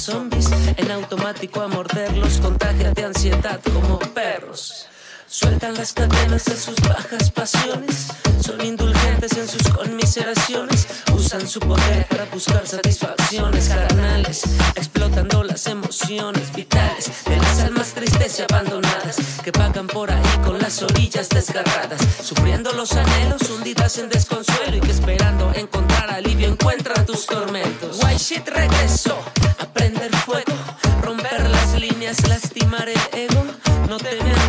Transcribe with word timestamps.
En 0.09 0.91
automático 0.91 1.63
a 1.63 1.69
morderlos, 1.69 2.39
contagia 2.39 2.91
de 2.93 3.05
ansiedad 3.05 3.61
como 3.73 3.99
perros. 3.99 4.87
Sueltan 5.35 5.75
las 5.75 5.93
cadenas 5.93 6.45
de 6.45 6.57
sus 6.57 6.77
bajas 6.83 7.29
pasiones, 7.33 8.07
son 8.41 8.65
indulgentes 8.65 9.37
en 9.37 9.49
sus 9.49 9.69
conmiseraciones, 9.69 10.87
usan 11.13 11.49
su 11.49 11.59
poder 11.59 12.07
para 12.07 12.25
buscar 12.27 12.65
satisfacciones 12.65 13.69
carnales, 13.69 14.45
explotando 14.77 15.43
las 15.43 15.67
emociones 15.67 16.55
vitales 16.55 17.25
de 17.25 17.37
las 17.37 17.59
almas 17.63 17.93
tristes 17.95 18.39
y 18.39 18.43
abandonadas 18.43 19.17
que 19.43 19.51
pagan 19.51 19.89
por 19.89 20.13
ahí 20.13 20.39
con 20.45 20.61
las 20.61 20.81
orillas 20.85 21.29
desgarradas, 21.31 22.01
sufriendo 22.23 22.71
los 22.71 22.93
anhelos 22.93 23.43
hundidas 23.51 23.99
en 23.99 24.11
desconsuelo 24.11 24.77
y 24.77 24.81
que 24.83 24.93
esperando 24.93 25.53
encontrar 25.57 26.13
alivio 26.13 26.47
encuentran 26.47 27.05
tus 27.07 27.27
tormentos. 27.27 27.99
White 28.05 28.19
shit 28.19 28.49
regresó 28.49 29.19
a 29.59 29.67
prender 29.67 30.15
fuego, 30.15 30.55
romper 31.03 31.51
las 31.51 31.75
líneas, 31.75 32.23
lastimar 32.29 32.89
el 32.89 33.01
ego. 33.13 33.45
No 33.89 33.99
te 33.99 34.15
me 34.23 34.44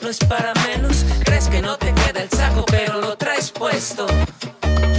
no 0.00 0.08
es 0.08 0.18
para 0.20 0.52
menos. 0.66 1.04
Crees 1.24 1.48
que 1.48 1.60
no 1.60 1.76
te 1.76 1.92
queda 1.92 2.22
el 2.22 2.30
saco, 2.30 2.64
pero 2.70 3.00
lo 3.00 3.16
traes 3.16 3.50
puesto. 3.50 4.06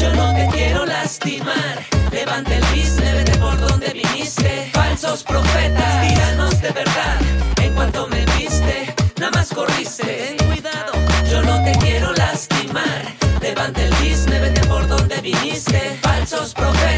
Yo 0.02 0.14
no 0.16 0.34
te 0.34 0.50
quiero 0.52 0.86
lastimar. 0.86 1.86
Levanta 2.12 2.54
el 2.54 2.64
business, 2.66 3.14
vete 3.14 3.38
por 3.38 3.58
donde 3.58 3.88
viniste. 3.94 4.70
Falsos 4.74 5.24
profetas, 5.24 6.08
tiranos 6.08 6.62
de 6.62 6.72
verdad. 6.72 7.18
En 7.62 7.74
cuanto 7.74 8.08
me 8.08 8.26
viste, 8.38 8.94
nada 9.18 9.32
más 9.32 9.50
corriste. 9.54 10.36
Ten 10.38 10.48
cuidado, 10.48 10.92
yo 11.32 11.42
no 11.42 11.64
te 11.64 11.72
quiero 11.80 12.12
lastimar. 12.14 13.02
Levanta 13.42 13.82
el 13.82 13.92
business, 13.92 14.42
vete 14.42 14.68
por 14.68 14.86
donde 14.88 15.22
viniste. 15.22 16.00
Falsos 16.02 16.54
profetas, 16.54 16.93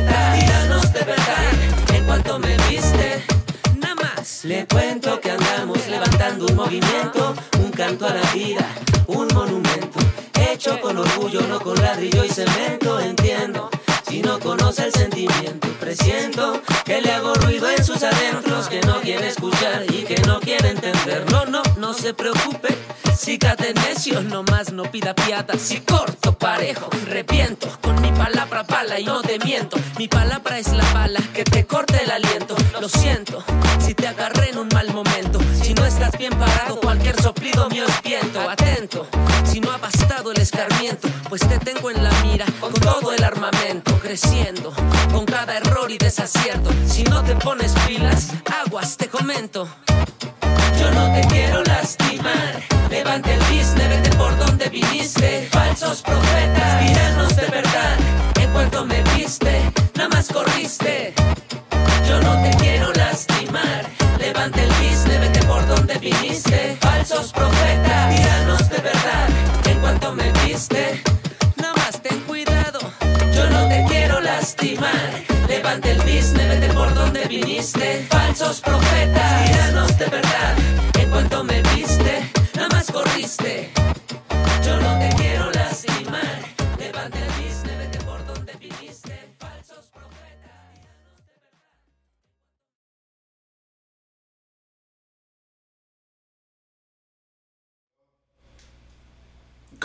un 6.41 6.55
movimiento, 6.55 7.33
un 7.59 7.71
canto 7.71 8.05
a 8.05 8.13
la 8.13 8.31
vida, 8.33 8.67
un 9.07 9.27
monumento. 9.33 9.99
Hecho 10.33 10.79
con 10.81 10.97
orgullo, 10.97 11.41
no 11.41 11.59
con 11.59 11.75
ladrillo 11.81 12.23
y 12.25 12.29
cemento, 12.29 12.99
entiendo. 12.99 13.69
Si 14.07 14.21
no 14.21 14.39
conoce 14.39 14.85
el 14.85 14.93
sentimiento, 14.93 15.67
presiento 15.79 16.61
que 16.83 17.01
le 17.01 17.11
hago 17.11 17.33
ruido 17.35 17.69
en 17.69 17.83
sus 17.83 18.03
adentros, 18.03 18.67
que 18.67 18.81
no 18.81 19.01
quiere 19.01 19.27
escuchar 19.27 19.85
y 19.89 20.03
que 20.03 20.21
no 20.23 20.39
quiere 20.39 20.69
entender. 20.69 21.25
No, 21.31 21.45
no, 21.45 21.93
se 21.93 22.13
preocupe. 22.13 22.77
Si 23.17 23.37
cate 23.37 23.73
necio, 23.73 24.21
nomás 24.21 24.71
no 24.73 24.83
pida 24.83 25.15
piada. 25.15 25.57
Si 25.57 25.79
corto 25.79 26.37
parejo, 26.37 26.89
repiento. 27.07 27.67
Con 27.81 28.01
mi 28.01 28.11
palabra 28.11 28.63
pala 28.63 28.99
y 28.99 29.05
no 29.05 29.21
te 29.21 29.39
miento. 29.39 29.77
Mi 29.97 30.07
palabra 30.07 30.59
es 30.59 30.71
la 30.73 30.83
bala 30.93 31.21
que 31.33 31.43
te 31.43 31.65
corte 31.65 32.01
el 32.03 32.11
aliento. 32.11 32.55
Lo 32.79 32.89
siento, 32.89 33.43
si 33.79 33.93
te 33.93 34.07
agarré 34.07 34.49
en 34.49 34.59
un 34.59 34.67
mal 34.73 34.87
momento. 34.93 35.14
Bien 36.17 36.33
parado, 36.39 36.79
cualquier 36.79 37.21
soplido 37.21 37.69
mío 37.69 37.83
es 37.87 38.01
viento. 38.01 38.39
Atento, 38.49 39.07
si 39.43 39.59
no 39.59 39.71
ha 39.71 39.77
bastado 39.77 40.31
el 40.31 40.39
escarmiento, 40.39 41.07
pues 41.27 41.41
te 41.41 41.59
tengo 41.59 41.91
en 41.91 42.03
la 42.03 42.11
mira 42.23 42.45
con 42.59 42.73
todo 42.73 43.11
el 43.11 43.23
armamento. 43.23 43.99
Creciendo, 43.99 44.73
con 45.11 45.25
cada 45.25 45.57
error 45.57 45.91
y 45.91 45.97
desacierto. 45.97 46.71
Si 46.87 47.03
no 47.03 47.23
te 47.23 47.35
pones 47.35 47.73
pilas, 47.87 48.29
aguas, 48.65 48.95
te 48.97 49.07
comento. 49.07 49.67
Yo 50.79 50.91
no 50.91 51.13
te 51.13 51.27
quiero 51.27 51.63
lastimar. 51.63 52.61
Levante 52.89 53.33
el 53.33 53.39
business, 53.41 53.89
vete 53.89 54.09
por 54.15 54.37
donde 54.37 54.69
viniste. 54.69 55.49
Falsos 55.51 56.01
profetas, 56.01 56.85
tiranos 56.85 57.35
de 57.35 57.45
verdad. 57.47 57.97
En 58.39 58.51
cuanto 58.51 58.85
me 58.85 59.01
viste, 59.15 59.61
nada 59.95 60.09
más 60.09 60.27
corriste. 60.29 61.13
Yo 62.07 62.21
no 62.21 62.41
te 62.41 62.55
quiero 62.57 62.93
lastimar. 62.93 63.85
Levante 64.19 64.63
el 64.63 64.69
business, 64.69 65.14
donde 65.95 66.09
viniste. 66.09 66.77
Falsos 66.81 67.31
profetas, 67.31 68.15
tiranos 68.15 68.69
de 68.69 68.77
verdad. 68.77 69.29
En 69.65 69.79
cuanto 69.79 70.13
me 70.13 70.31
viste, 70.45 71.01
nada 71.57 71.73
más 71.75 72.01
ten 72.01 72.19
cuidado. 72.21 72.79
Yo 73.33 73.49
no 73.49 73.67
te 73.67 73.85
quiero 73.87 74.19
lastimar. 74.21 75.23
Levante 75.47 75.91
el 75.91 75.99
business, 75.99 76.49
vete 76.49 76.73
por 76.73 76.93
donde 76.93 77.25
viniste. 77.25 78.05
Falsos 78.09 78.61
profetas, 78.61 79.45
tiranos 79.45 79.97
de 79.97 80.05
verdad. 80.05 80.84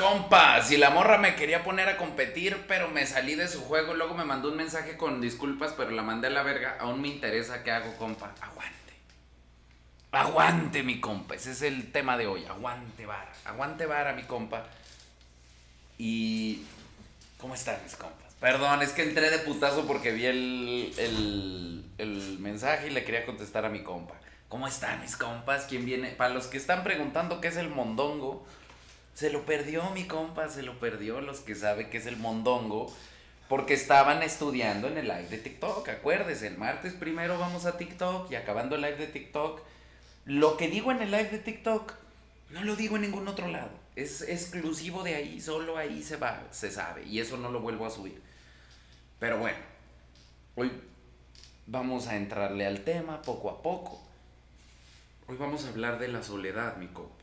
Compa, 0.01 0.63
si 0.63 0.79
la 0.79 0.89
morra 0.89 1.19
me 1.19 1.35
quería 1.35 1.63
poner 1.63 1.87
a 1.91 1.99
competir, 1.99 2.65
pero 2.67 2.89
me 2.89 3.07
salí 3.07 3.35
de 3.35 3.49
su 3.49 3.61
juego, 3.61 3.93
luego 3.93 4.15
me 4.15 4.25
mandó 4.25 4.49
un 4.49 4.57
mensaje 4.57 4.97
con 4.97 5.21
disculpas, 5.21 5.75
pero 5.77 5.91
la 5.91 6.03
mandé 6.03 6.29
a 6.29 6.31
la 6.31 6.43
verga. 6.43 6.79
Aún 6.81 7.03
me 7.03 7.09
interesa 7.09 7.63
qué 7.63 7.71
hago, 7.71 7.95
compa. 7.99 8.33
Aguante. 8.41 8.95
Aguante, 10.11 10.83
mi 10.83 11.01
compa. 11.01 11.35
Ese 11.35 11.51
es 11.51 11.61
el 11.61 11.93
tema 11.93 12.17
de 12.17 12.27
hoy. 12.27 12.47
Aguante 12.47 13.05
vara. 13.05 13.31
Aguante 13.45 13.85
vara, 13.85 14.15
mi 14.15 14.23
compa. 14.23 14.65
Y. 15.99 16.65
¿Cómo 17.37 17.55
están 17.55 17.79
mis 17.85 17.95
compas? 17.95 18.33
Perdón, 18.41 18.81
es 18.81 18.93
que 18.93 19.03
entré 19.03 19.29
de 19.29 19.41
putazo 19.41 19.87
porque 19.87 20.13
vi 20.13 20.25
el, 20.25 21.85
el 21.99 22.39
mensaje 22.39 22.87
y 22.87 22.91
le 22.91 23.05
quería 23.05 23.27
contestar 23.27 23.67
a 23.67 23.69
mi 23.69 23.83
compa. 23.83 24.15
¿Cómo 24.49 24.67
están 24.67 25.03
mis 25.03 25.15
compas? 25.15 25.67
¿Quién 25.67 25.85
viene? 25.85 26.09
Para 26.13 26.33
los 26.33 26.47
que 26.47 26.57
están 26.57 26.85
preguntando 26.85 27.41
qué 27.43 27.49
es 27.49 27.57
el 27.59 27.69
mondongo, 27.69 28.47
se 29.15 29.31
lo 29.31 29.45
perdió 29.45 29.91
mi 29.91 30.05
compa, 30.05 30.49
se 30.49 30.63
lo 30.63 30.79
perdió 30.79 31.21
los 31.21 31.41
que 31.41 31.55
saben 31.55 31.91
qué 31.91 31.99
es 31.99 32.07
el 32.07 32.17
mondongo. 32.17 32.93
Porque 33.49 33.75
estaban 33.75 34.23
estudiando 34.23 34.87
en 34.87 34.97
el 34.97 35.09
live 35.09 35.29
de 35.29 35.39
TikTok. 35.39 35.89
Acuérdese, 35.89 36.47
el 36.47 36.57
martes 36.57 36.93
primero 36.93 37.37
vamos 37.37 37.67
a 37.67 37.77
TikTok 37.77 38.31
y 38.31 38.37
acabando 38.37 38.77
el 38.77 38.83
live 38.83 38.97
de 38.97 39.09
TikTok. 39.09 39.61
Lo 40.25 40.57
que 40.57 40.69
digo 40.69 40.93
en 40.93 41.03
el 41.03 41.11
live 41.11 41.31
de 41.31 41.39
TikTok, 41.41 41.93
no 42.51 42.63
lo 42.63 42.77
digo 42.77 42.95
en 42.95 43.03
ningún 43.03 43.27
otro 43.27 43.49
lado. 43.49 43.71
Es 43.97 44.23
exclusivo 44.23 45.03
de 45.03 45.17
ahí, 45.17 45.41
solo 45.41 45.77
ahí 45.77 46.03
se 46.03 46.17
va, 46.17 46.45
se 46.53 46.71
sabe. 46.71 47.05
Y 47.05 47.19
eso 47.19 47.37
no 47.39 47.51
lo 47.51 47.61
vuelvo 47.61 47.87
a 47.87 47.91
subir. 47.91 48.23
Pero 49.19 49.39
bueno, 49.39 49.59
hoy 50.55 50.71
vamos 51.67 52.07
a 52.07 52.17
entrarle 52.17 52.67
al 52.67 52.85
tema 52.85 53.21
poco 53.23 53.51
a 53.51 53.63
poco. 53.63 54.01
Hoy 55.27 55.37
vamos 55.37 55.65
a 55.65 55.69
hablar 55.69 55.99
de 55.99 56.09
la 56.09 56.23
soledad, 56.23 56.77
mi 56.77 56.87
compa. 56.87 57.20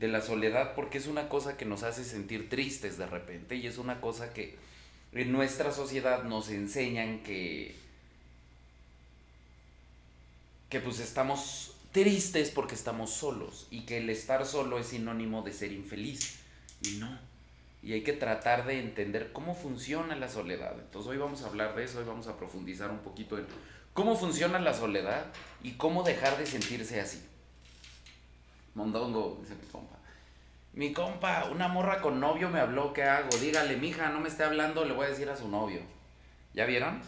De 0.00 0.08
la 0.08 0.20
soledad 0.20 0.74
porque 0.74 0.98
es 0.98 1.06
una 1.06 1.28
cosa 1.28 1.56
que 1.56 1.66
nos 1.66 1.84
hace 1.84 2.04
sentir 2.04 2.48
tristes 2.48 2.98
de 2.98 3.06
repente 3.06 3.54
y 3.54 3.66
es 3.66 3.78
una 3.78 4.00
cosa 4.00 4.32
que 4.32 4.56
en 5.12 5.30
nuestra 5.30 5.72
sociedad 5.72 6.24
nos 6.24 6.48
enseñan 6.50 7.22
que 7.22 7.76
que 10.70 10.80
pues 10.80 11.00
estamos 11.00 11.74
tristes 11.92 12.50
porque 12.50 12.76
estamos 12.76 13.10
solos 13.10 13.66
y 13.70 13.80
que 13.80 13.98
el 13.98 14.08
estar 14.08 14.46
solo 14.46 14.78
es 14.78 14.86
sinónimo 14.86 15.42
de 15.42 15.52
ser 15.52 15.72
infeliz. 15.72 16.38
Y 16.82 16.92
no. 16.92 17.18
Y 17.82 17.92
hay 17.92 18.02
que 18.02 18.12
tratar 18.12 18.66
de 18.66 18.78
entender 18.78 19.32
cómo 19.32 19.54
funciona 19.54 20.14
la 20.14 20.28
soledad. 20.28 20.78
Entonces 20.78 21.10
hoy 21.10 21.16
vamos 21.18 21.42
a 21.42 21.48
hablar 21.48 21.74
de 21.74 21.84
eso, 21.84 21.98
hoy 21.98 22.04
vamos 22.04 22.28
a 22.28 22.36
profundizar 22.36 22.90
un 22.90 23.00
poquito 23.00 23.36
en 23.38 23.46
cómo 23.94 24.16
funciona 24.16 24.58
la 24.58 24.74
soledad 24.74 25.26
y 25.62 25.72
cómo 25.72 26.02
dejar 26.02 26.38
de 26.38 26.46
sentirse 26.46 27.00
así. 27.00 27.20
Mondongo, 28.74 29.38
dice 29.40 29.54
mi 29.54 29.66
compa. 29.68 29.96
Mi 30.72 30.92
compa, 30.92 31.46
una 31.50 31.68
morra 31.68 32.00
con 32.00 32.20
novio 32.20 32.48
me 32.48 32.60
habló, 32.60 32.92
¿qué 32.92 33.02
hago? 33.02 33.36
Dígale, 33.38 33.76
mija, 33.76 34.08
no 34.10 34.20
me 34.20 34.28
esté 34.28 34.44
hablando, 34.44 34.84
le 34.84 34.94
voy 34.94 35.06
a 35.06 35.10
decir 35.10 35.28
a 35.28 35.36
su 35.36 35.48
novio. 35.48 35.80
¿Ya 36.54 36.64
vieron? 36.66 37.02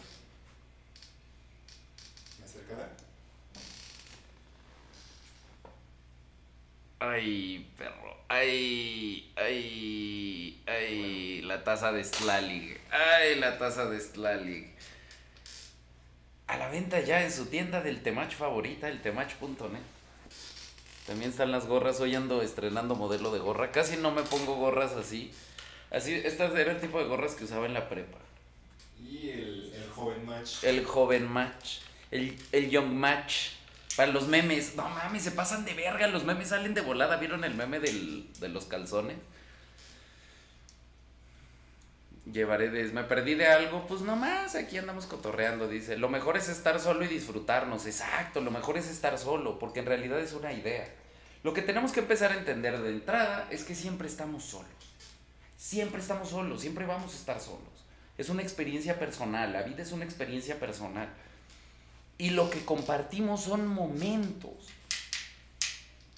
Ay, 6.99 7.69
perro. 7.77 8.15
Ay, 8.29 9.33
ay, 9.35 10.63
ay, 10.65 11.41
la 11.41 11.63
taza 11.63 11.91
de 11.91 12.03
Slalig. 12.03 12.79
Ay, 12.91 13.35
la 13.35 13.57
taza 13.57 13.89
de 13.89 13.99
Slalig. 13.99 14.73
A 16.47 16.57
la 16.57 16.69
venta 16.69 17.01
ya 17.01 17.23
en 17.23 17.31
su 17.31 17.47
tienda 17.47 17.81
del 17.81 18.01
Temach 18.03 18.33
favorita, 18.33 18.87
el 18.87 19.01
temach.net. 19.01 19.92
También 21.05 21.31
están 21.31 21.51
las 21.51 21.67
gorras. 21.67 21.99
Hoy 21.99 22.15
ando 22.15 22.41
estrenando 22.41 22.95
modelo 22.95 23.31
de 23.31 23.39
gorra. 23.39 23.71
Casi 23.71 23.97
no 23.97 24.11
me 24.11 24.23
pongo 24.23 24.55
gorras 24.55 24.93
así. 24.93 25.31
Así, 25.91 26.13
estas 26.13 26.55
eran 26.55 26.77
el 26.77 26.81
tipo 26.81 26.97
de 26.99 27.05
gorras 27.05 27.35
que 27.35 27.43
usaba 27.43 27.65
en 27.65 27.73
la 27.73 27.89
prepa. 27.89 28.17
Y 28.99 29.29
el, 29.29 29.73
el 29.75 29.89
joven 29.89 30.25
match. 30.25 30.63
El 30.63 30.85
joven 30.85 31.27
match. 31.27 31.79
El, 32.09 32.37
el 32.51 32.69
young 32.69 32.93
match. 32.93 33.49
Para 33.95 34.11
los 34.11 34.27
memes. 34.27 34.75
No 34.75 34.87
mames, 34.89 35.23
se 35.23 35.31
pasan 35.31 35.65
de 35.65 35.73
verga. 35.73 36.07
Los 36.07 36.23
memes 36.23 36.49
salen 36.49 36.73
de 36.73 36.81
volada. 36.81 37.17
¿Vieron 37.17 37.43
el 37.43 37.53
meme 37.53 37.79
del, 37.79 38.31
de 38.39 38.49
los 38.49 38.65
calzones? 38.65 39.17
Llevaré 42.31 42.69
de... 42.69 42.85
Me 42.93 43.03
perdí 43.03 43.35
de 43.35 43.47
algo. 43.47 43.85
Pues 43.87 44.01
nomás, 44.01 44.55
aquí 44.55 44.77
andamos 44.77 45.05
cotorreando. 45.05 45.67
Dice, 45.67 45.97
lo 45.97 46.09
mejor 46.09 46.37
es 46.37 46.49
estar 46.49 46.79
solo 46.79 47.03
y 47.03 47.07
disfrutarnos. 47.07 47.85
Exacto, 47.85 48.41
lo 48.41 48.51
mejor 48.51 48.77
es 48.77 48.87
estar 48.87 49.17
solo. 49.17 49.59
Porque 49.59 49.81
en 49.81 49.85
realidad 49.85 50.19
es 50.19 50.33
una 50.33 50.53
idea. 50.53 50.87
Lo 51.43 51.53
que 51.53 51.61
tenemos 51.61 51.91
que 51.91 51.99
empezar 51.99 52.31
a 52.31 52.37
entender 52.37 52.81
de 52.81 52.89
entrada 52.89 53.47
es 53.51 53.63
que 53.63 53.75
siempre 53.75 54.07
estamos 54.07 54.45
solos. 54.45 54.67
Siempre 55.57 55.99
estamos 55.99 56.29
solos. 56.29 56.61
Siempre 56.61 56.85
vamos 56.85 57.13
a 57.13 57.17
estar 57.17 57.41
solos. 57.41 57.85
Es 58.17 58.29
una 58.29 58.41
experiencia 58.41 58.99
personal. 58.99 59.51
La 59.51 59.63
vida 59.63 59.83
es 59.83 59.91
una 59.91 60.05
experiencia 60.05 60.59
personal. 60.59 61.09
Y 62.17 62.29
lo 62.29 62.49
que 62.49 62.63
compartimos 62.63 63.41
son 63.41 63.67
momentos. 63.67 64.69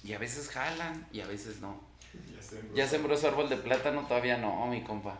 Y 0.04 0.12
a 0.12 0.18
veces 0.18 0.48
jalan 0.50 1.08
y 1.12 1.20
a 1.20 1.26
veces 1.26 1.60
no. 1.60 1.80
Ya 2.32 2.42
sembró. 2.42 2.76
¿Ya 2.76 2.86
sembró 2.86 3.16
su 3.16 3.26
árbol 3.26 3.48
de 3.48 3.56
plátano? 3.56 4.06
Todavía 4.06 4.36
no, 4.36 4.66
mi 4.66 4.84
compa. 4.84 5.18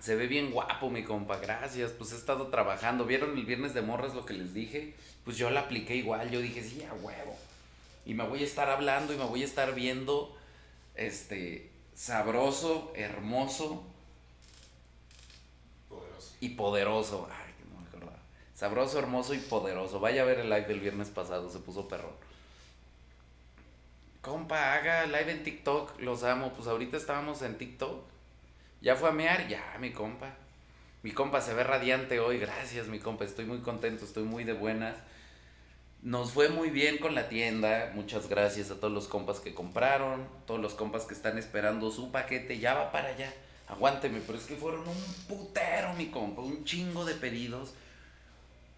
Se 0.00 0.16
ve 0.16 0.26
bien 0.26 0.50
guapo, 0.50 0.90
mi 0.90 1.04
compa. 1.04 1.36
Gracias. 1.38 1.92
Pues 1.92 2.12
he 2.12 2.16
estado 2.16 2.48
trabajando. 2.48 3.04
¿Vieron 3.04 3.36
el 3.36 3.44
viernes 3.44 3.74
de 3.74 3.82
morras 3.82 4.14
lo 4.14 4.24
que 4.24 4.32
les 4.34 4.54
dije? 4.54 4.94
Pues 5.24 5.36
yo 5.36 5.50
la 5.50 5.60
apliqué 5.60 5.94
igual. 5.96 6.30
Yo 6.30 6.40
dije, 6.40 6.62
sí, 6.64 6.82
a 6.84 6.94
huevo. 6.94 7.36
Y 8.06 8.14
me 8.14 8.24
voy 8.26 8.42
a 8.42 8.46
estar 8.46 8.70
hablando 8.70 9.12
y 9.12 9.16
me 9.18 9.24
voy 9.24 9.42
a 9.42 9.44
estar 9.44 9.74
viendo. 9.74 10.36
Este. 10.94 11.70
Sabroso, 11.94 12.92
hermoso 12.96 13.84
Poderoso. 15.88 16.34
y 16.40 16.48
poderoso. 16.50 17.28
Ay, 17.30 17.52
que 17.58 17.64
no 17.74 17.78
me 17.78 17.86
acordaba. 17.86 18.18
Sabroso, 18.54 18.98
hermoso 18.98 19.34
y 19.34 19.38
poderoso. 19.38 20.00
Vaya 20.00 20.22
a 20.22 20.24
ver 20.24 20.38
el 20.38 20.48
live 20.48 20.64
del 20.64 20.80
viernes 20.80 21.08
pasado, 21.08 21.50
se 21.50 21.58
puso 21.58 21.88
perrón. 21.88 22.14
Compa, 24.22 24.74
haga 24.74 25.04
live 25.06 25.30
en 25.30 25.42
TikTok, 25.42 26.00
los 26.00 26.22
amo. 26.24 26.52
Pues 26.54 26.68
ahorita 26.68 26.96
estábamos 26.96 27.42
en 27.42 27.58
TikTok. 27.58 28.02
Ya 28.80 28.96
fue 28.96 29.10
a 29.10 29.12
mear, 29.12 29.46
ya, 29.48 29.76
mi 29.78 29.92
compa. 29.92 30.34
Mi 31.02 31.12
compa 31.12 31.40
se 31.40 31.54
ve 31.54 31.64
radiante 31.64 32.20
hoy, 32.20 32.38
gracias, 32.38 32.88
mi 32.88 32.98
compa. 32.98 33.24
Estoy 33.24 33.44
muy 33.44 33.58
contento, 33.58 34.04
estoy 34.04 34.24
muy 34.24 34.44
de 34.44 34.54
buenas. 34.54 34.96
Nos 36.02 36.32
fue 36.32 36.48
muy 36.48 36.70
bien 36.70 36.98
con 36.98 37.14
la 37.14 37.28
tienda. 37.28 37.92
Muchas 37.94 38.28
gracias 38.28 38.70
a 38.70 38.76
todos 38.76 38.92
los 38.92 39.06
compas 39.06 39.40
que 39.40 39.52
compraron, 39.52 40.26
todos 40.46 40.60
los 40.60 40.74
compas 40.74 41.04
que 41.04 41.12
están 41.12 41.36
esperando 41.36 41.90
su 41.90 42.10
paquete. 42.10 42.58
Ya 42.58 42.74
va 42.74 42.90
para 42.90 43.08
allá. 43.08 43.32
Aguánteme, 43.68 44.20
pero 44.26 44.38
es 44.38 44.44
que 44.44 44.56
fueron 44.56 44.80
un 44.80 45.14
putero, 45.28 45.92
mi 45.94 46.06
compa. 46.06 46.40
Un 46.40 46.64
chingo 46.64 47.04
de 47.04 47.14
pedidos. 47.14 47.74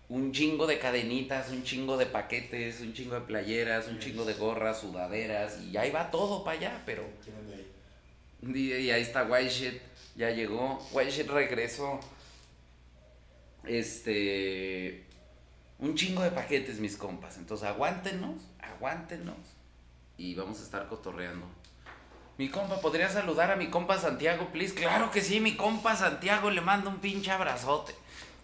Un 0.08 0.32
chingo 0.32 0.66
de 0.66 0.78
cadenitas, 0.78 1.50
un 1.50 1.62
chingo 1.62 1.96
de 1.96 2.06
paquetes, 2.06 2.80
un 2.80 2.92
chingo 2.92 3.14
de 3.14 3.22
playeras, 3.22 3.88
un 3.88 3.98
chingo 3.98 4.24
de 4.24 4.34
gorras, 4.34 4.80
sudaderas. 4.80 5.60
Y 5.62 5.76
ahí 5.76 5.90
va 5.90 6.10
todo 6.10 6.44
para 6.44 6.58
allá, 6.58 6.82
pero. 6.84 7.04
Y 8.42 8.90
ahí 8.90 9.00
está 9.00 9.22
White 9.24 9.48
Shit, 9.48 9.80
ya 10.16 10.30
llegó. 10.30 10.78
Shit 10.92 11.28
regresó. 11.28 12.00
Este. 13.64 15.06
Un 15.78 15.94
chingo 15.96 16.22
de 16.22 16.30
paquetes, 16.30 16.78
mis 16.78 16.96
compas. 16.96 17.38
Entonces 17.38 17.66
aguántenos, 17.66 18.42
aguántenos. 18.60 19.36
Y 20.16 20.34
vamos 20.34 20.60
a 20.60 20.62
estar 20.62 20.88
cotorreando. 20.88 21.46
Mi 22.38 22.48
compa, 22.48 22.80
¿podría 22.80 23.08
saludar 23.08 23.50
a 23.50 23.56
mi 23.56 23.68
compa 23.68 23.98
Santiago, 23.98 24.48
please? 24.52 24.74
Claro 24.74 25.10
que 25.10 25.20
sí, 25.20 25.40
mi 25.40 25.56
compa 25.56 25.96
Santiago, 25.96 26.50
le 26.50 26.60
mando 26.60 26.88
un 26.88 26.98
pinche 26.98 27.30
abrazote. 27.30 27.94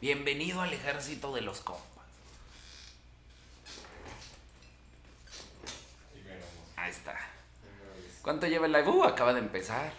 Bienvenido 0.00 0.60
al 0.60 0.72
ejército 0.72 1.34
de 1.34 1.40
los 1.40 1.60
compas. 1.60 1.84
Ahí 6.76 6.90
está. 6.90 7.18
¿Cuánto 8.22 8.46
lleva 8.46 8.66
el 8.66 8.72
live? 8.72 8.88
Uh, 8.88 9.04
acaba 9.04 9.32
de 9.32 9.40
empezar. 9.40 9.92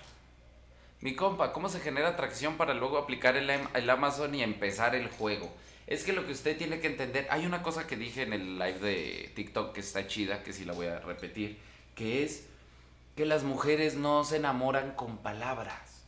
Mi 1.02 1.16
compa, 1.16 1.54
¿cómo 1.54 1.70
se 1.70 1.80
genera 1.80 2.10
atracción 2.10 2.58
para 2.58 2.74
luego 2.74 2.98
aplicar 2.98 3.38
el, 3.38 3.50
Am- 3.50 3.70
el 3.74 3.90
Amazon 3.90 4.36
y 4.36 4.44
empezar 4.44 4.96
el 4.96 5.08
juego? 5.10 5.50
Es 5.88 6.04
que 6.04 6.14
lo 6.14 6.26
que 6.26 6.34
usted 6.34 6.58
tiene 6.58 6.80
que 6.82 6.88
entender, 6.88 7.26
hay 7.32 7.46
una 7.46 7.64
cosa 7.64 7.88
que 7.88 7.96
dije 7.96 8.24
en 8.24 8.34
el 8.34 8.60
live 8.60 8.80
de 8.80 9.32
TikTok 9.36 9.74
que 9.74 9.80
está 9.80 10.08
chida, 10.08 10.44
que 10.44 10.54
sí 10.54 10.66
la 10.66 10.74
voy 10.74 10.88
a 10.88 11.00
repetir, 11.00 11.58
que 11.96 12.24
es 12.24 12.46
que 13.16 13.26
las 13.26 13.44
mujeres 13.44 13.96
no 13.96 14.24
se 14.24 14.38
enamoran 14.38 14.92
con 14.92 15.18
palabras. 15.18 16.04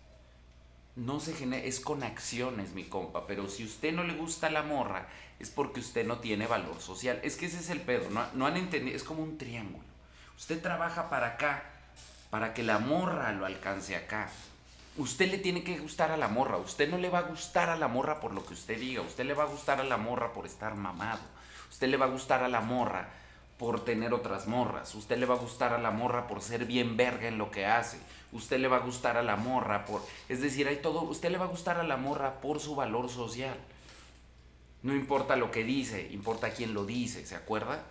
No 0.97 1.21
se 1.21 1.33
genera, 1.33 1.65
es 1.65 1.79
con 1.79 2.03
acciones, 2.03 2.73
mi 2.73 2.83
compa. 2.83 3.25
Pero 3.25 3.49
si 3.49 3.63
usted 3.63 3.93
no 3.93 4.03
le 4.03 4.13
gusta 4.13 4.49
la 4.49 4.61
morra, 4.61 5.07
es 5.39 5.49
porque 5.49 5.79
usted 5.79 6.05
no 6.05 6.19
tiene 6.19 6.47
valor 6.47 6.79
social. 6.81 7.19
Es 7.23 7.37
que 7.37 7.45
ese 7.45 7.59
es 7.59 7.69
el 7.69 7.79
pedo, 7.79 8.09
no, 8.09 8.25
no 8.33 8.45
han 8.45 8.57
entendido, 8.57 8.95
es 8.95 9.03
como 9.03 9.23
un 9.23 9.37
triángulo. 9.37 9.85
Usted 10.37 10.61
trabaja 10.61 11.09
para 11.09 11.27
acá, 11.27 11.63
para 12.29 12.53
que 12.53 12.61
la 12.61 12.77
morra 12.77 13.31
lo 13.31 13.45
alcance 13.45 13.95
acá. 13.95 14.29
Usted 14.97 15.31
le 15.31 15.37
tiene 15.37 15.63
que 15.63 15.79
gustar 15.79 16.11
a 16.11 16.17
la 16.17 16.27
morra. 16.27 16.57
Usted 16.57 16.89
no 16.89 16.97
le 16.97 17.09
va 17.09 17.19
a 17.19 17.23
gustar 17.23 17.69
a 17.69 17.77
la 17.77 17.87
morra 17.87 18.19
por 18.19 18.33
lo 18.33 18.45
que 18.45 18.53
usted 18.53 18.77
diga. 18.77 19.01
Usted 19.01 19.25
le 19.25 19.33
va 19.33 19.43
a 19.43 19.47
gustar 19.47 19.79
a 19.79 19.85
la 19.85 19.97
morra 19.97 20.33
por 20.33 20.45
estar 20.45 20.75
mamado. 20.75 21.21
Usted 21.69 21.87
le 21.87 21.97
va 21.97 22.05
a 22.05 22.09
gustar 22.09 22.43
a 22.43 22.49
la 22.49 22.61
morra 22.61 23.09
por 23.57 23.85
tener 23.85 24.13
otras 24.13 24.47
morras. 24.47 24.93
Usted 24.95 25.17
le 25.17 25.25
va 25.25 25.35
a 25.35 25.39
gustar 25.39 25.73
a 25.73 25.77
la 25.77 25.91
morra 25.91 26.27
por 26.27 26.41
ser 26.41 26.65
bien 26.65 26.97
verga 26.97 27.27
en 27.27 27.37
lo 27.37 27.51
que 27.51 27.65
hace. 27.65 27.99
Usted 28.33 28.59
le 28.59 28.67
va 28.67 28.77
a 28.77 28.81
gustar 28.81 29.17
a 29.17 29.23
la 29.23 29.37
morra 29.37 29.85
por... 29.85 30.05
Es 30.27 30.41
decir, 30.41 30.67
hay 30.67 30.77
todo... 30.77 31.03
Usted 31.03 31.31
le 31.31 31.37
va 31.37 31.45
a 31.45 31.49
gustar 31.49 31.77
a 31.77 31.83
la 31.83 31.95
morra 31.95 32.41
por 32.41 32.59
su 32.59 32.75
valor 32.75 33.09
social. 33.09 33.57
No 34.83 34.93
importa 34.95 35.35
lo 35.35 35.51
que 35.51 35.63
dice, 35.63 36.09
importa 36.11 36.51
quién 36.51 36.73
lo 36.73 36.85
dice, 36.85 37.25
¿se 37.25 37.35
acuerda? 37.35 37.83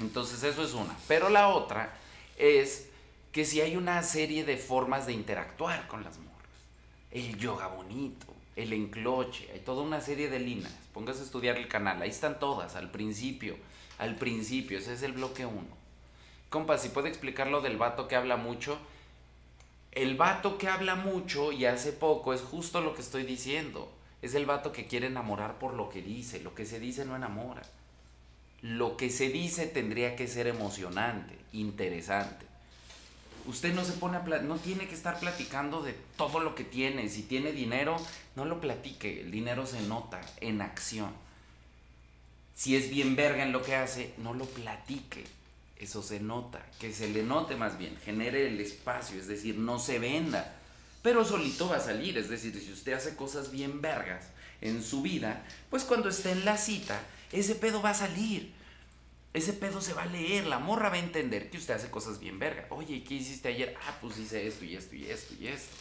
Entonces 0.00 0.42
eso 0.42 0.64
es 0.64 0.72
una. 0.72 0.96
Pero 1.06 1.28
la 1.28 1.48
otra 1.48 1.92
es 2.36 2.88
que 3.34 3.44
si 3.44 3.60
hay 3.60 3.76
una 3.76 4.00
serie 4.04 4.44
de 4.44 4.56
formas 4.56 5.08
de 5.08 5.12
interactuar 5.12 5.88
con 5.88 6.04
las 6.04 6.18
morras. 6.18 6.30
El 7.10 7.36
yoga 7.36 7.66
bonito, 7.66 8.28
el 8.54 8.72
encloche, 8.72 9.50
hay 9.52 9.58
toda 9.58 9.82
una 9.82 10.00
serie 10.00 10.30
de 10.30 10.38
líneas. 10.38 10.72
Póngase 10.92 11.22
a 11.22 11.24
estudiar 11.24 11.56
el 11.56 11.66
canal, 11.66 12.00
ahí 12.00 12.10
están 12.10 12.38
todas, 12.38 12.76
al 12.76 12.92
principio, 12.92 13.56
al 13.98 14.14
principio, 14.14 14.78
ese 14.78 14.92
es 14.92 15.02
el 15.02 15.14
bloque 15.14 15.46
1. 15.46 15.60
Compa, 16.48 16.78
si 16.78 16.90
puede 16.90 17.08
explicar 17.08 17.48
lo 17.48 17.60
del 17.60 17.76
vato 17.76 18.06
que 18.06 18.14
habla 18.14 18.36
mucho. 18.36 18.78
El 19.90 20.16
vato 20.16 20.56
que 20.56 20.68
habla 20.68 20.94
mucho 20.94 21.50
y 21.50 21.64
hace 21.64 21.90
poco 21.90 22.34
es 22.34 22.40
justo 22.40 22.80
lo 22.82 22.94
que 22.94 23.02
estoy 23.02 23.24
diciendo. 23.24 23.92
Es 24.22 24.36
el 24.36 24.46
vato 24.46 24.70
que 24.70 24.86
quiere 24.86 25.08
enamorar 25.08 25.58
por 25.58 25.74
lo 25.74 25.90
que 25.90 26.02
dice. 26.02 26.40
Lo 26.40 26.54
que 26.54 26.66
se 26.66 26.78
dice 26.78 27.04
no 27.04 27.16
enamora. 27.16 27.62
Lo 28.62 28.96
que 28.96 29.10
se 29.10 29.28
dice 29.28 29.66
tendría 29.66 30.14
que 30.14 30.28
ser 30.28 30.46
emocionante, 30.46 31.36
interesante. 31.52 32.53
Usted 33.46 33.74
no 33.74 33.84
se 33.84 33.92
pone 33.92 34.16
a 34.16 34.20
no 34.20 34.56
tiene 34.56 34.88
que 34.88 34.94
estar 34.94 35.20
platicando 35.20 35.82
de 35.82 35.94
todo 36.16 36.40
lo 36.40 36.54
que 36.54 36.64
tiene. 36.64 37.08
Si 37.10 37.22
tiene 37.22 37.52
dinero, 37.52 37.96
no 38.36 38.46
lo 38.46 38.60
platique. 38.60 39.20
El 39.20 39.30
dinero 39.30 39.66
se 39.66 39.82
nota 39.82 40.20
en 40.40 40.62
acción. 40.62 41.12
Si 42.54 42.74
es 42.74 42.88
bien 42.88 43.16
verga 43.16 43.42
en 43.42 43.52
lo 43.52 43.62
que 43.62 43.76
hace, 43.76 44.14
no 44.18 44.32
lo 44.32 44.46
platique. 44.46 45.24
Eso 45.78 46.02
se 46.02 46.20
nota. 46.20 46.64
Que 46.80 46.92
se 46.92 47.08
le 47.08 47.22
note 47.22 47.54
más 47.56 47.76
bien. 47.76 47.98
Genere 48.02 48.48
el 48.48 48.60
espacio. 48.60 49.20
Es 49.20 49.26
decir, 49.26 49.58
no 49.58 49.78
se 49.78 49.98
venda. 49.98 50.56
Pero 51.02 51.22
solito 51.22 51.68
va 51.68 51.76
a 51.76 51.80
salir. 51.80 52.16
Es 52.16 52.30
decir, 52.30 52.58
si 52.58 52.72
usted 52.72 52.94
hace 52.94 53.14
cosas 53.14 53.50
bien 53.50 53.82
vergas 53.82 54.28
en 54.62 54.82
su 54.82 55.02
vida, 55.02 55.44
pues 55.68 55.84
cuando 55.84 56.08
esté 56.08 56.30
en 56.30 56.46
la 56.46 56.56
cita, 56.56 56.98
ese 57.30 57.56
pedo 57.56 57.82
va 57.82 57.90
a 57.90 57.94
salir 57.94 58.53
ese 59.34 59.52
pedo 59.52 59.80
se 59.80 59.94
va 59.94 60.04
a 60.04 60.06
leer, 60.06 60.46
la 60.46 60.60
morra 60.60 60.90
va 60.90 60.94
a 60.94 61.00
entender 61.00 61.50
que 61.50 61.58
usted 61.58 61.74
hace 61.74 61.90
cosas 61.90 62.20
bien 62.20 62.38
verga. 62.38 62.66
Oye, 62.70 63.02
¿qué 63.02 63.14
hiciste 63.14 63.48
ayer? 63.48 63.76
Ah, 63.86 63.98
pues 64.00 64.16
hice 64.16 64.46
esto 64.46 64.64
y 64.64 64.76
esto 64.76 64.94
y 64.94 65.06
esto 65.06 65.34
y 65.38 65.48
esto. 65.48 65.74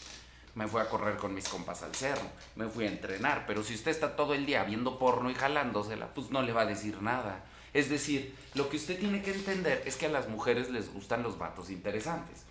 Me 0.55 0.67
fui 0.67 0.81
a 0.81 0.89
correr 0.89 1.17
con 1.17 1.35
mis 1.35 1.47
compas 1.47 1.83
al 1.83 1.93
cerro, 1.93 2.27
me 2.55 2.67
fui 2.67 2.85
a 2.85 2.89
entrenar, 2.89 3.45
pero 3.45 3.63
si 3.63 3.75
usted 3.75 3.91
está 3.91 4.15
todo 4.15 4.33
el 4.33 4.47
día 4.47 4.63
viendo 4.63 4.97
porno 4.97 5.29
y 5.29 5.35
jalándosela, 5.35 6.13
pues 6.15 6.31
no 6.31 6.41
le 6.41 6.51
va 6.51 6.61
a 6.61 6.65
decir 6.65 7.01
nada. 7.01 7.43
Es 7.73 7.89
decir, 7.89 8.35
lo 8.55 8.69
que 8.69 8.77
usted 8.77 8.99
tiene 8.99 9.21
que 9.21 9.31
entender 9.31 9.83
es 9.85 9.97
que 9.97 10.07
a 10.07 10.09
las 10.09 10.27
mujeres 10.29 10.71
les 10.71 10.91
gustan 10.91 11.21
los 11.21 11.37
vatos 11.37 11.69
interesantes. 11.69 12.43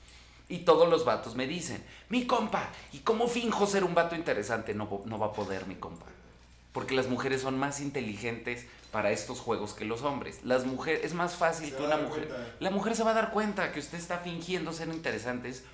Y 0.49 0.59
todos 0.59 0.88
los 0.88 1.04
vatos 1.04 1.35
me 1.35 1.49
dicen, 1.49 1.82
mi 2.11 2.26
compa, 2.26 2.71
¿y 2.92 2.99
cómo 2.99 3.26
finjo 3.26 3.66
ser 3.66 3.85
un 3.85 3.94
vato 3.94 4.14
interesante? 4.14 4.75
No, 4.75 5.02
no 5.04 5.18
va 5.18 5.26
a 5.26 5.32
poder, 5.32 5.66
mi 5.66 5.76
compa. 5.76 6.06
Porque 6.73 6.94
las 6.94 7.09
mujeres 7.09 7.42
son 7.42 7.59
más 7.59 7.80
inteligentes, 7.80 8.66
para 8.92 9.11
estos 9.11 9.40
juegos 9.40 9.72
que 9.72 9.87
los 9.87 10.02
hombres. 10.02 10.40
Las 10.44 10.66
mujeres, 10.66 11.00
es 11.02 11.14
más 11.14 11.34
fácil 11.34 11.75
que 11.75 11.82
una 11.82 11.96
mujer. 11.96 12.54
La 12.61 12.70
mujer 12.70 12.94
se 12.94 13.02
va 13.02 13.11
a 13.11 13.14
dar 13.14 13.32
cuenta 13.32 13.72
que 13.72 13.80
usted 13.80 13.99
está 13.99 14.18
fingiendo 14.18 14.72
ser 14.72 14.88
interesante. 14.88 15.49
Es 15.49 15.64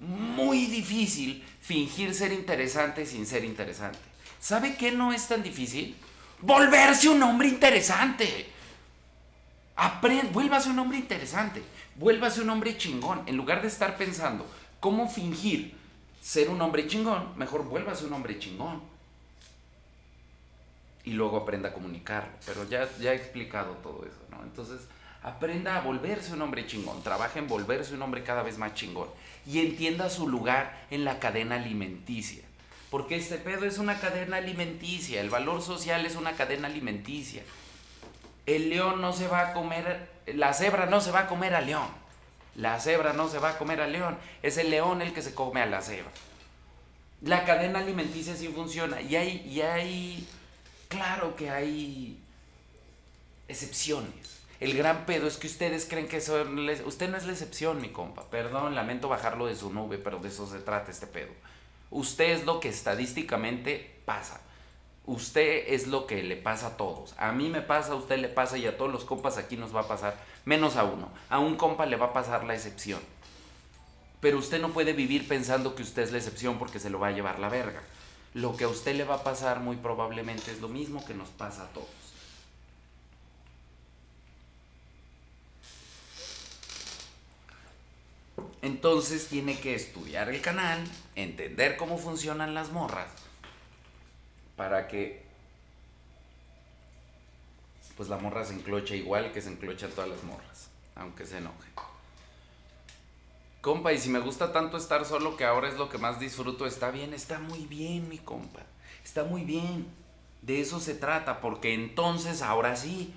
muy 0.00 0.66
difícil 0.66 1.44
fingir 1.60 2.12
ser 2.14 2.32
interesante 2.32 3.06
sin 3.06 3.26
ser 3.26 3.44
interesante. 3.44 4.00
¿Sabe 4.40 4.74
qué 4.74 4.90
no 4.90 5.12
es 5.12 5.28
tan 5.28 5.42
difícil? 5.42 5.96
Volverse 6.40 7.08
un 7.08 7.22
hombre 7.22 7.48
interesante. 7.48 8.48
Aprende, 9.76 10.32
vuélvase 10.32 10.68
un 10.68 10.78
hombre 10.80 10.98
interesante. 10.98 11.62
Vuélvase 11.94 12.40
un 12.40 12.50
hombre 12.50 12.76
chingón. 12.76 13.22
En 13.26 13.36
lugar 13.36 13.62
de 13.62 13.68
estar 13.68 13.96
pensando 13.96 14.44
cómo 14.80 15.08
fingir 15.08 15.76
ser 16.20 16.50
un 16.50 16.60
hombre 16.60 16.88
chingón, 16.88 17.38
mejor 17.38 17.64
vuélvase 17.64 18.04
un 18.04 18.14
hombre 18.14 18.38
chingón 18.40 18.93
y 21.04 21.12
luego 21.12 21.36
aprenda 21.36 21.70
a 21.70 21.72
comunicarlo. 21.72 22.32
Pero 22.46 22.68
ya, 22.68 22.88
ya 22.98 23.12
he 23.12 23.16
explicado 23.16 23.72
todo 23.82 24.04
eso, 24.04 24.18
¿no? 24.30 24.42
Entonces, 24.42 24.80
aprenda 25.22 25.76
a 25.76 25.80
volverse 25.80 26.32
un 26.32 26.42
hombre 26.42 26.66
chingón, 26.66 27.02
trabaja 27.02 27.38
en 27.38 27.48
volverse 27.48 27.94
un 27.94 28.02
hombre 28.02 28.22
cada 28.22 28.42
vez 28.42 28.58
más 28.58 28.74
chingón 28.74 29.08
y 29.46 29.60
entienda 29.60 30.10
su 30.10 30.28
lugar 30.28 30.86
en 30.90 31.04
la 31.04 31.18
cadena 31.18 31.56
alimenticia. 31.56 32.44
Porque 32.90 33.16
este 33.16 33.38
pedo 33.38 33.64
es 33.66 33.78
una 33.78 33.98
cadena 33.98 34.36
alimenticia, 34.36 35.20
el 35.20 35.30
valor 35.30 35.62
social 35.62 36.06
es 36.06 36.14
una 36.16 36.32
cadena 36.32 36.68
alimenticia. 36.68 37.42
El 38.46 38.70
león 38.70 39.00
no 39.00 39.12
se 39.12 39.26
va 39.26 39.48
a 39.48 39.52
comer, 39.52 40.08
la 40.26 40.52
cebra 40.52 40.86
no 40.86 41.00
se 41.00 41.10
va 41.10 41.20
a 41.20 41.26
comer 41.26 41.54
al 41.54 41.66
león. 41.66 41.88
La 42.54 42.78
cebra 42.78 43.12
no 43.12 43.28
se 43.28 43.38
va 43.38 43.50
a 43.50 43.58
comer 43.58 43.80
al 43.80 43.90
león, 43.90 44.16
es 44.42 44.58
el 44.58 44.70
león 44.70 45.02
el 45.02 45.12
que 45.12 45.22
se 45.22 45.34
come 45.34 45.60
a 45.60 45.66
la 45.66 45.82
cebra. 45.82 46.10
La 47.22 47.44
cadena 47.44 47.80
alimenticia 47.80 48.36
sí 48.36 48.48
funciona 48.48 49.00
y 49.00 49.16
hay, 49.16 49.42
y 49.44 49.62
hay 49.62 50.28
Claro 50.94 51.34
que 51.34 51.50
hay 51.50 52.16
excepciones. 53.48 54.38
El 54.60 54.76
gran 54.76 55.06
pedo 55.06 55.26
es 55.26 55.36
que 55.36 55.48
ustedes 55.48 55.86
creen 55.86 56.06
que 56.06 56.20
son... 56.20 56.68
Usted 56.86 57.10
no 57.10 57.16
es 57.16 57.26
la 57.26 57.32
excepción, 57.32 57.80
mi 57.80 57.88
compa. 57.88 58.30
Perdón, 58.30 58.76
lamento 58.76 59.08
bajarlo 59.08 59.46
de 59.46 59.56
su 59.56 59.72
nube, 59.72 59.98
pero 59.98 60.20
de 60.20 60.28
eso 60.28 60.46
se 60.46 60.60
trata 60.60 60.92
este 60.92 61.08
pedo. 61.08 61.32
Usted 61.90 62.30
es 62.30 62.44
lo 62.44 62.60
que 62.60 62.68
estadísticamente 62.68 63.98
pasa. 64.04 64.40
Usted 65.06 65.64
es 65.66 65.88
lo 65.88 66.06
que 66.06 66.22
le 66.22 66.36
pasa 66.36 66.68
a 66.68 66.76
todos. 66.76 67.14
A 67.18 67.32
mí 67.32 67.48
me 67.48 67.60
pasa, 67.60 67.92
a 67.92 67.96
usted 67.96 68.18
le 68.18 68.28
pasa 68.28 68.56
y 68.56 68.66
a 68.66 68.78
todos 68.78 68.92
los 68.92 69.04
compas 69.04 69.36
aquí 69.36 69.56
nos 69.56 69.74
va 69.74 69.80
a 69.80 69.88
pasar. 69.88 70.16
Menos 70.44 70.76
a 70.76 70.84
uno. 70.84 71.10
A 71.28 71.40
un 71.40 71.56
compa 71.56 71.86
le 71.86 71.96
va 71.96 72.06
a 72.06 72.12
pasar 72.12 72.44
la 72.44 72.54
excepción. 72.54 73.00
Pero 74.20 74.38
usted 74.38 74.60
no 74.60 74.70
puede 74.70 74.92
vivir 74.92 75.26
pensando 75.26 75.74
que 75.74 75.82
usted 75.82 76.02
es 76.02 76.12
la 76.12 76.18
excepción 76.18 76.56
porque 76.56 76.78
se 76.78 76.88
lo 76.88 77.00
va 77.00 77.08
a 77.08 77.12
llevar 77.12 77.40
la 77.40 77.48
verga 77.48 77.82
lo 78.34 78.56
que 78.56 78.64
a 78.64 78.68
usted 78.68 78.96
le 78.96 79.04
va 79.04 79.16
a 79.16 79.22
pasar 79.22 79.60
muy 79.60 79.76
probablemente 79.76 80.50
es 80.50 80.60
lo 80.60 80.68
mismo 80.68 81.04
que 81.06 81.14
nos 81.14 81.28
pasa 81.28 81.62
a 81.62 81.68
todos. 81.68 81.88
Entonces 88.60 89.28
tiene 89.28 89.58
que 89.58 89.74
estudiar 89.74 90.28
el 90.30 90.40
canal, 90.40 90.82
entender 91.14 91.76
cómo 91.76 91.98
funcionan 91.98 92.54
las 92.54 92.72
morras, 92.72 93.10
para 94.56 94.88
que 94.88 95.22
pues 97.96 98.08
la 98.08 98.16
morra 98.16 98.44
se 98.44 98.54
encloche 98.54 98.96
igual 98.96 99.32
que 99.32 99.40
se 99.40 99.50
enclochan 99.50 99.90
todas 99.90 100.10
las 100.10 100.24
morras, 100.24 100.68
aunque 100.96 101.26
se 101.26 101.38
enoje. 101.38 101.68
Compa, 103.64 103.94
y 103.94 103.98
si 103.98 104.10
me 104.10 104.18
gusta 104.18 104.52
tanto 104.52 104.76
estar 104.76 105.06
solo 105.06 105.38
que 105.38 105.46
ahora 105.46 105.70
es 105.70 105.78
lo 105.78 105.88
que 105.88 105.96
más 105.96 106.20
disfruto, 106.20 106.66
está 106.66 106.90
bien, 106.90 107.14
está 107.14 107.38
muy 107.38 107.64
bien, 107.64 108.10
mi 108.10 108.18
compa. 108.18 108.60
Está 109.02 109.24
muy 109.24 109.42
bien. 109.42 109.86
De 110.42 110.60
eso 110.60 110.80
se 110.80 110.92
trata, 110.92 111.40
porque 111.40 111.72
entonces 111.72 112.42
ahora 112.42 112.76
sí, 112.76 113.14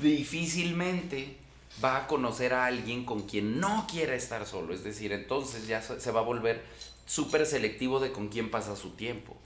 difícilmente 0.00 1.36
va 1.82 1.98
a 1.98 2.06
conocer 2.08 2.54
a 2.54 2.66
alguien 2.66 3.04
con 3.04 3.22
quien 3.22 3.60
no 3.60 3.86
quiera 3.88 4.16
estar 4.16 4.46
solo. 4.46 4.74
Es 4.74 4.82
decir, 4.82 5.12
entonces 5.12 5.68
ya 5.68 5.80
se 5.80 6.10
va 6.10 6.18
a 6.18 6.24
volver 6.24 6.64
súper 7.06 7.46
selectivo 7.46 8.00
de 8.00 8.10
con 8.10 8.30
quién 8.30 8.50
pasa 8.50 8.74
su 8.74 8.90
tiempo. 8.90 9.36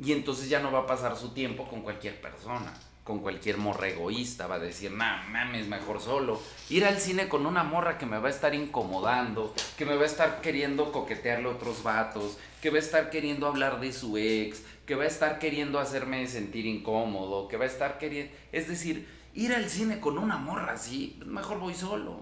Y 0.00 0.10
entonces 0.10 0.48
ya 0.48 0.58
no 0.58 0.72
va 0.72 0.80
a 0.80 0.86
pasar 0.88 1.16
su 1.16 1.28
tiempo 1.28 1.68
con 1.68 1.82
cualquier 1.82 2.20
persona 2.20 2.74
con 3.04 3.18
cualquier 3.18 3.58
morra 3.58 3.88
egoísta, 3.88 4.46
va 4.46 4.54
a 4.54 4.58
decir, 4.58 4.90
nah, 4.90 5.22
mames, 5.28 5.68
mejor 5.68 6.00
solo. 6.00 6.40
Ir 6.70 6.86
al 6.86 6.98
cine 6.98 7.28
con 7.28 7.44
una 7.44 7.62
morra 7.62 7.98
que 7.98 8.06
me 8.06 8.18
va 8.18 8.28
a 8.28 8.32
estar 8.32 8.54
incomodando, 8.54 9.54
que 9.76 9.84
me 9.84 9.94
va 9.94 10.04
a 10.04 10.06
estar 10.06 10.40
queriendo 10.40 10.90
coquetearle 10.90 11.48
a 11.48 11.52
otros 11.52 11.82
vatos, 11.82 12.38
que 12.62 12.70
va 12.70 12.76
a 12.76 12.80
estar 12.80 13.10
queriendo 13.10 13.46
hablar 13.46 13.78
de 13.78 13.92
su 13.92 14.16
ex, 14.16 14.62
que 14.86 14.94
va 14.94 15.04
a 15.04 15.08
estar 15.08 15.38
queriendo 15.38 15.78
hacerme 15.78 16.26
sentir 16.26 16.64
incómodo, 16.64 17.46
que 17.46 17.58
va 17.58 17.64
a 17.64 17.68
estar 17.68 17.98
queriendo... 17.98 18.32
Es 18.52 18.68
decir, 18.68 19.06
ir 19.34 19.52
al 19.52 19.68
cine 19.68 20.00
con 20.00 20.16
una 20.16 20.38
morra 20.38 20.72
así, 20.72 21.20
mejor 21.26 21.58
voy 21.58 21.74
solo. 21.74 22.20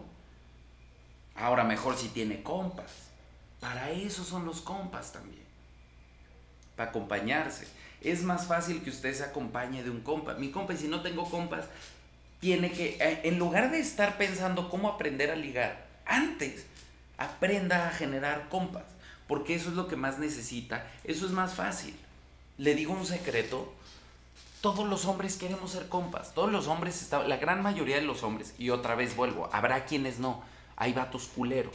Ahora 1.36 1.62
mejor 1.62 1.96
si 1.96 2.08
tiene 2.08 2.42
compas. 2.42 3.10
Para 3.60 3.90
eso 3.90 4.24
son 4.24 4.44
los 4.44 4.60
compas 4.60 5.12
también. 5.12 5.44
Para 6.74 6.90
acompañarse 6.90 7.68
es 8.04 8.22
más 8.22 8.46
fácil 8.46 8.82
que 8.82 8.90
usted 8.90 9.14
se 9.14 9.24
acompañe 9.24 9.82
de 9.82 9.90
un 9.90 10.00
compa. 10.00 10.34
Mi 10.34 10.50
compa, 10.50 10.76
si 10.76 10.88
no 10.88 11.02
tengo 11.02 11.28
compas, 11.28 11.66
tiene 12.40 12.72
que, 12.72 12.96
eh, 13.00 13.20
en 13.24 13.38
lugar 13.38 13.70
de 13.70 13.78
estar 13.78 14.18
pensando 14.18 14.68
cómo 14.68 14.88
aprender 14.88 15.30
a 15.30 15.36
ligar, 15.36 15.86
antes 16.04 16.66
aprenda 17.16 17.88
a 17.88 17.92
generar 17.92 18.48
compas, 18.48 18.84
porque 19.28 19.54
eso 19.54 19.68
es 19.68 19.76
lo 19.76 19.86
que 19.86 19.96
más 19.96 20.18
necesita, 20.18 20.90
eso 21.04 21.24
es 21.26 21.32
más 21.32 21.54
fácil. 21.54 21.94
Le 22.58 22.74
digo 22.74 22.92
un 22.92 23.06
secreto, 23.06 23.72
todos 24.60 24.88
los 24.88 25.04
hombres 25.06 25.36
queremos 25.36 25.70
ser 25.70 25.88
compas, 25.88 26.34
todos 26.34 26.50
los 26.50 26.66
hombres, 26.66 27.08
la 27.12 27.36
gran 27.36 27.62
mayoría 27.62 27.96
de 27.96 28.02
los 28.02 28.22
hombres, 28.22 28.54
y 28.58 28.70
otra 28.70 28.94
vez 28.94 29.14
vuelvo, 29.14 29.48
habrá 29.52 29.84
quienes 29.84 30.18
no, 30.18 30.42
hay 30.76 30.92
vatos 30.92 31.28
culeros, 31.28 31.74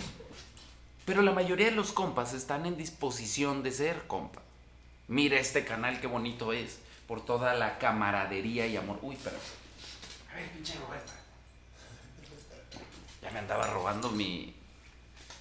pero 1.05 1.21
la 1.21 1.31
mayoría 1.31 1.67
de 1.67 1.75
los 1.75 1.93
compas 1.93 2.33
están 2.33 2.65
en 2.65 2.75
disposición 2.75 3.63
de 3.63 3.71
ser 3.71 4.05
compas. 4.07 4.46
Mira 5.07 5.39
este 5.39 5.63
canal, 5.63 6.01
qué 6.01 6.07
bonito 6.07 6.51
es. 6.53 6.79
Por 7.07 7.23
toda 7.23 7.53
la 7.53 7.77
camaradería 7.77 8.67
y 8.67 8.75
amor. 8.75 8.99
Uy, 9.01 9.17
pero. 9.23 9.37
ver, 10.35 10.49
pinche 10.51 10.75
Roberta. 10.79 11.13
Ya 13.21 13.31
me 13.31 13.39
andaba 13.39 13.67
robando 13.67 14.11
mi. 14.11 14.53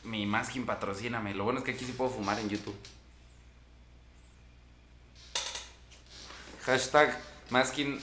Mi 0.05 0.25
Masking 0.25 0.65
patrocíname. 0.65 1.35
Lo 1.35 1.45
bueno 1.45 1.59
es 1.59 1.65
que 1.65 1.73
aquí 1.73 1.85
sí 1.85 1.93
puedo 1.93 2.11
fumar 2.11 2.39
en 2.39 2.49
YouTube. 2.49 2.77
Hashtag 6.63 7.21
Masking. 7.51 8.01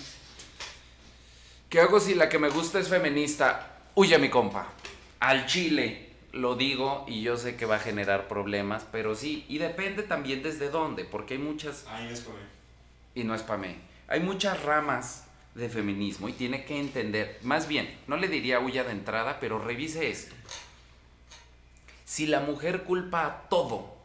¿Qué 1.70 1.80
hago 1.80 2.00
si 2.00 2.14
la 2.14 2.28
que 2.28 2.40
me 2.40 2.50
gusta 2.50 2.80
es 2.80 2.90
feminista? 2.90 3.80
Huye 3.96 4.18
mi 4.18 4.30
compa. 4.30 4.68
Al 5.22 5.46
chile. 5.46 6.03
Lo 6.34 6.56
digo 6.56 7.06
y 7.08 7.22
yo 7.22 7.38
sé 7.38 7.56
que 7.56 7.66
va 7.66 7.76
a 7.76 7.80
generar 7.80 8.28
problemas, 8.28 8.86
pero 8.92 9.16
sí. 9.16 9.46
Y 9.48 9.60
depende 9.60 10.04
también 10.04 10.44
desde 10.44 10.70
dónde, 10.70 11.06
porque 11.06 11.36
hay 11.36 11.40
muchas 11.40 11.86
Ahí 11.88 12.10
es 12.12 12.22
para 12.22 12.38
mí. 12.38 12.44
y 13.16 13.24
no 13.24 13.36
es 13.36 13.44
para 13.44 13.60
mí. 13.60 13.76
Hay 14.08 14.20
muchas 14.20 14.62
ramas 14.64 15.26
de 15.56 15.70
feminismo 15.70 16.28
y 16.30 16.34
tiene 16.34 16.66
que 16.66 16.80
entender, 16.80 17.40
más 17.44 17.68
bien, 17.68 17.96
no 18.08 18.18
le 18.18 18.28
diría 18.28 18.60
huya 18.60 18.84
de 18.84 18.92
entrada, 18.92 19.38
pero 19.40 19.60
revise 19.60 20.10
esto. 20.10 20.34
Si 22.06 22.26
la 22.26 22.40
mujer 22.40 22.84
culpa 22.84 23.26
a 23.26 23.50
todo 23.50 23.96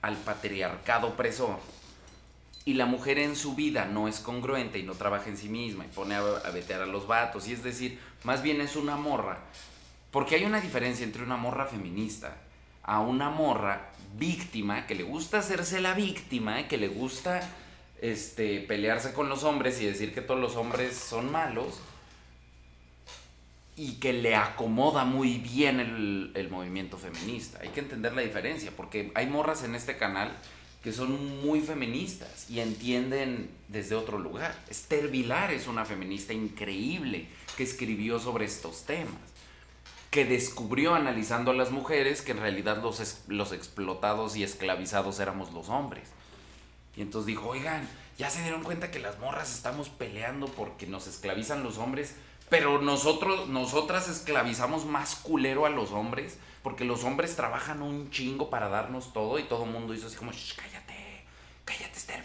al 0.00 0.16
patriarcado 0.16 1.08
opresor 1.08 1.58
y 2.64 2.74
la 2.74 2.86
mujer 2.86 3.18
en 3.18 3.36
su 3.36 3.54
vida 3.54 3.84
no 3.84 4.08
es 4.08 4.20
congruente 4.20 4.78
y 4.78 4.82
no 4.82 4.94
trabaja 4.94 5.28
en 5.28 5.36
sí 5.36 5.48
misma 5.48 5.84
y 5.84 5.88
pone 5.88 6.14
a, 6.14 6.20
a 6.20 6.50
vetear 6.50 6.80
a 6.82 6.86
los 6.86 7.06
vatos, 7.06 7.46
y 7.48 7.52
es 7.52 7.62
decir, 7.62 7.98
más 8.24 8.42
bien 8.42 8.60
es 8.60 8.74
una 8.76 8.96
morra, 8.96 9.38
porque 10.12 10.36
hay 10.36 10.44
una 10.44 10.60
diferencia 10.60 11.04
entre 11.04 11.24
una 11.24 11.36
morra 11.36 11.66
feminista 11.66 12.36
a 12.84 13.00
una 13.00 13.30
morra 13.30 13.90
víctima 14.16 14.86
que 14.86 14.94
le 14.94 15.04
gusta 15.04 15.38
hacerse 15.38 15.80
la 15.80 15.94
víctima, 15.94 16.68
que 16.68 16.76
le 16.76 16.88
gusta 16.88 17.40
este, 18.00 18.60
pelearse 18.60 19.14
con 19.14 19.28
los 19.28 19.42
hombres 19.42 19.80
y 19.80 19.86
decir 19.86 20.12
que 20.12 20.20
todos 20.20 20.38
los 20.38 20.56
hombres 20.56 20.94
son 20.94 21.32
malos 21.32 21.80
y 23.74 23.94
que 23.94 24.12
le 24.12 24.36
acomoda 24.36 25.04
muy 25.04 25.38
bien 25.38 25.80
el, 25.80 26.32
el 26.34 26.50
movimiento 26.50 26.98
feminista. 26.98 27.60
Hay 27.62 27.70
que 27.70 27.80
entender 27.80 28.12
la 28.12 28.20
diferencia 28.20 28.70
porque 28.76 29.12
hay 29.14 29.26
morras 29.28 29.64
en 29.64 29.74
este 29.74 29.96
canal 29.96 30.36
que 30.84 30.92
son 30.92 31.40
muy 31.40 31.60
feministas 31.60 32.50
y 32.50 32.60
entienden 32.60 33.48
desde 33.68 33.94
otro 33.94 34.18
lugar. 34.18 34.54
Esther 34.68 35.08
Vilar 35.08 35.52
es 35.52 35.68
una 35.68 35.86
feminista 35.86 36.34
increíble 36.34 37.28
que 37.56 37.62
escribió 37.62 38.18
sobre 38.18 38.44
estos 38.44 38.84
temas 38.84 39.31
que 40.12 40.24
descubrió 40.26 40.94
analizando 40.94 41.50
a 41.50 41.54
las 41.54 41.70
mujeres 41.70 42.20
que 42.20 42.32
en 42.32 42.38
realidad 42.38 42.82
los, 42.82 43.22
los 43.28 43.50
explotados 43.52 44.36
y 44.36 44.44
esclavizados 44.44 45.18
éramos 45.18 45.52
los 45.52 45.70
hombres. 45.70 46.10
Y 46.94 47.00
entonces 47.00 47.26
dijo, 47.26 47.48
oigan, 47.48 47.88
ya 48.18 48.28
se 48.28 48.42
dieron 48.42 48.62
cuenta 48.62 48.90
que 48.90 48.98
las 48.98 49.18
morras 49.18 49.54
estamos 49.54 49.88
peleando 49.88 50.46
porque 50.48 50.86
nos 50.86 51.06
esclavizan 51.06 51.62
los 51.64 51.78
hombres, 51.78 52.14
pero 52.50 52.80
nosotros, 52.82 53.48
nosotras 53.48 54.06
esclavizamos 54.06 54.84
más 54.84 55.14
culero 55.14 55.64
a 55.64 55.70
los 55.70 55.92
hombres, 55.92 56.36
porque 56.62 56.84
los 56.84 57.04
hombres 57.04 57.34
trabajan 57.34 57.80
un 57.80 58.10
chingo 58.10 58.50
para 58.50 58.68
darnos 58.68 59.14
todo 59.14 59.38
y 59.38 59.44
todo 59.44 59.64
el 59.64 59.70
mundo 59.70 59.94
hizo 59.94 60.08
así 60.08 60.16
como, 60.16 60.32
"Shh, 60.32 60.56
cállate, 60.56 61.24
cállate 61.64 61.98
Esther 61.98 62.22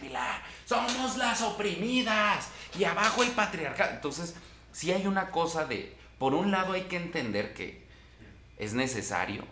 somos 0.66 1.16
las 1.16 1.42
oprimidas 1.42 2.50
y 2.78 2.84
abajo 2.84 3.24
el 3.24 3.32
patriarcado. 3.32 3.92
Entonces, 3.92 4.36
si 4.74 4.92
hay 4.92 5.08
una 5.08 5.30
cosa 5.30 5.64
de, 5.66 5.96
por 6.18 6.34
un 6.34 6.52
lado 6.52 6.74
hay 6.74 6.84
que 6.84 6.98
entender 6.98 7.54
que 7.54 7.86
es 8.58 8.74
necesario 8.74 9.44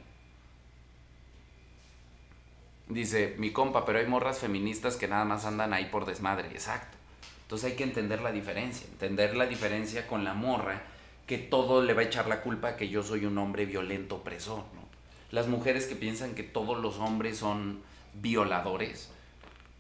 Dice 2.88 3.36
mi 3.40 3.52
compa, 3.52 3.84
pero 3.84 3.98
hay 3.98 4.06
morras 4.06 4.40
feministas 4.40 4.96
que 4.96 5.08
nada 5.08 5.26
más 5.26 5.46
andan 5.46 5.74
ahí 5.74 5.86
por 5.86 6.06
desmadre. 6.06 6.50
Exacto. 6.50 6.98
Entonces 7.44 7.72
hay 7.72 7.78
que 7.78 7.84
entender 7.84 8.22
la 8.22 8.32
diferencia. 8.32 8.88
Entender 8.88 9.36
la 9.36 9.48
diferencia 9.48 10.08
con 10.08 10.24
la 10.24 10.34
morra 10.34 10.84
que 11.26 11.40
todo 11.40 11.82
le 11.82 11.94
va 11.94 12.02
a 12.02 12.06
echar 12.06 12.28
la 12.28 12.42
culpa 12.42 12.70
a 12.70 12.78
que 12.78 12.90
yo 12.90 13.02
soy 13.02 13.26
un 13.26 13.38
hombre 13.40 13.66
violento 13.66 14.18
opresor. 14.18 14.60
¿no? 14.76 14.86
Las 15.32 15.48
mujeres 15.48 15.88
que 15.88 15.96
piensan 15.96 16.36
que 16.36 16.44
todos 16.44 16.80
los 16.80 16.98
hombres 16.98 17.38
son 17.38 17.82
violadores. 18.14 19.10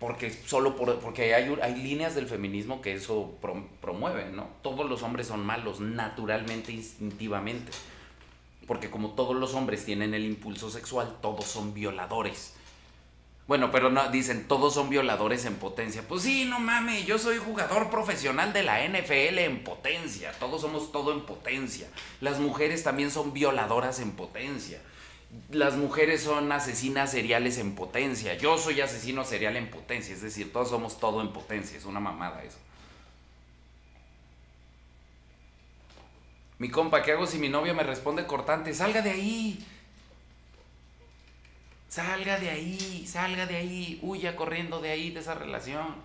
Porque 0.06 0.30
solo 0.32 0.76
por, 0.76 1.00
porque 1.00 1.34
hay, 1.34 1.52
hay 1.64 1.76
líneas 1.76 2.14
del 2.14 2.28
feminismo 2.28 2.80
que 2.80 2.94
eso 2.94 3.38
prom- 3.42 3.66
promueven, 3.82 4.36
¿no? 4.36 4.48
Todos 4.62 4.88
los 4.88 5.02
hombres 5.02 5.26
son 5.26 5.44
malos, 5.44 5.80
naturalmente, 5.80 6.72
instintivamente. 6.72 7.72
Porque 8.68 8.92
como 8.92 9.12
todos 9.16 9.36
los 9.36 9.56
hombres 9.56 9.84
tienen 9.84 10.14
el 10.14 10.24
impulso 10.24 10.70
sexual, 10.70 11.18
todos 11.24 11.46
son 11.46 11.74
violadores. 11.74 12.54
Bueno, 13.48 13.72
pero 13.72 13.90
no, 13.90 14.10
dicen, 14.12 14.48
todos 14.48 14.76
son 14.76 14.90
violadores 14.90 15.46
en 15.46 15.56
potencia. 15.56 16.04
Pues 16.08 16.22
sí, 16.22 16.46
no 16.46 16.60
mames, 16.60 17.08
yo 17.08 17.18
soy 17.18 17.38
jugador 17.40 17.90
profesional 17.90 18.54
de 18.54 18.62
la 18.62 18.84
NFL 18.88 19.40
en 19.40 19.64
potencia. 19.64 20.32
Todos 20.40 20.62
somos 20.62 20.92
todo 20.92 21.14
en 21.14 21.22
potencia. 21.22 21.88
Las 22.22 22.40
mujeres 22.40 22.84
también 22.84 23.10
son 23.10 23.34
violadoras 23.34 24.00
en 24.00 24.12
potencia. 24.12 24.80
Las 25.52 25.76
mujeres 25.76 26.24
son 26.24 26.52
asesinas 26.52 27.12
seriales 27.12 27.58
en 27.58 27.76
potencia. 27.76 28.36
Yo 28.36 28.58
soy 28.58 28.82
asesino 28.82 29.24
serial 29.24 29.56
en 29.58 29.70
potencia. 29.70 30.14
Es 30.14 30.22
decir, 30.22 30.54
todos 30.54 30.70
somos 30.70 31.00
todo 31.00 31.22
en 31.22 31.34
potencia. 31.34 31.78
Es 31.78 31.86
una 31.86 32.00
mamada 32.00 32.44
eso. 32.44 32.58
Mi 36.58 36.70
compa, 36.70 37.04
¿qué 37.04 37.12
hago 37.12 37.28
si 37.28 37.38
mi 37.38 37.50
novio 37.50 37.74
me 37.76 37.84
responde 37.84 38.26
cortante? 38.26 38.74
Salga 38.74 39.02
de 39.02 39.12
ahí. 39.12 39.66
Salga 41.90 42.40
de 42.40 42.50
ahí, 42.50 43.06
salga 43.08 43.46
de 43.46 43.56
ahí, 43.56 44.00
huya 44.02 44.36
corriendo 44.36 44.82
de 44.82 44.92
ahí, 44.92 45.12
de 45.12 45.20
esa 45.20 45.34
relación. 45.34 45.96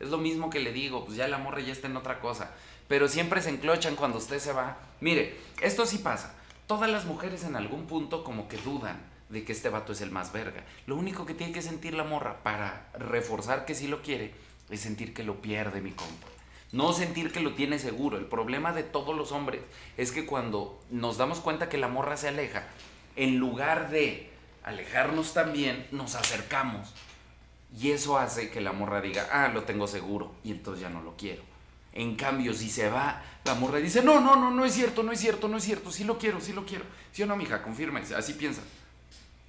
Es 0.00 0.08
lo 0.08 0.18
mismo 0.18 0.50
que 0.50 0.60
le 0.60 0.72
digo, 0.72 1.04
pues 1.04 1.16
ya 1.16 1.28
la 1.28 1.38
morra 1.38 1.60
ya 1.60 1.72
está 1.72 1.86
en 1.86 1.96
otra 1.96 2.20
cosa. 2.20 2.50
Pero 2.88 3.08
siempre 3.08 3.42
se 3.42 3.50
enclochan 3.50 3.96
cuando 3.96 4.18
usted 4.18 4.38
se 4.38 4.52
va. 4.52 4.76
Mire, 5.00 5.36
esto 5.60 5.86
sí 5.86 5.98
pasa. 5.98 6.34
Todas 6.66 6.90
las 6.90 7.04
mujeres 7.04 7.44
en 7.44 7.54
algún 7.54 7.86
punto 7.86 8.24
como 8.24 8.48
que 8.48 8.56
dudan 8.56 8.98
de 9.28 9.44
que 9.44 9.52
este 9.52 9.68
vato 9.68 9.92
es 9.92 10.00
el 10.00 10.10
más 10.10 10.32
verga. 10.32 10.64
Lo 10.86 10.96
único 10.96 11.24
que 11.24 11.34
tiene 11.34 11.52
que 11.52 11.62
sentir 11.62 11.94
la 11.94 12.02
morra 12.02 12.42
para 12.42 12.90
reforzar 12.98 13.64
que 13.64 13.76
sí 13.76 13.86
lo 13.86 14.02
quiere 14.02 14.34
es 14.70 14.80
sentir 14.80 15.14
que 15.14 15.22
lo 15.22 15.40
pierde, 15.40 15.80
mi 15.80 15.92
compa. 15.92 16.26
No 16.72 16.92
sentir 16.92 17.30
que 17.30 17.40
lo 17.40 17.54
tiene 17.54 17.78
seguro. 17.78 18.18
El 18.18 18.26
problema 18.26 18.72
de 18.72 18.82
todos 18.82 19.16
los 19.16 19.30
hombres 19.30 19.60
es 19.96 20.10
que 20.10 20.26
cuando 20.26 20.82
nos 20.90 21.18
damos 21.18 21.38
cuenta 21.38 21.68
que 21.68 21.78
la 21.78 21.86
morra 21.86 22.16
se 22.16 22.28
aleja, 22.28 22.66
en 23.14 23.38
lugar 23.38 23.90
de 23.90 24.30
alejarnos 24.64 25.34
también, 25.34 25.86
nos 25.92 26.16
acercamos. 26.16 26.92
Y 27.78 27.92
eso 27.92 28.18
hace 28.18 28.50
que 28.50 28.60
la 28.60 28.72
morra 28.72 29.00
diga, 29.00 29.28
ah, 29.30 29.48
lo 29.48 29.62
tengo 29.62 29.86
seguro, 29.86 30.34
y 30.42 30.50
entonces 30.50 30.82
ya 30.82 30.88
no 30.88 31.00
lo 31.00 31.16
quiero. 31.16 31.42
En 31.96 32.14
cambio, 32.14 32.52
si 32.52 32.68
se 32.68 32.90
va, 32.90 33.22
la 33.44 33.54
morra 33.54 33.78
dice, 33.78 34.02
no, 34.02 34.20
no, 34.20 34.36
no, 34.36 34.50
no 34.50 34.66
es 34.66 34.74
cierto, 34.74 35.02
no 35.02 35.12
es 35.12 35.20
cierto, 35.20 35.48
no 35.48 35.56
es 35.56 35.64
cierto, 35.64 35.90
sí 35.90 36.04
lo 36.04 36.18
quiero, 36.18 36.42
sí 36.42 36.52
lo 36.52 36.66
quiero. 36.66 36.84
¿Sí 37.10 37.22
o 37.22 37.26
no, 37.26 37.36
mija? 37.36 37.62
Confirme, 37.62 38.02
así 38.14 38.34
piensa. 38.34 38.60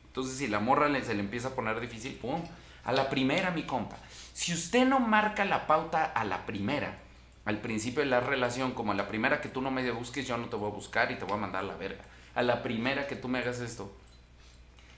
Entonces, 0.07 0.37
si 0.37 0.47
la 0.47 0.61
morra 0.61 0.87
se 1.03 1.13
le 1.13 1.19
empieza 1.19 1.49
a 1.49 1.55
poner 1.55 1.77
difícil, 1.81 2.13
pum, 2.13 2.41
a 2.85 2.93
la 2.93 3.09
primera, 3.09 3.51
mi 3.51 3.63
compa. 3.63 3.97
Si 4.31 4.53
usted 4.53 4.87
no 4.87 5.01
marca 5.01 5.43
la 5.43 5.67
pauta 5.67 6.05
a 6.05 6.23
la 6.23 6.45
primera, 6.45 6.97
al 7.43 7.59
principio 7.59 7.99
de 7.99 8.05
la 8.05 8.21
relación, 8.21 8.71
como 8.71 8.93
a 8.93 8.95
la 8.95 9.09
primera 9.09 9.41
que 9.41 9.49
tú 9.49 9.61
no 9.61 9.69
me 9.69 9.91
busques, 9.91 10.25
yo 10.25 10.37
no 10.37 10.47
te 10.47 10.55
voy 10.55 10.71
a 10.71 10.73
buscar 10.73 11.11
y 11.11 11.15
te 11.15 11.25
voy 11.25 11.33
a 11.33 11.41
mandar 11.41 11.65
a 11.65 11.67
la 11.67 11.75
verga. 11.75 12.03
A 12.33 12.43
la 12.43 12.63
primera 12.63 13.07
que 13.07 13.15
tú 13.15 13.27
me 13.27 13.39
hagas 13.39 13.59
esto, 13.59 13.91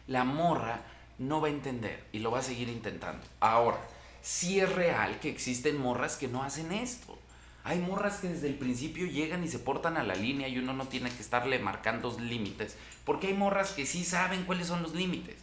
la 0.05 0.23
morra 0.23 0.81
no 1.17 1.41
va 1.41 1.47
a 1.47 1.51
entender 1.51 2.05
y 2.12 2.19
lo 2.19 2.31
va 2.31 2.39
a 2.39 2.43
seguir 2.43 2.69
intentando. 2.69 3.25
Ahora, 3.39 3.79
sí 4.21 4.59
es 4.59 4.71
real 4.73 5.19
que 5.19 5.29
existen 5.29 5.81
morras 5.81 6.15
que 6.15 6.27
no 6.27 6.43
hacen 6.43 6.71
esto. 6.71 7.18
Hay 7.63 7.80
morras 7.80 8.17
que 8.19 8.30
desde 8.30 8.48
el 8.48 8.56
principio 8.56 9.06
llegan 9.06 9.43
y 9.43 9.48
se 9.48 9.60
portan 9.60 9.98
a 9.98 10.04
la 10.04 10.15
línea 10.15 10.48
y 10.48 10.58
uno 10.58 10.74
no 10.74 10.88
tiene 10.88 11.10
que 11.12 11.22
estarle 11.22 11.60
marcando 11.60 12.15
límites. 12.19 12.78
Porque 13.06 13.28
hay 13.28 13.34
morras 13.34 13.72
que 13.72 13.86
sí 13.86 14.04
saben 14.06 14.45
cuáles 14.45 14.67
son 14.67 14.82
los 14.82 14.93
límites. 14.93 15.36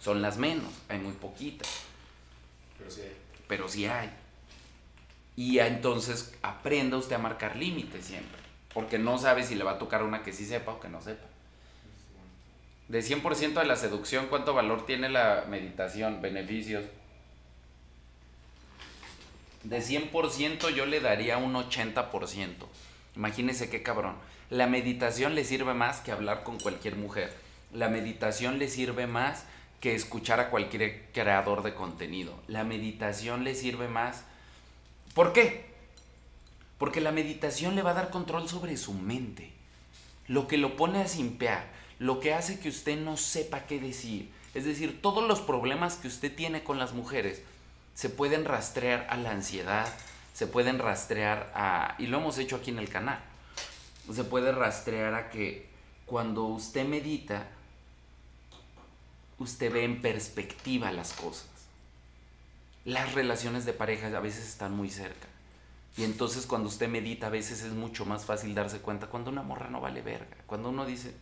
Son 0.00 0.20
las 0.20 0.36
menos, 0.36 0.72
hay 0.88 0.98
muy 0.98 1.12
poquitas, 1.12 1.68
Pero 2.78 2.90
sí 2.90 3.00
hay. 3.02 3.16
pero 3.46 3.68
sí 3.68 3.86
hay. 3.86 4.10
Y 5.36 5.58
entonces 5.60 6.34
aprenda 6.42 6.96
usted 6.96 7.16
a 7.16 7.18
marcar 7.18 7.56
límites 7.56 8.04
siempre. 8.06 8.38
Porque 8.74 8.98
no 8.98 9.16
sabe 9.18 9.44
si 9.44 9.54
le 9.54 9.64
va 9.64 9.72
a 9.72 9.78
tocar 9.78 10.02
una 10.02 10.22
que 10.22 10.32
sí 10.32 10.44
sepa 10.44 10.72
o 10.72 10.80
que 10.80 10.88
no 10.88 11.00
sepa. 11.00 11.24
De 12.88 13.00
100% 13.00 13.54
de 13.54 13.64
la 13.64 13.76
seducción, 13.76 14.26
¿cuánto 14.26 14.54
valor 14.54 14.84
tiene 14.84 15.08
la 15.08 15.44
meditación? 15.48 16.20
Beneficios. 16.20 16.84
De 19.64 19.80
100% 19.80 20.74
yo 20.74 20.86
le 20.86 21.00
daría 21.00 21.38
un 21.38 21.54
80%. 21.54 22.66
Imagínese 23.14 23.70
qué 23.70 23.82
cabrón. 23.82 24.16
La 24.50 24.66
meditación 24.66 25.34
le 25.34 25.44
sirve 25.44 25.72
más 25.72 26.00
que 26.00 26.12
hablar 26.12 26.42
con 26.42 26.58
cualquier 26.58 26.96
mujer. 26.96 27.32
La 27.72 27.88
meditación 27.88 28.58
le 28.58 28.68
sirve 28.68 29.06
más 29.06 29.44
que 29.80 29.94
escuchar 29.94 30.40
a 30.40 30.50
cualquier 30.50 31.10
creador 31.12 31.62
de 31.62 31.74
contenido. 31.74 32.34
La 32.48 32.64
meditación 32.64 33.44
le 33.44 33.54
sirve 33.54 33.88
más... 33.88 34.24
¿Por 35.14 35.32
qué? 35.32 35.66
Porque 36.78 37.00
la 37.00 37.12
meditación 37.12 37.76
le 37.76 37.82
va 37.82 37.92
a 37.92 37.94
dar 37.94 38.10
control 38.10 38.48
sobre 38.48 38.76
su 38.76 38.94
mente. 38.94 39.52
Lo 40.26 40.48
que 40.48 40.56
lo 40.56 40.76
pone 40.76 41.00
a 41.00 41.08
simpear, 41.08 41.66
lo 41.98 42.20
que 42.20 42.34
hace 42.34 42.58
que 42.58 42.68
usted 42.68 42.98
no 42.98 43.16
sepa 43.16 43.66
qué 43.66 43.78
decir. 43.78 44.30
Es 44.54 44.64
decir, 44.64 45.00
todos 45.00 45.26
los 45.26 45.40
problemas 45.40 45.96
que 45.96 46.08
usted 46.08 46.34
tiene 46.34 46.64
con 46.64 46.78
las 46.78 46.92
mujeres 46.92 47.42
se 47.94 48.08
pueden 48.08 48.44
rastrear 48.44 49.06
a 49.10 49.16
la 49.16 49.30
ansiedad, 49.30 49.88
se 50.34 50.46
pueden 50.46 50.78
rastrear 50.78 51.52
a... 51.54 51.94
Y 51.98 52.06
lo 52.06 52.18
hemos 52.18 52.38
hecho 52.38 52.56
aquí 52.56 52.70
en 52.70 52.78
el 52.78 52.88
canal. 52.88 53.20
se 54.12 54.24
puede 54.24 54.52
rastrear 54.52 55.14
a 55.14 55.30
que 55.30 55.68
cuando 56.06 56.44
usted 56.44 56.86
medita, 56.86 57.46
usted 59.38 59.72
ve 59.72 59.84
en 59.84 60.00
perspectiva 60.00 60.90
las 60.92 61.12
cosas. 61.12 61.48
Las 62.84 63.14
relaciones 63.14 63.64
de 63.64 63.72
pareja 63.72 64.08
a 64.08 64.20
veces 64.20 64.48
están 64.48 64.74
muy 64.76 64.90
cerca. 64.90 65.28
Y 65.96 66.04
entonces 66.04 66.46
cuando 66.46 66.68
usted 66.68 66.88
medita 66.88 67.26
a 67.26 67.30
veces 67.30 67.62
es 67.62 67.72
mucho 67.72 68.06
más 68.06 68.24
fácil 68.24 68.54
darse 68.54 68.80
cuenta 68.80 69.08
cuando 69.08 69.30
una 69.30 69.42
morra 69.42 69.68
no 69.68 69.80
vale 69.80 70.00
verga. 70.00 70.36
Cuando 70.46 70.70
uno 70.70 70.86
dice, 70.86 71.14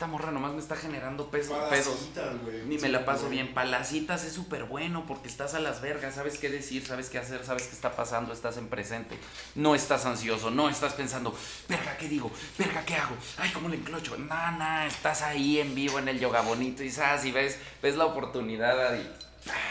esta 0.00 0.10
morra 0.10 0.30
nomás 0.32 0.52
me 0.54 0.60
está 0.60 0.76
generando 0.76 1.30
peso. 1.30 1.52
Palacitas, 1.58 2.40
güey. 2.42 2.62
Ni 2.64 2.78
me 2.78 2.88
la 2.88 3.04
paso 3.04 3.28
bien. 3.28 3.52
Palacitas 3.52 4.24
es 4.24 4.32
súper 4.32 4.64
bueno 4.64 5.04
porque 5.06 5.28
estás 5.28 5.52
a 5.52 5.60
las 5.60 5.82
vergas, 5.82 6.14
sabes 6.14 6.38
qué 6.38 6.48
decir, 6.48 6.86
sabes 6.86 7.10
qué 7.10 7.18
hacer, 7.18 7.44
sabes 7.44 7.64
qué 7.64 7.74
está 7.74 7.94
pasando, 7.94 8.32
estás 8.32 8.56
en 8.56 8.68
presente. 8.68 9.18
No 9.56 9.74
estás 9.74 10.06
ansioso, 10.06 10.50
no 10.50 10.70
estás 10.70 10.94
pensando, 10.94 11.36
verga, 11.68 11.98
¿qué 11.98 12.08
digo? 12.08 12.30
Verga, 12.56 12.82
¿qué 12.86 12.94
hago? 12.94 13.14
Ay, 13.36 13.50
¿cómo 13.50 13.68
le 13.68 13.76
enclocho? 13.76 14.16
No, 14.16 14.52
no, 14.52 14.82
estás 14.84 15.20
ahí 15.20 15.60
en 15.60 15.74
vivo 15.74 15.98
en 15.98 16.08
el 16.08 16.18
yoga 16.18 16.40
bonito 16.40 16.82
y 16.82 16.90
sabes, 16.90 17.26
y 17.26 17.30
ves, 17.32 17.58
ves 17.82 17.96
la 17.96 18.06
oportunidad 18.06 18.94
y 18.96 19.06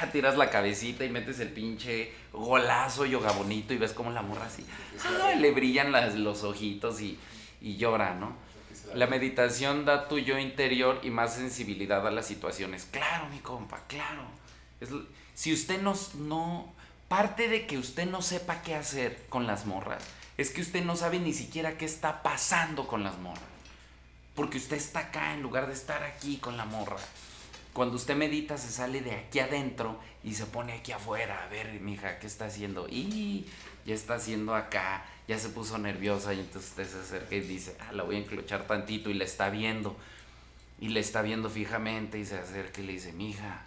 ah, 0.03 0.11
tiras 0.11 0.37
la 0.37 0.51
cabecita 0.51 1.05
y 1.05 1.09
metes 1.09 1.39
el 1.39 1.49
pinche 1.49 2.13
golazo 2.33 3.07
yoga 3.07 3.31
bonito 3.31 3.73
y 3.73 3.77
ves 3.79 3.93
como 3.93 4.11
la 4.11 4.21
morra 4.21 4.45
así. 4.45 4.63
ay, 5.23 5.39
le 5.39 5.49
brillan 5.49 5.91
las- 5.91 6.13
los 6.13 6.43
ojitos 6.43 7.01
y, 7.01 7.17
y 7.61 7.77
llora, 7.77 8.13
¿no? 8.13 8.47
La 8.95 9.07
meditación 9.07 9.85
da 9.85 10.07
tu 10.07 10.17
yo 10.17 10.37
interior 10.37 10.99
y 11.03 11.09
más 11.09 11.35
sensibilidad 11.35 12.05
a 12.07 12.11
las 12.11 12.25
situaciones. 12.25 12.87
Claro, 12.91 13.27
mi 13.29 13.39
compa, 13.39 13.81
claro. 13.87 14.23
Es 14.79 14.89
si 15.33 15.53
usted 15.53 15.81
no, 15.81 15.93
no... 16.15 16.73
Parte 17.07 17.47
de 17.47 17.65
que 17.65 17.79
usted 17.79 18.05
no 18.05 18.21
sepa 18.21 18.61
qué 18.61 18.75
hacer 18.75 19.25
con 19.29 19.47
las 19.47 19.65
morras 19.65 20.03
es 20.37 20.51
que 20.51 20.61
usted 20.61 20.85
no 20.85 20.95
sabe 20.95 21.19
ni 21.19 21.33
siquiera 21.33 21.77
qué 21.77 21.85
está 21.85 22.21
pasando 22.21 22.87
con 22.87 23.03
las 23.03 23.17
morras. 23.17 23.43
Porque 24.35 24.57
usted 24.57 24.77
está 24.77 24.99
acá 24.99 25.33
en 25.33 25.41
lugar 25.41 25.67
de 25.67 25.73
estar 25.73 26.03
aquí 26.03 26.37
con 26.37 26.55
la 26.55 26.65
morra. 26.65 26.95
Cuando 27.73 27.95
usted 27.95 28.15
medita 28.15 28.57
se 28.57 28.69
sale 28.69 29.01
de 29.01 29.11
aquí 29.11 29.39
adentro 29.39 29.99
y 30.23 30.35
se 30.35 30.45
pone 30.45 30.73
aquí 30.73 30.91
afuera. 30.91 31.43
A 31.43 31.47
ver, 31.47 31.81
mija, 31.81 32.19
¿qué 32.19 32.27
está 32.27 32.45
haciendo? 32.45 32.87
Y 32.87 33.47
ya 33.85 33.95
está 33.95 34.13
haciendo 34.13 34.55
acá. 34.55 35.03
Ya 35.29 35.37
se 35.37 35.49
puso 35.49 35.77
nerviosa 35.77 36.33
y 36.33 36.39
entonces 36.39 36.71
usted 36.71 36.89
se 36.89 36.99
acerca 37.01 37.35
y 37.35 37.41
dice, 37.41 37.77
ah, 37.81 37.91
la 37.93 38.01
voy 38.01 38.15
a 38.15 38.17
enclochar 38.17 38.65
tantito 38.65 39.11
y 39.11 39.13
la 39.13 39.25
está 39.25 39.51
viendo. 39.51 39.95
Y 40.81 40.89
le 40.89 41.01
está 41.01 41.21
viendo 41.21 41.51
fijamente 41.51 42.17
y 42.17 42.25
se 42.25 42.39
acerca 42.39 42.81
y 42.81 42.87
le 42.87 42.93
dice, 42.93 43.13
mija. 43.13 43.61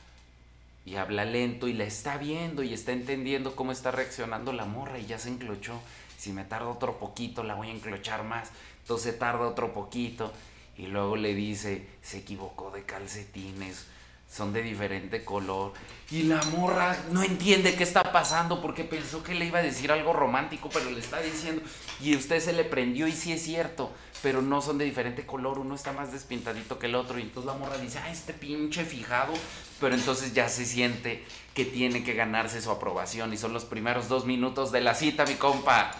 Y 0.84 0.96
habla 0.96 1.24
lento 1.24 1.68
y 1.68 1.72
la 1.72 1.84
está 1.84 2.18
viendo 2.18 2.64
y 2.64 2.74
está 2.74 2.90
entendiendo 2.90 3.54
cómo 3.54 3.70
está 3.70 3.92
reaccionando 3.92 4.52
la 4.52 4.64
morra 4.64 4.98
y 4.98 5.06
ya 5.06 5.20
se 5.20 5.28
enclochó. 5.28 5.80
Si 6.18 6.32
me 6.32 6.42
tarda 6.42 6.66
otro 6.66 6.98
poquito, 6.98 7.44
la 7.44 7.54
voy 7.54 7.68
a 7.68 7.72
enclochar 7.74 8.24
más. 8.24 8.50
Entonces 8.80 9.16
tarda 9.16 9.46
otro 9.46 9.72
poquito. 9.72 10.32
Y 10.76 10.88
luego 10.88 11.14
le 11.14 11.32
dice, 11.32 11.86
se 12.02 12.18
equivocó 12.18 12.72
de 12.72 12.82
calcetines, 12.82 13.86
son 14.32 14.52
de 14.52 14.62
diferente 14.62 15.24
color. 15.24 15.72
Y 16.10 16.22
la 16.24 16.42
morra 16.44 16.96
no 17.10 17.22
entiende 17.22 17.74
qué 17.74 17.82
está 17.82 18.12
pasando 18.12 18.62
porque 18.62 18.84
pensó 18.84 19.22
que 19.22 19.34
le 19.34 19.46
iba 19.46 19.58
a 19.58 19.62
decir 19.62 19.92
algo 19.92 20.12
romántico, 20.12 20.70
pero 20.72 20.90
le 20.90 21.00
está 21.00 21.20
diciendo, 21.20 21.62
y 22.00 22.16
usted 22.16 22.40
se 22.40 22.52
le 22.52 22.64
prendió 22.64 23.06
y 23.06 23.12
sí 23.12 23.32
es 23.32 23.42
cierto, 23.42 23.90
pero 24.22 24.40
no 24.40 24.62
son 24.62 24.78
de 24.78 24.84
diferente 24.84 25.26
color, 25.26 25.58
uno 25.58 25.74
está 25.74 25.92
más 25.92 26.12
despintadito 26.12 26.78
que 26.78 26.86
el 26.86 26.94
otro. 26.94 27.18
Y 27.18 27.22
entonces 27.22 27.52
la 27.52 27.58
morra 27.58 27.76
dice, 27.76 27.98
ah, 27.98 28.10
este 28.10 28.32
pinche 28.32 28.84
fijado, 28.84 29.34
pero 29.80 29.94
entonces 29.94 30.32
ya 30.32 30.48
se 30.48 30.64
siente 30.64 31.24
que 31.54 31.64
tiene 31.64 32.02
que 32.02 32.14
ganarse 32.14 32.62
su 32.62 32.70
aprobación 32.70 33.32
y 33.32 33.36
son 33.36 33.52
los 33.52 33.64
primeros 33.64 34.08
dos 34.08 34.24
minutos 34.24 34.72
de 34.72 34.80
la 34.80 34.94
cita, 34.94 35.26
mi 35.26 35.34
compa. 35.34 35.92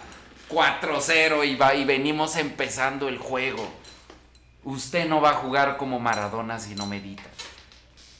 4-0 0.49 1.47
y, 1.47 1.55
va, 1.55 1.73
y 1.73 1.85
venimos 1.85 2.35
empezando 2.35 3.07
el 3.07 3.17
juego. 3.17 3.67
Usted 4.63 5.07
no 5.07 5.21
va 5.21 5.31
a 5.31 5.35
jugar 5.35 5.77
como 5.77 5.99
Maradona 5.99 6.59
si 6.59 6.75
no 6.75 6.85
medita. 6.85 7.32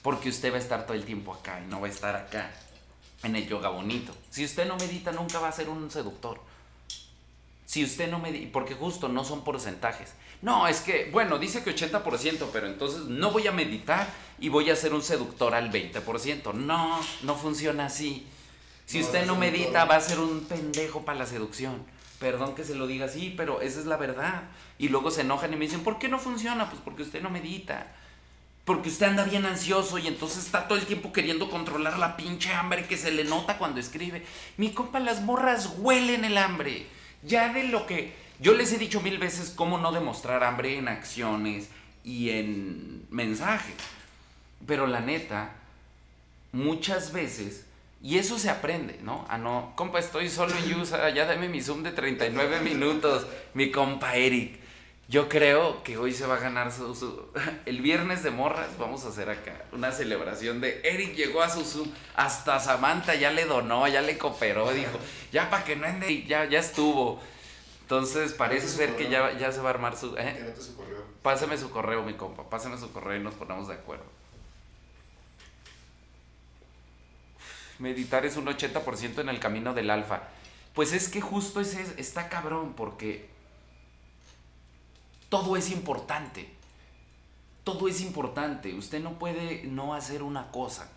Porque 0.04 0.30
usted 0.30 0.52
va 0.52 0.58
a 0.58 0.60
estar 0.60 0.86
todo 0.86 0.96
el 0.96 1.06
tiempo 1.06 1.34
acá 1.34 1.60
y 1.60 1.68
no 1.68 1.82
va 1.82 1.88
a 1.88 1.90
estar 1.90 2.16
acá. 2.16 2.52
En 3.24 3.36
el 3.36 3.48
yoga 3.48 3.70
bonito. 3.70 4.14
Si 4.30 4.46
usted 4.46 4.68
no 4.68 4.76
medita, 4.76 5.12
nunca 5.12 5.40
va 5.40 5.48
a 5.48 5.52
ser 5.52 5.70
un 5.70 5.90
seductor. 5.90 6.40
Si 7.66 7.84
usted 7.84 8.12
no 8.12 8.20
medita, 8.20 8.52
porque 8.52 8.76
justo 8.76 9.08
no 9.08 9.24
son 9.24 9.44
porcentajes. 9.44 10.14
No, 10.42 10.68
es 10.68 10.82
que, 10.82 11.10
bueno, 11.12 11.40
dice 11.40 11.64
que 11.64 11.74
80%, 11.74 12.50
pero 12.52 12.68
entonces 12.68 13.06
no 13.06 13.32
voy 13.32 13.48
a 13.48 13.54
meditar 13.54 14.08
y 14.40 14.50
voy 14.50 14.70
a 14.70 14.76
ser 14.76 14.94
un 14.94 15.02
seductor 15.02 15.56
al 15.56 15.72
20%. 15.72 16.54
No, 16.54 17.00
no 17.24 17.36
funciona 17.36 17.86
así. 17.86 18.28
Si 18.86 19.00
No, 19.00 19.06
usted 19.06 19.26
no 19.26 19.36
medita, 19.38 19.86
va 19.86 19.96
a 19.96 20.02
ser 20.02 20.20
un 20.20 20.42
pendejo 20.42 21.06
para 21.06 21.20
la 21.20 21.26
seducción. 21.26 21.82
Perdón 22.20 22.56
que 22.56 22.66
se 22.66 22.76
lo 22.76 22.88
diga 22.88 23.06
así, 23.06 23.34
pero 23.36 23.62
esa 23.62 23.80
es 23.80 23.86
la 23.86 23.96
verdad. 23.96 24.44
Y 24.78 24.90
luego 24.90 25.12
se 25.12 25.22
enojan 25.22 25.54
y 25.54 25.56
me 25.56 25.66
dicen, 25.66 25.84
¿por 25.84 25.98
qué 25.98 26.10
no 26.10 26.20
funciona? 26.20 26.70
Pues 26.70 26.82
porque 26.84 27.04
usted 27.04 27.22
no 27.22 27.30
medita. 27.30 27.88
Porque 28.66 28.90
usted 28.90 29.08
anda 29.08 29.26
bien 29.26 29.46
ansioso 29.46 29.98
y 29.98 30.08
entonces 30.08 30.46
está 30.46 30.68
todo 30.68 30.78
el 30.78 30.86
tiempo 30.86 31.12
queriendo 31.12 31.50
controlar 31.50 32.00
la 32.00 32.16
pinche 32.16 32.54
hambre 32.54 32.86
que 32.86 32.98
se 32.98 33.12
le 33.12 33.26
nota 33.26 33.58
cuando 33.58 33.80
escribe. 33.80 34.26
Mi 34.56 34.72
compa, 34.72 35.00
las 35.00 35.22
morras 35.22 35.76
huelen 35.78 36.24
el 36.24 36.38
hambre. 36.38 36.88
Ya 37.24 37.52
de 37.52 37.64
lo 37.64 37.86
que... 37.86 38.14
Yo 38.40 38.54
les 38.54 38.72
he 38.74 38.78
dicho 38.78 39.02
mil 39.02 39.18
veces 39.18 39.52
cómo 39.56 39.78
no 39.78 39.92
demostrar 39.92 40.44
hambre 40.44 40.78
en 40.78 40.88
acciones 40.88 41.70
y 42.04 42.30
en 42.32 43.06
mensajes. 43.10 43.76
Pero 44.66 44.88
la 44.88 45.02
neta, 45.02 45.52
muchas 46.52 47.12
veces, 47.12 47.66
y 48.02 48.18
eso 48.18 48.38
se 48.38 48.50
aprende, 48.50 49.00
¿no? 49.04 49.26
Ah, 49.30 49.38
no, 49.38 49.74
compa, 49.76 50.00
estoy 50.00 50.30
solo 50.30 50.54
en 50.58 50.74
USA, 50.74 51.10
ya 51.10 51.26
dame 51.26 51.48
mi 51.48 51.62
Zoom 51.62 51.84
de 51.84 51.92
39 51.92 52.62
minutos, 52.62 53.26
mi 53.54 53.72
compa 53.72 54.16
Eric. 54.16 54.63
Yo 55.14 55.30
creo 55.30 55.84
que 55.84 55.96
hoy 56.00 56.12
se 56.12 56.26
va 56.26 56.38
a 56.38 56.40
ganar 56.40 56.72
su, 56.72 56.96
su- 56.96 57.28
El 57.68 57.82
viernes 57.84 58.24
de 58.24 58.32
morras 58.32 58.80
vamos 58.80 59.06
a 59.06 59.10
hacer 59.10 59.30
acá 59.30 59.64
una 59.72 59.92
celebración 59.92 60.60
de 60.60 60.82
Eric 60.84 61.14
llegó 61.14 61.44
a 61.44 61.50
su 61.52 61.64
Zoom. 61.64 61.88
Hasta 62.16 62.60
Samantha 62.60 63.14
ya 63.14 63.30
le 63.30 63.46
donó, 63.46 63.88
ya 63.88 64.02
le 64.02 64.18
cooperó, 64.18 64.72
dijo, 64.74 64.98
ya 65.32 65.52
para 65.52 65.64
que 65.66 65.76
no 65.76 65.86
ande, 65.86 66.24
ya, 66.26 66.46
ya 66.46 66.58
estuvo. 66.58 67.22
Entonces 67.82 68.34
parece 68.34 68.68
ser 68.68 68.96
que 68.96 69.08
ya, 69.08 69.38
ya 69.38 69.52
se 69.52 69.60
va 69.62 69.70
a 69.70 69.74
armar 69.74 69.96
su... 69.96 70.18
¿eh? 70.18 70.56
Su 70.60 70.76
correo. 70.76 71.04
Pásame 71.22 71.60
su 71.60 71.70
correo, 71.70 72.02
mi 72.02 72.16
compa. 72.16 72.50
Pásame 72.50 72.80
su 72.80 72.92
correo 72.92 73.16
y 73.18 73.24
nos 73.24 73.36
ponemos 73.36 73.68
de 73.68 73.76
acuerdo. 73.76 74.06
Meditar 77.78 78.26
es 78.26 78.36
un 78.36 78.48
80% 78.48 79.20
en 79.20 79.30
el 79.30 79.40
camino 79.40 79.76
del 79.76 79.92
alfa. 79.92 80.24
Pues 80.74 80.92
es 80.92 81.08
que 81.08 81.22
justo 81.22 81.62
ese 81.62 81.84
es- 81.84 81.94
está 82.00 82.30
cabrón 82.30 82.74
porque 82.76 83.32
todo 85.34 85.58
es 85.58 85.72
importante. 85.72 86.48
Todo 87.64 87.88
es 87.88 88.02
importante. 88.02 88.76
Usted 88.76 89.02
no 89.02 89.18
puede 89.18 89.64
no 89.64 89.96
hacer 89.96 90.22
una 90.22 90.52
cosa. 90.52 90.92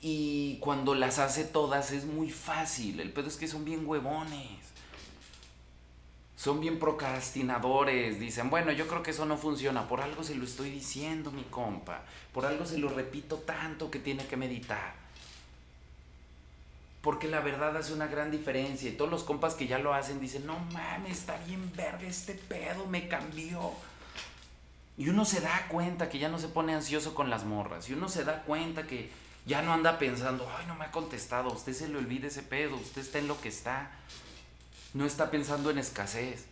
Y 0.00 0.56
cuando 0.58 0.96
las 0.96 1.20
hace 1.20 1.44
todas 1.44 1.92
es 1.92 2.04
muy 2.04 2.32
fácil. 2.32 2.98
El 2.98 3.12
pedo 3.12 3.28
es 3.28 3.36
que 3.36 3.46
son 3.46 3.64
bien 3.64 3.86
huevones 3.86 4.72
son 6.34 6.58
bien 6.58 6.80
procrastinadores, 6.80 8.18
dicen, 8.18 8.50
bueno, 8.50 8.72
yo 8.72 8.88
creo 8.88 9.04
que 9.04 9.12
eso 9.12 9.24
no 9.26 9.38
funciona, 9.38 9.86
por 9.86 10.00
algo 10.00 10.24
se 10.24 10.34
lo 10.34 10.42
estoy 10.42 10.70
diciendo, 10.70 11.30
mi 11.30 11.44
compa, 11.44 12.02
por 12.32 12.46
algo 12.46 12.66
se 12.66 12.78
lo 12.78 12.88
repito 12.88 13.36
tanto 13.36 13.92
que 13.92 14.00
tiene 14.00 14.26
que 14.26 14.36
meditar. 14.36 15.01
Porque 17.02 17.28
la 17.28 17.40
verdad 17.40 17.76
hace 17.76 17.92
una 17.92 18.06
gran 18.06 18.30
diferencia 18.30 18.88
y 18.88 18.94
todos 18.94 19.10
los 19.10 19.24
compas 19.24 19.54
que 19.54 19.66
ya 19.66 19.78
lo 19.78 19.92
hacen 19.92 20.20
dicen, 20.20 20.46
no 20.46 20.58
mames, 20.72 21.18
está 21.18 21.36
bien 21.46 21.72
verga 21.76 22.06
este 22.06 22.34
pedo, 22.34 22.86
me 22.86 23.08
cambió. 23.08 23.72
Y 24.96 25.08
uno 25.08 25.24
se 25.24 25.40
da 25.40 25.66
cuenta 25.68 26.08
que 26.08 26.18
ya 26.18 26.28
no 26.28 26.38
se 26.38 26.48
pone 26.48 26.74
ansioso 26.74 27.14
con 27.14 27.28
las 27.28 27.44
morras, 27.44 27.88
y 27.88 27.94
uno 27.94 28.08
se 28.08 28.24
da 28.24 28.42
cuenta 28.42 28.86
que 28.86 29.10
ya 29.46 29.62
no 29.62 29.72
anda 29.72 29.98
pensando, 29.98 30.48
ay, 30.56 30.66
no 30.66 30.76
me 30.76 30.84
ha 30.84 30.90
contestado, 30.92 31.52
usted 31.52 31.72
se 31.72 31.88
le 31.88 31.98
olvida 31.98 32.28
ese 32.28 32.42
pedo, 32.42 32.76
usted 32.76 33.00
está 33.00 33.18
en 33.18 33.26
lo 33.26 33.40
que 33.40 33.48
está 33.48 33.90
no 34.94 35.06
está 35.06 35.30
pensando 35.30 35.70
en 35.70 35.78
escasez. 35.78 36.46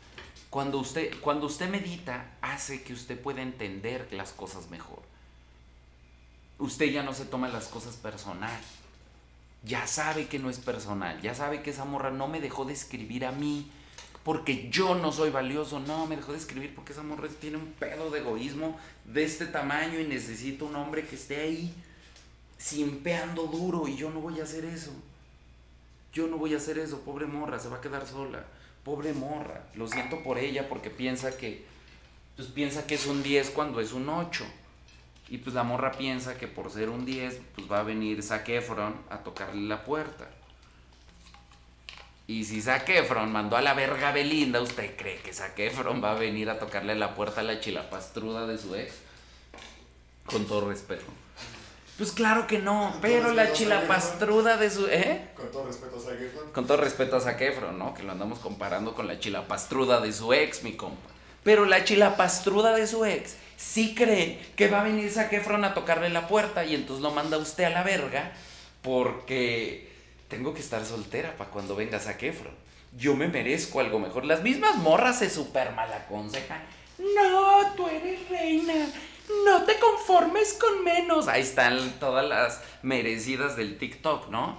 Cuando 0.49 0.79
usted, 0.79 1.15
cuando 1.21 1.47
usted 1.47 1.69
medita, 1.69 2.33
hace 2.41 2.83
que 2.83 2.93
usted 2.93 3.21
pueda 3.21 3.43
entender 3.43 4.09
las 4.13 4.33
cosas 4.33 4.69
mejor. 4.71 5.03
Usted 6.59 6.87
ya 6.87 7.03
no 7.03 7.15
se 7.15 7.25
toma 7.25 7.49
las 7.49 7.69
cosas 7.69 7.97
personal. 7.97 8.61
Ya 9.63 9.87
sabe 9.87 10.27
que 10.27 10.39
no 10.39 10.51
es 10.51 10.59
personal. 10.59 11.21
Ya 11.21 11.35
sabe 11.35 11.63
que 11.63 11.71
esa 11.71 11.85
morra 11.85 12.11
no 12.11 12.29
me 12.29 12.41
dejó 12.41 12.65
de 12.65 12.73
escribir 12.73 13.27
a 13.27 13.33
mí 13.33 13.71
porque 14.25 14.69
yo 14.71 14.95
no 14.95 15.13
soy 15.13 15.31
valioso. 15.31 15.81
No, 15.81 16.07
me 16.07 16.17
dejó 16.17 16.33
de 16.33 16.39
escribir 16.39 16.75
porque 16.75 16.93
esa 16.93 17.03
morra 17.03 17.29
tiene 17.41 17.57
un 17.57 17.73
pedo 17.73 18.11
de 18.11 18.21
egoísmo 18.21 18.79
de 19.05 19.25
este 19.25 19.47
tamaño 19.47 20.01
y 20.01 20.07
necesita 20.07 20.65
un 20.65 20.77
hombre 20.77 21.07
que 21.07 21.17
esté 21.17 21.41
ahí 21.41 21.75
simpeando 22.59 23.45
duro 23.45 23.89
y 23.89 23.97
yo 23.97 24.11
no 24.11 24.21
voy 24.21 24.41
a 24.41 24.45
hacer 24.45 24.65
eso. 24.65 24.93
Yo 26.13 26.27
no 26.27 26.39
voy 26.39 26.55
a 26.55 26.57
hacer 26.57 26.79
eso, 26.79 27.01
pobre 27.01 27.27
morra, 27.27 27.59
se 27.59 27.69
va 27.69 27.77
a 27.77 27.81
quedar 27.81 28.07
sola. 28.07 28.45
Pobre 28.85 29.13
morra, 29.13 29.67
lo 29.75 29.87
siento 29.87 30.23
por 30.23 30.39
ella 30.39 30.69
porque 30.69 30.91
piensa 30.91 31.37
que 31.37 31.65
pues 32.37 32.49
piensa 32.49 32.87
que 32.87 32.95
es 32.95 33.07
un 33.07 33.23
10 33.23 33.51
cuando 33.51 33.81
es 33.81 33.93
un 33.93 34.09
8. 34.09 34.45
Y 35.31 35.39
pues 35.39 35.55
la 35.55 35.63
morra 35.63 35.93
piensa 35.93 36.37
que 36.37 36.49
por 36.49 36.73
ser 36.73 36.91
un 36.91 37.07
10, 37.07 37.41
pues 37.55 37.71
va 37.71 37.79
a 37.79 37.83
venir 37.85 38.21
Zac 38.21 38.49
Efron 38.49 38.97
a 39.09 39.19
tocarle 39.19 39.69
la 39.69 39.85
puerta. 39.85 40.29
Y 42.27 42.45
si 42.45 42.61
Zac 42.61 42.89
Efron 42.89 43.31
mandó 43.31 43.57
a 43.57 43.61
la 43.61 43.75
verga 43.75 44.09
a 44.09 44.13
Belinda, 44.13 44.61
¿usted 44.61 44.97
cree 44.97 45.19
que 45.19 45.33
Zac 45.33 45.57
Efron 45.59 46.03
va 46.03 46.13
a 46.13 46.15
venir 46.15 46.51
a 46.51 46.59
tocarle 46.59 46.97
la 46.97 47.15
puerta 47.15 47.43
a 47.43 47.45
la 47.45 47.61
chilapastruda 47.61 48.49
de 48.49 48.59
su 48.59 48.75
ex? 48.75 48.93
Con 50.27 50.47
todo 50.47 50.69
respeto. 50.69 51.07
Pues 51.97 52.11
claro 52.11 52.49
que 52.49 52.59
no, 52.59 52.91
Con 52.93 53.01
pero 53.01 53.33
la 53.33 53.53
chilapastruda 53.53 54.57
de 54.57 54.71
su... 54.71 54.87
¿Eh? 54.87 55.29
Con 55.37 55.51
todo 55.53 55.67
respeto 55.67 55.97
a 55.97 56.01
Zac 56.01 56.21
Efron. 56.21 56.51
Con 56.53 56.67
todo 56.67 56.77
respeto 56.79 57.17
a 57.17 57.21
Zac 57.21 57.41
Efron, 57.41 57.79
¿no? 57.79 57.95
Que 57.95 58.03
lo 58.03 58.11
andamos 58.11 58.41
comparando 58.41 58.95
con 58.95 59.07
la 59.07 59.21
chilapastruda 59.21 60.01
de 60.01 60.13
su 60.13 60.33
ex, 60.33 60.65
mi 60.65 60.73
compa. 60.73 61.09
Pero 61.45 61.67
la 61.67 61.85
chilapastruda 61.85 62.75
de 62.75 62.87
su 62.87 63.05
ex 63.05 63.37
sí 63.61 63.95
cree 63.95 64.41
que 64.57 64.69
va 64.69 64.81
a 64.81 64.85
venir 64.85 65.11
Zac 65.11 65.33
Efron 65.33 65.65
a 65.65 65.75
tocarle 65.75 66.09
la 66.09 66.27
puerta 66.27 66.65
y 66.65 66.75
entonces 66.75 67.03
lo 67.03 67.11
manda 67.11 67.37
usted 67.37 67.65
a 67.65 67.71
la 67.71 67.83
verga 67.83 68.33
porque 68.83 69.91
tengo 70.29 70.55
que 70.55 70.61
estar 70.61 70.85
soltera 70.85 71.37
para 71.37 71.51
cuando 71.51 71.77
venga 71.77 71.99
Zac 71.99 72.23
Efron. 72.23 72.55
Yo 72.97 73.15
me 73.15 73.29
merezco 73.29 73.81
algo 73.81 73.99
mejor. 74.01 74.25
Las 74.25 74.43
mismas 74.43 74.77
morras 74.77 75.19
se 75.19 75.31
super 75.31 75.73
mal 75.73 75.93
aconsejan. 75.93 76.63
No, 76.99 77.75
tú 77.77 77.87
eres 77.87 78.29
reina. 78.29 78.89
No 79.45 79.65
te 79.65 79.79
conformes 79.79 80.55
con 80.55 80.83
menos. 80.83 81.29
Ahí 81.29 81.43
están 81.43 81.93
todas 82.01 82.27
las 82.27 82.63
merecidas 82.83 83.57
del 83.57 83.79
TikTok, 83.79 84.29
¿no? 84.31 84.59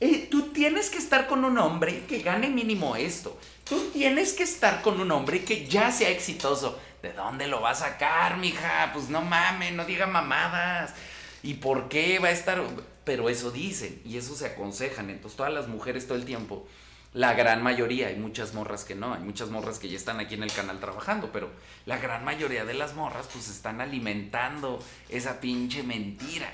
Eh, 0.00 0.28
tú 0.30 0.48
tienes 0.52 0.90
que 0.90 0.98
estar 0.98 1.26
con 1.26 1.44
un 1.44 1.56
hombre 1.56 2.04
que 2.06 2.18
gane 2.20 2.48
mínimo 2.48 2.96
esto. 2.96 3.38
Tú 3.68 3.90
tienes 3.92 4.32
que 4.32 4.44
estar 4.44 4.80
con 4.80 5.00
un 5.00 5.10
hombre 5.10 5.44
que 5.44 5.66
ya 5.66 5.90
sea 5.90 6.10
exitoso. 6.10 6.78
¿De 7.02 7.12
dónde 7.12 7.48
lo 7.48 7.60
va 7.60 7.70
a 7.70 7.74
sacar, 7.74 8.36
mija? 8.38 8.90
Pues 8.92 9.08
no 9.08 9.22
mames, 9.22 9.72
no 9.72 9.84
diga 9.84 10.06
mamadas. 10.06 10.94
¿Y 11.42 11.54
por 11.54 11.88
qué 11.88 12.20
va 12.20 12.28
a 12.28 12.32
estar? 12.32 12.62
Pero 13.04 13.28
eso 13.28 13.50
dicen 13.50 14.00
y 14.04 14.18
eso 14.18 14.36
se 14.36 14.46
aconsejan. 14.46 15.10
Entonces 15.10 15.36
todas 15.36 15.52
las 15.52 15.66
mujeres 15.66 16.06
todo 16.06 16.16
el 16.16 16.24
tiempo, 16.24 16.66
la 17.12 17.34
gran 17.34 17.62
mayoría, 17.62 18.08
hay 18.08 18.16
muchas 18.16 18.54
morras 18.54 18.84
que 18.84 18.94
no, 18.94 19.14
hay 19.14 19.22
muchas 19.22 19.50
morras 19.50 19.78
que 19.80 19.88
ya 19.88 19.96
están 19.96 20.20
aquí 20.20 20.34
en 20.34 20.44
el 20.44 20.52
canal 20.52 20.78
trabajando, 20.78 21.30
pero 21.32 21.50
la 21.86 21.98
gran 21.98 22.24
mayoría 22.24 22.64
de 22.64 22.74
las 22.74 22.94
morras 22.94 23.28
pues 23.32 23.48
están 23.48 23.80
alimentando 23.80 24.80
esa 25.08 25.40
pinche 25.40 25.82
mentira. 25.82 26.52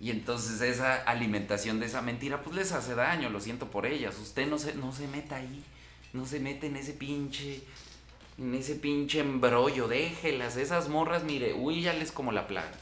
Y 0.00 0.10
entonces 0.10 0.60
esa 0.62 0.94
alimentación 0.94 1.80
de 1.80 1.86
esa 1.86 2.02
mentira 2.02 2.42
pues 2.42 2.56
les 2.56 2.72
hace 2.72 2.94
daño, 2.94 3.30
lo 3.30 3.40
siento 3.40 3.70
por 3.70 3.84
ellas. 3.84 4.18
Usted 4.18 4.46
no 4.46 4.58
se, 4.58 4.74
no 4.74 4.92
se 4.92 5.06
meta 5.06 5.36
ahí, 5.36 5.64
no 6.12 6.26
se 6.26 6.40
mete 6.40 6.66
en 6.66 6.76
ese 6.76 6.92
pinche, 6.92 7.62
en 8.38 8.54
ese 8.54 8.74
pinche 8.74 9.20
embrollo, 9.20 9.88
déjelas. 9.88 10.56
Esas 10.56 10.88
morras, 10.88 11.24
mire, 11.24 11.54
huyales 11.54 12.12
como 12.12 12.32
la 12.32 12.46
plaga. 12.46 12.72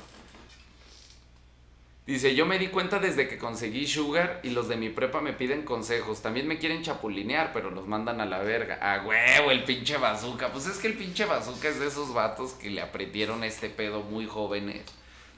Dice, 2.06 2.34
yo 2.34 2.44
me 2.44 2.58
di 2.58 2.68
cuenta 2.68 2.98
desde 2.98 3.28
que 3.28 3.38
conseguí 3.38 3.86
Sugar 3.86 4.40
y 4.42 4.50
los 4.50 4.66
de 4.66 4.76
mi 4.76 4.88
prepa 4.88 5.20
me 5.20 5.32
piden 5.32 5.62
consejos. 5.62 6.22
También 6.22 6.48
me 6.48 6.58
quieren 6.58 6.82
chapulinear, 6.82 7.52
pero 7.52 7.70
los 7.70 7.86
mandan 7.86 8.20
a 8.20 8.26
la 8.26 8.38
verga. 8.38 8.80
A 8.82 9.06
huevo, 9.06 9.52
el 9.52 9.62
pinche 9.62 9.96
bazooka. 9.96 10.50
Pues 10.50 10.66
es 10.66 10.78
que 10.78 10.88
el 10.88 10.94
pinche 10.94 11.24
bazooka 11.24 11.68
es 11.68 11.78
de 11.78 11.86
esos 11.86 12.12
vatos 12.12 12.54
que 12.54 12.68
le 12.68 12.80
aprendieron 12.80 13.44
este 13.44 13.68
pedo 13.68 14.02
muy 14.02 14.26
jóvenes. 14.26 14.82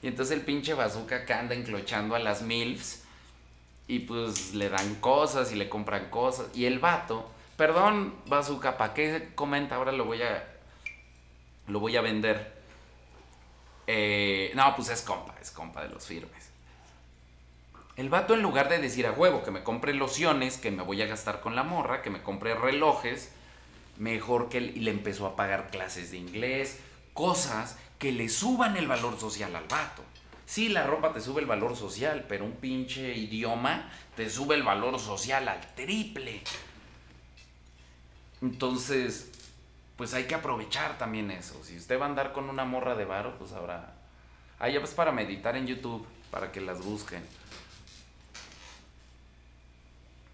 Y 0.01 0.07
entonces 0.07 0.35
el 0.35 0.43
pinche 0.43 0.73
bazooka 0.73 1.17
acá 1.17 1.41
anda 1.41 1.53
enclochando 1.53 2.15
a 2.15 2.19
las 2.19 2.41
MILFs. 2.41 3.03
Y 3.87 3.99
pues 3.99 4.55
le 4.55 4.69
dan 4.69 4.95
cosas 4.95 5.51
y 5.51 5.55
le 5.55 5.69
compran 5.69 6.09
cosas. 6.09 6.47
Y 6.55 6.65
el 6.65 6.79
vato, 6.79 7.29
perdón, 7.63 8.13
bazooka, 8.25 8.77
¿para 8.77 8.93
qué 8.93 9.29
comenta? 9.35 9.75
Ahora 9.75 9.93
lo 9.93 10.03
voy 10.03 10.21
a. 10.21 10.45
Lo 11.67 11.79
voy 11.79 11.95
a 11.95 12.01
vender. 12.01 12.51
Eh, 13.87 14.51
no, 14.53 14.75
pues 14.75 14.89
es 14.89 15.01
compa, 15.01 15.33
es 15.41 15.49
compa 15.49 15.81
de 15.81 15.87
los 15.87 16.05
firmes. 16.05 16.49
El 17.95 18.09
vato 18.09 18.33
en 18.33 18.41
lugar 18.41 18.67
de 18.67 18.79
decir 18.79 19.07
a 19.07 19.13
huevo 19.13 19.43
que 19.43 19.51
me 19.51 19.63
compre 19.63 19.93
lociones, 19.93 20.57
que 20.57 20.71
me 20.71 20.83
voy 20.83 21.01
a 21.03 21.05
gastar 21.05 21.39
con 21.39 21.55
la 21.55 21.63
morra, 21.63 22.01
que 22.01 22.09
me 22.09 22.21
compre 22.21 22.53
relojes, 22.53 23.31
mejor 23.97 24.49
que 24.49 24.57
él, 24.57 24.73
y 24.75 24.81
le 24.81 24.91
empezó 24.91 25.25
a 25.25 25.37
pagar 25.37 25.69
clases 25.69 26.11
de 26.11 26.17
inglés, 26.17 26.81
cosas 27.13 27.77
que 27.97 28.11
le 28.11 28.27
suban 28.27 28.75
el 28.75 28.89
valor 28.89 29.17
social 29.17 29.55
al 29.55 29.69
vato. 29.69 30.03
Sí, 30.45 30.67
la 30.67 30.85
ropa 30.85 31.13
te 31.13 31.21
sube 31.21 31.39
el 31.39 31.47
valor 31.47 31.77
social, 31.77 32.25
pero 32.27 32.43
un 32.43 32.57
pinche 32.57 33.15
idioma 33.15 33.89
te 34.17 34.29
sube 34.29 34.55
el 34.55 34.63
valor 34.63 34.99
social 34.99 35.47
al 35.47 35.61
triple. 35.75 36.41
Entonces, 38.43 39.31
pues 39.95 40.13
hay 40.13 40.25
que 40.25 40.35
aprovechar 40.35 40.97
también 40.97 41.31
eso. 41.31 41.63
Si 41.63 41.77
usted 41.77 41.97
va 41.97 42.07
a 42.07 42.09
andar 42.09 42.33
con 42.33 42.49
una 42.49 42.65
morra 42.65 42.93
de 42.93 43.05
varo, 43.05 43.37
pues 43.39 43.53
ahora... 43.53 43.93
Ahí 44.59 44.77
pues 44.77 44.91
para 44.91 45.13
meditar 45.13 45.55
en 45.55 45.65
YouTube, 45.65 46.05
para 46.29 46.51
que 46.51 46.59
las 46.59 46.83
busquen. 46.83 47.23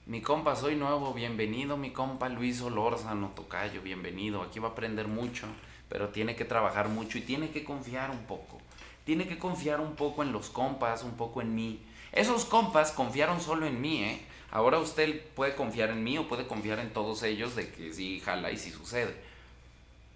Mi 0.08 0.24
compa, 0.24 0.56
soy 0.56 0.76
nuevo, 0.76 1.13
bienvenido 1.13 1.78
mi 1.78 1.91
compa 1.91 2.30
Luis 2.30 2.62
Olórzano 2.62 3.28
Tocayo, 3.36 3.84
bienvenido. 3.84 4.41
Aquí 4.41 4.58
va 4.58 4.69
a 4.69 4.72
aprender 4.72 5.08
mucho, 5.08 5.45
pero 5.88 6.10
tiene 6.10 6.36
que 6.36 6.45
trabajar 6.45 6.89
mucho 6.89 7.19
y 7.19 7.22
tiene 7.22 7.52
que 7.52 7.63
confiar 7.63 8.10
un 8.10 8.24
poco. 8.24 8.60
Tiene 9.06 9.28
que 9.28 9.38
confiar 9.38 9.80
un 9.80 9.95
poco 9.95 10.24
en 10.24 10.32
los 10.32 10.50
compas, 10.50 11.04
un 11.04 11.15
poco 11.15 11.43
en 11.43 11.54
mí. 11.54 11.80
Esos 12.12 12.45
compas 12.45 12.91
confiaron 12.91 13.39
solo 13.39 13.67
en 13.67 13.80
mí, 13.80 14.04
¿eh? 14.04 14.26
Ahora 14.52 14.80
usted 14.80 15.22
puede 15.36 15.56
confiar 15.56 15.90
en 15.90 16.04
mí 16.04 16.18
o 16.18 16.28
puede 16.28 16.48
confiar 16.48 16.80
en 16.80 16.92
todos 16.92 17.24
ellos 17.24 17.56
de 17.56 17.70
que 17.70 17.94
sí, 17.94 18.20
jala 18.20 18.52
y 18.52 18.58
sí 18.58 18.72
sucede. 18.72 19.16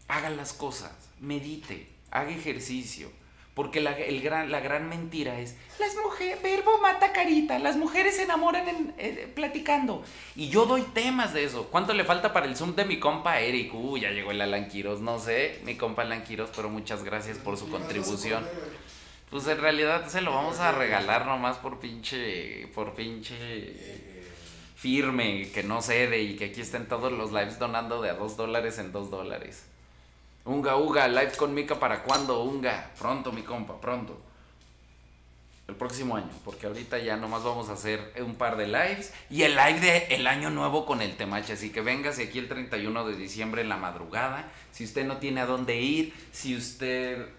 Haga 0.07 0.29
las 0.29 0.53
cosas, 0.53 0.91
medite, 1.19 1.87
haga 2.11 2.31
ejercicio. 2.31 3.09
Porque 3.53 3.81
la, 3.81 3.93
gran, 3.93 4.51
la 4.51 4.61
gran 4.61 4.89
mentira 4.89 5.39
es, 5.39 5.55
las 5.79 5.95
mujeres, 6.03 6.41
verbo 6.41 6.79
mata 6.79 7.13
carita, 7.13 7.59
las 7.59 7.77
mujeres 7.77 8.15
se 8.15 8.23
enamoran 8.23 8.67
en, 8.67 8.95
eh, 8.97 9.31
platicando. 9.35 10.03
Y 10.35 10.49
yo 10.49 10.65
doy 10.65 10.81
temas 10.81 11.35
de 11.35 11.43
eso. 11.43 11.67
¿Cuánto 11.69 11.93
le 11.93 12.03
falta 12.03 12.33
para 12.33 12.47
el 12.47 12.57
Zoom 12.57 12.73
de 12.73 12.85
mi 12.85 12.99
compa 12.99 13.39
Eric? 13.39 13.71
Uh, 13.75 13.97
ya 13.97 14.09
llegó 14.09 14.31
el 14.31 14.41
Alan 14.41 14.69
Quiroz, 14.69 15.01
no 15.01 15.19
sé, 15.19 15.59
mi 15.65 15.75
compa 15.75 16.01
Alan 16.01 16.23
Quiroz, 16.23 16.49
pero 16.55 16.69
muchas 16.69 17.03
gracias 17.03 17.37
por 17.37 17.55
su 17.55 17.69
contribución. 17.69 18.43
Pues 19.29 19.45
en 19.45 19.61
realidad 19.61 20.07
se 20.07 20.21
lo 20.21 20.31
vamos 20.31 20.59
a 20.59 20.71
regalar 20.71 21.27
nomás 21.27 21.57
por 21.57 21.79
pinche, 21.79 22.67
por 22.73 22.95
pinche 22.95 24.12
firme, 24.83 25.49
que 25.53 25.63
no 25.63 25.81
cede 25.81 26.21
y 26.21 26.35
que 26.35 26.47
aquí 26.47 26.59
estén 26.59 26.89
todos 26.89 27.09
los 27.09 27.31
lives 27.31 27.57
donando 27.57 28.01
de 28.01 28.09
a 28.09 28.15
dos 28.15 28.35
dólares 28.35 28.79
en 28.79 28.91
dos 28.91 29.09
dólares. 29.09 29.63
Unga, 30.43 30.75
Uga, 30.75 31.07
live 31.07 31.31
con 31.37 31.53
Mika 31.53 31.79
para 31.79 32.03
cuándo, 32.03 32.43
Unga. 32.43 32.91
Pronto, 32.99 33.31
mi 33.31 33.43
compa, 33.43 33.79
pronto. 33.79 34.19
El 35.69 35.75
próximo 35.75 36.17
año, 36.17 36.31
porque 36.43 36.67
ahorita 36.67 36.97
ya 36.99 37.15
nomás 37.15 37.45
vamos 37.45 37.69
a 37.69 37.73
hacer 37.73 38.13
un 38.19 38.35
par 38.35 38.57
de 38.57 38.67
lives 38.67 39.13
y 39.29 39.43
el 39.43 39.55
live 39.55 39.79
de 39.79 39.97
el 40.15 40.27
año 40.27 40.49
nuevo 40.49 40.85
con 40.85 41.01
el 41.01 41.15
Temache. 41.15 41.53
Así 41.53 41.69
que 41.69 41.79
véngase 41.79 42.23
aquí 42.23 42.39
el 42.39 42.49
31 42.49 43.05
de 43.05 43.15
diciembre 43.15 43.61
en 43.61 43.69
la 43.69 43.77
madrugada. 43.77 44.51
Si 44.73 44.83
usted 44.83 45.05
no 45.05 45.15
tiene 45.15 45.39
a 45.39 45.45
dónde 45.45 45.79
ir, 45.79 46.13
si 46.33 46.57
usted 46.57 47.29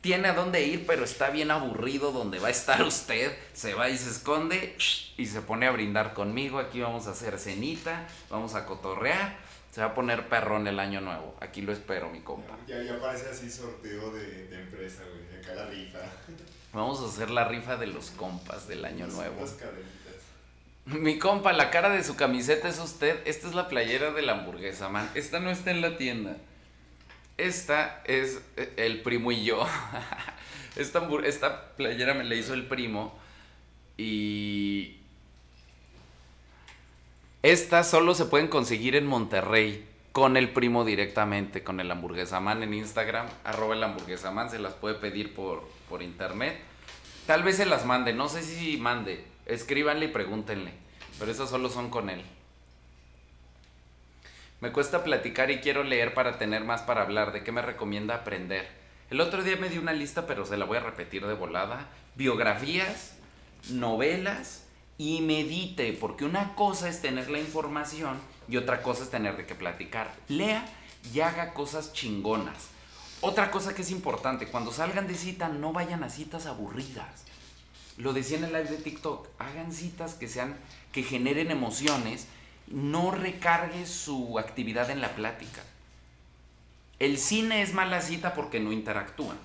tiene 0.00 0.28
a 0.28 0.34
dónde 0.34 0.64
ir, 0.64 0.86
pero 0.86 1.04
está 1.04 1.30
bien 1.30 1.50
aburrido 1.50 2.12
donde 2.12 2.38
va 2.38 2.48
a 2.48 2.50
estar 2.50 2.82
usted, 2.86 3.36
se 3.52 3.74
va 3.74 3.88
y 3.88 3.98
se 3.98 4.10
esconde 4.10 4.76
y 5.16 5.26
se 5.26 5.42
pone 5.42 5.66
a 5.66 5.70
brindar 5.70 6.14
conmigo. 6.14 6.58
Aquí 6.58 6.80
vamos 6.80 7.06
a 7.06 7.10
hacer 7.10 7.38
cenita, 7.38 8.06
vamos 8.30 8.54
a 8.54 8.66
cotorrear. 8.66 9.36
Se 9.72 9.82
va 9.82 9.88
a 9.88 9.94
poner 9.94 10.28
perrón 10.28 10.66
el 10.66 10.80
año 10.80 11.00
nuevo. 11.00 11.36
Aquí 11.40 11.60
lo 11.60 11.72
espero, 11.72 12.08
mi 12.08 12.20
compa. 12.20 12.56
Ya, 12.66 12.82
ya 12.82 12.98
parece 12.98 13.28
así 13.28 13.50
sorteo 13.50 14.10
de, 14.12 14.48
de 14.48 14.60
empresa, 14.62 15.02
güey. 15.04 15.40
Acá 15.40 15.54
la 15.54 15.66
rifa. 15.66 15.98
Vamos 16.72 17.00
a 17.00 17.06
hacer 17.06 17.30
la 17.30 17.44
rifa 17.44 17.76
de 17.76 17.86
los 17.86 18.10
compas 18.10 18.66
del 18.66 18.84
año 18.84 19.06
nuevo. 19.06 19.40
Las 19.40 19.52
cadenitas. 19.52 19.88
Mi 20.86 21.18
compa, 21.18 21.52
la 21.52 21.70
cara 21.70 21.90
de 21.90 22.02
su 22.02 22.16
camiseta 22.16 22.68
es 22.68 22.78
usted. 22.78 23.20
Esta 23.26 23.46
es 23.46 23.54
la 23.54 23.68
playera 23.68 24.10
de 24.12 24.22
la 24.22 24.32
hamburguesa, 24.32 24.88
man. 24.88 25.08
Esta 25.14 25.38
no 25.38 25.50
está 25.50 25.70
en 25.70 25.82
la 25.82 25.98
tienda. 25.98 26.36
Esta 27.38 28.02
es 28.04 28.42
eh, 28.56 28.74
el 28.76 29.00
primo 29.00 29.32
y 29.32 29.44
yo. 29.44 29.64
Esta, 30.76 31.08
esta 31.24 31.72
playera 31.76 32.14
me 32.14 32.22
la 32.22 32.36
hizo 32.36 32.54
el 32.54 32.66
primo. 32.66 33.18
Y. 33.96 34.96
Estas 37.42 37.90
solo 37.90 38.14
se 38.14 38.26
pueden 38.26 38.46
conseguir 38.46 38.94
en 38.94 39.06
Monterrey. 39.06 39.86
Con 40.12 40.36
el 40.36 40.50
primo 40.50 40.84
directamente, 40.84 41.62
con 41.62 41.80
el 41.80 41.90
hamburguesa 41.90 42.38
man 42.40 42.62
en 42.62 42.74
Instagram. 42.74 43.26
Arroba 43.44 43.74
el 43.74 43.82
hamburguesa 43.82 44.30
man. 44.30 44.50
Se 44.50 44.58
las 44.58 44.74
puede 44.74 44.96
pedir 44.96 45.34
por, 45.34 45.68
por 45.88 46.02
internet. 46.02 46.60
Tal 47.26 47.42
vez 47.42 47.56
se 47.56 47.66
las 47.66 47.84
mande. 47.84 48.12
No 48.12 48.28
sé 48.28 48.42
si 48.42 48.76
mande. 48.76 49.24
Escríbanle 49.46 50.06
y 50.06 50.08
pregúntenle. 50.08 50.72
Pero 51.18 51.30
esas 51.30 51.50
solo 51.50 51.68
son 51.70 51.90
con 51.90 52.08
él. 52.08 52.22
Me 54.60 54.72
cuesta 54.72 55.04
platicar 55.04 55.52
y 55.52 55.58
quiero 55.58 55.84
leer 55.84 56.14
para 56.14 56.36
tener 56.36 56.64
más 56.64 56.82
para 56.82 57.02
hablar. 57.02 57.32
¿De 57.32 57.44
qué 57.44 57.52
me 57.52 57.62
recomienda 57.62 58.16
aprender? 58.16 58.68
El 59.08 59.20
otro 59.20 59.44
día 59.44 59.56
me 59.56 59.68
di 59.68 59.78
una 59.78 59.92
lista, 59.92 60.26
pero 60.26 60.44
se 60.44 60.56
la 60.56 60.64
voy 60.64 60.78
a 60.78 60.80
repetir 60.80 61.24
de 61.24 61.34
volada. 61.34 61.86
Biografías, 62.16 63.14
novelas 63.70 64.64
y 64.98 65.20
medite, 65.20 65.92
porque 65.92 66.24
una 66.24 66.56
cosa 66.56 66.88
es 66.88 67.00
tener 67.00 67.30
la 67.30 67.38
información 67.38 68.18
y 68.48 68.56
otra 68.56 68.82
cosa 68.82 69.04
es 69.04 69.10
tener 69.10 69.36
de 69.36 69.46
qué 69.46 69.54
platicar. 69.54 70.12
Lea 70.26 70.66
y 71.14 71.20
haga 71.20 71.54
cosas 71.54 71.92
chingonas. 71.92 72.70
Otra 73.20 73.52
cosa 73.52 73.76
que 73.76 73.82
es 73.82 73.92
importante, 73.92 74.48
cuando 74.48 74.72
salgan 74.72 75.06
de 75.06 75.14
cita, 75.14 75.48
no 75.48 75.72
vayan 75.72 76.02
a 76.02 76.10
citas 76.10 76.46
aburridas. 76.46 77.24
Lo 77.96 78.12
decía 78.12 78.38
en 78.38 78.44
el 78.44 78.52
live 78.52 78.70
de 78.70 78.76
TikTok, 78.78 79.28
hagan 79.38 79.72
citas 79.72 80.14
que 80.14 80.26
sean, 80.26 80.56
que 80.90 81.04
generen 81.04 81.52
emociones 81.52 82.26
no 82.72 83.10
recargue 83.10 83.86
su 83.86 84.38
actividad 84.38 84.90
en 84.90 85.00
la 85.00 85.14
plática. 85.14 85.62
El 86.98 87.18
cine 87.18 87.62
es 87.62 87.74
mala 87.74 88.00
cita 88.00 88.34
porque 88.34 88.60
no 88.60 88.72
interactúan. 88.72 89.38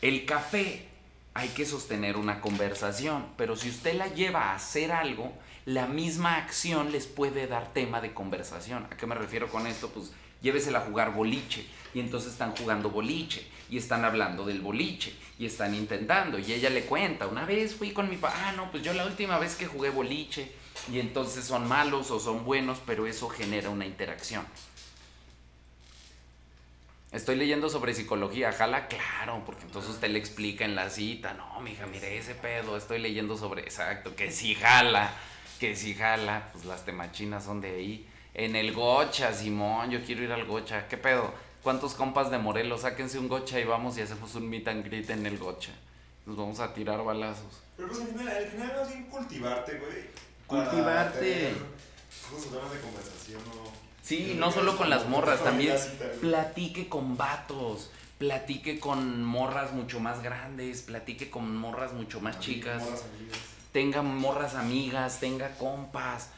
El 0.00 0.26
café 0.26 0.86
hay 1.34 1.48
que 1.48 1.66
sostener 1.66 2.16
una 2.16 2.40
conversación, 2.40 3.26
pero 3.36 3.56
si 3.56 3.68
usted 3.68 3.94
la 3.94 4.08
lleva 4.08 4.44
a 4.44 4.54
hacer 4.54 4.92
algo, 4.92 5.32
la 5.64 5.86
misma 5.86 6.36
acción 6.36 6.92
les 6.92 7.06
puede 7.06 7.46
dar 7.46 7.72
tema 7.72 8.00
de 8.00 8.14
conversación. 8.14 8.86
¿A 8.90 8.96
qué 8.96 9.06
me 9.06 9.16
refiero 9.16 9.50
con 9.50 9.66
esto? 9.66 9.90
Pues 9.90 10.12
llévesela 10.40 10.78
a 10.78 10.82
jugar 10.82 11.12
boliche 11.12 11.66
y 11.92 12.00
entonces 12.00 12.32
están 12.32 12.54
jugando 12.54 12.90
boliche 12.90 13.46
y 13.68 13.78
están 13.78 14.04
hablando 14.04 14.46
del 14.46 14.60
boliche 14.60 15.12
y 15.38 15.46
están 15.46 15.74
intentando 15.74 16.38
y 16.38 16.52
ella 16.52 16.70
le 16.70 16.84
cuenta, 16.84 17.26
una 17.26 17.44
vez 17.44 17.74
fui 17.74 17.90
con 17.90 18.08
mi 18.08 18.16
papá, 18.16 18.34
ah, 18.46 18.52
no, 18.52 18.70
pues 18.70 18.82
yo 18.82 18.92
la 18.92 19.06
última 19.06 19.38
vez 19.38 19.56
que 19.56 19.66
jugué 19.66 19.90
boliche 19.90 20.52
y 20.90 21.00
entonces 21.00 21.44
son 21.44 21.66
malos 21.68 22.10
o 22.10 22.20
son 22.20 22.44
buenos, 22.44 22.78
pero 22.86 23.06
eso 23.06 23.28
genera 23.28 23.70
una 23.70 23.86
interacción. 23.86 24.46
Estoy 27.12 27.36
leyendo 27.36 27.70
sobre 27.70 27.94
psicología, 27.94 28.52
jala, 28.52 28.88
claro, 28.88 29.42
porque 29.46 29.62
entonces 29.62 29.92
usted 29.92 30.10
le 30.10 30.18
explica 30.18 30.64
en 30.64 30.74
la 30.74 30.90
cita, 30.90 31.34
no, 31.34 31.60
mija, 31.60 31.86
mire 31.86 32.18
ese 32.18 32.34
pedo, 32.34 32.76
estoy 32.76 32.98
leyendo 32.98 33.36
sobre, 33.36 33.62
exacto, 33.62 34.14
que 34.14 34.30
si 34.30 34.54
jala, 34.54 35.12
que 35.58 35.76
si 35.76 35.94
jala, 35.94 36.50
pues 36.52 36.64
las 36.64 36.84
temachinas 36.84 37.44
son 37.44 37.60
de 37.60 37.70
ahí. 37.70 38.08
En 38.34 38.54
el 38.54 38.74
gocha, 38.74 39.32
Simón, 39.32 39.90
yo 39.90 40.04
quiero 40.04 40.24
ir 40.24 40.32
al 40.32 40.44
gocha, 40.44 40.88
¿qué 40.88 40.98
pedo? 40.98 41.32
¿Cuántos 41.62 41.94
compas 41.94 42.30
de 42.30 42.38
Morelos? 42.38 42.82
Sáquense 42.82 43.18
un 43.18 43.28
gocha 43.28 43.58
y 43.58 43.64
vamos 43.64 43.96
y 43.96 44.02
hacemos 44.02 44.34
un 44.34 44.48
meet 44.50 44.68
and 44.68 44.84
greet 44.84 45.08
en 45.08 45.24
el 45.24 45.38
gocha. 45.38 45.72
Nos 46.26 46.36
vamos 46.36 46.60
a 46.60 46.74
tirar 46.74 47.02
balazos. 47.02 47.62
Pero 47.76 47.88
pues 47.88 48.00
al 48.00 48.46
final, 48.46 48.88
bien 48.88 49.04
cultivarte, 49.06 49.78
güey. 49.78 50.26
Cultivarte. 50.46 51.24
De 51.24 52.80
conversación, 52.80 53.40
¿no? 53.46 53.70
Sí, 54.02 54.36
no 54.38 54.52
solo 54.52 54.76
con 54.76 54.88
las 54.88 55.08
morras, 55.08 55.42
también 55.42 55.76
platique 56.20 56.88
con 56.88 57.16
vatos, 57.16 57.90
platique 58.18 58.78
con 58.78 59.24
morras 59.24 59.72
mucho 59.72 59.98
más 59.98 60.22
grandes, 60.22 60.82
platique 60.82 61.28
con 61.28 61.56
morras 61.56 61.92
mucho 61.92 62.20
más 62.20 62.38
chicas, 62.38 62.84
tenga 63.72 64.02
morras 64.02 64.54
amigas, 64.54 65.18
tenga 65.18 65.56
compas, 65.58 66.30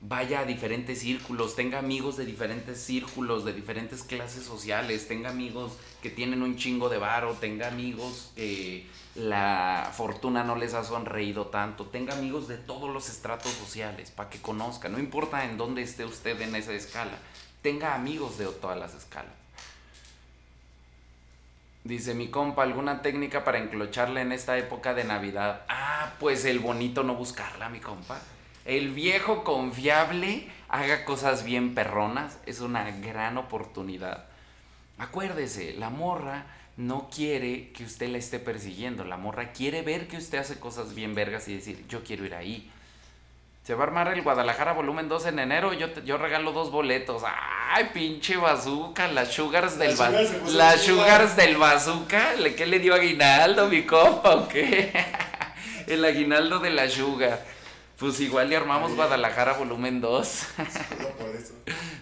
vaya 0.00 0.40
a 0.40 0.44
diferentes 0.44 1.00
círculos, 1.00 1.54
tenga 1.54 1.78
amigos 1.78 2.16
de 2.16 2.26
diferentes 2.26 2.80
círculos, 2.80 3.44
de 3.44 3.52
diferentes 3.52 4.02
clases 4.02 4.44
sociales, 4.44 5.06
tenga 5.08 5.30
amigos 5.30 5.74
que 6.02 6.10
tienen 6.10 6.42
un 6.42 6.56
chingo 6.56 6.88
de 6.88 6.98
varo, 6.98 7.34
tenga 7.40 7.68
amigos 7.68 8.32
que 8.34 8.86
la 9.16 9.90
fortuna 9.92 10.44
no 10.44 10.56
les 10.56 10.74
ha 10.74 10.84
sonreído 10.84 11.46
tanto, 11.46 11.86
tenga 11.86 12.14
amigos 12.14 12.48
de 12.48 12.58
todos 12.58 12.92
los 12.92 13.08
estratos 13.08 13.52
sociales 13.52 14.10
para 14.10 14.28
que 14.28 14.40
conozca, 14.40 14.88
no 14.88 14.98
importa 14.98 15.44
en 15.44 15.56
dónde 15.56 15.82
esté 15.82 16.04
usted 16.04 16.40
en 16.40 16.54
esa 16.54 16.72
escala, 16.72 17.18
tenga 17.62 17.94
amigos 17.94 18.38
de 18.38 18.46
todas 18.46 18.78
las 18.78 18.94
escalas. 18.94 19.32
Dice 21.84 22.14
mi 22.14 22.28
compa, 22.28 22.64
¿alguna 22.64 23.00
técnica 23.00 23.44
para 23.44 23.58
enclocharle 23.58 24.20
en 24.20 24.32
esta 24.32 24.58
época 24.58 24.92
de 24.92 25.04
Navidad? 25.04 25.62
Ah, 25.68 26.14
pues 26.18 26.44
el 26.44 26.58
bonito 26.58 27.04
no 27.04 27.14
buscarla, 27.14 27.68
mi 27.68 27.78
compa. 27.78 28.18
El 28.64 28.92
viejo 28.92 29.44
confiable 29.44 30.50
haga 30.68 31.04
cosas 31.04 31.44
bien 31.44 31.74
perronas, 31.74 32.38
es 32.44 32.60
una 32.60 32.90
gran 32.90 33.38
oportunidad. 33.38 34.24
Acuérdese, 34.98 35.74
la 35.74 35.88
morra 35.88 36.46
no 36.76 37.08
quiere 37.14 37.72
que 37.72 37.84
usted 37.84 38.08
la 38.08 38.18
esté 38.18 38.38
persiguiendo, 38.38 39.04
la 39.04 39.16
morra 39.16 39.52
quiere 39.52 39.82
ver 39.82 40.08
que 40.08 40.18
usted 40.18 40.38
hace 40.38 40.58
cosas 40.58 40.94
bien 40.94 41.14
vergas 41.14 41.48
y 41.48 41.54
decir, 41.54 41.84
yo 41.88 42.04
quiero 42.04 42.24
ir 42.24 42.34
ahí. 42.34 42.70
Se 43.64 43.74
va 43.74 43.82
a 43.82 43.86
armar 43.88 44.08
el 44.08 44.22
Guadalajara 44.22 44.72
volumen 44.74 45.08
2 45.08 45.26
en 45.26 45.38
enero, 45.40 45.72
yo, 45.72 45.88
yo 46.04 46.18
regalo 46.18 46.52
dos 46.52 46.70
boletos. 46.70 47.22
¡Ay, 47.72 47.90
pinche 47.92 48.36
bazooka! 48.36 49.08
Las 49.08 49.32
sugars 49.32 49.76
del 49.76 49.96
bazooka. 49.96 50.50
Las 50.52 50.82
sugars 50.82 51.34
del 51.34 51.56
bazooka. 51.56 52.34
¿Qué 52.56 52.64
le 52.64 52.78
dio 52.78 52.94
aguinaldo, 52.94 53.66
mi 53.66 53.82
compa 53.82 54.36
o 54.36 54.48
qué? 54.48 54.92
el 55.88 56.04
aguinaldo 56.04 56.58
de 56.60 56.70
la 56.70 56.88
sugar. 56.88 57.44
Pues 57.98 58.20
igual 58.20 58.50
le 58.50 58.56
armamos 58.56 58.94
Guadalajara 58.94 59.54
volumen 59.54 60.00
2. 60.00 60.46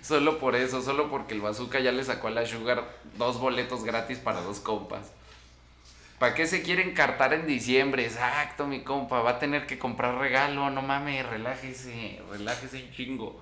Solo 0.05 0.39
por 0.39 0.55
eso. 0.55 0.83
solo 0.83 1.11
porque 1.11 1.35
el 1.35 1.41
bazooka 1.41 1.81
ya 1.81 1.93
le 1.93 2.05
sacó 2.05 2.29
a 2.29 2.31
la 2.31 2.47
Sugar 2.47 2.85
dos 3.17 3.39
boletos 3.39 3.85
gratis 3.85 4.19
para 4.19 4.43
dos 4.43 4.61
compas. 4.61 5.13
¿Para 6.19 6.35
qué 6.35 6.47
se 6.47 6.63
quiere 6.63 6.83
encartar 6.83 7.33
en 7.33 7.47
diciembre? 7.47 8.05
Exacto, 8.05 8.67
mi 8.67 8.83
compa. 8.83 9.21
Va 9.21 9.31
a 9.31 9.39
tener 9.39 9.67
que 9.67 9.79
comprar 9.79 10.17
regalo. 10.19 10.71
No 10.71 10.83
mames, 10.83 11.27
relájese. 11.27 12.21
Relájese 12.31 12.85
un 12.85 12.93
chingo 12.93 13.41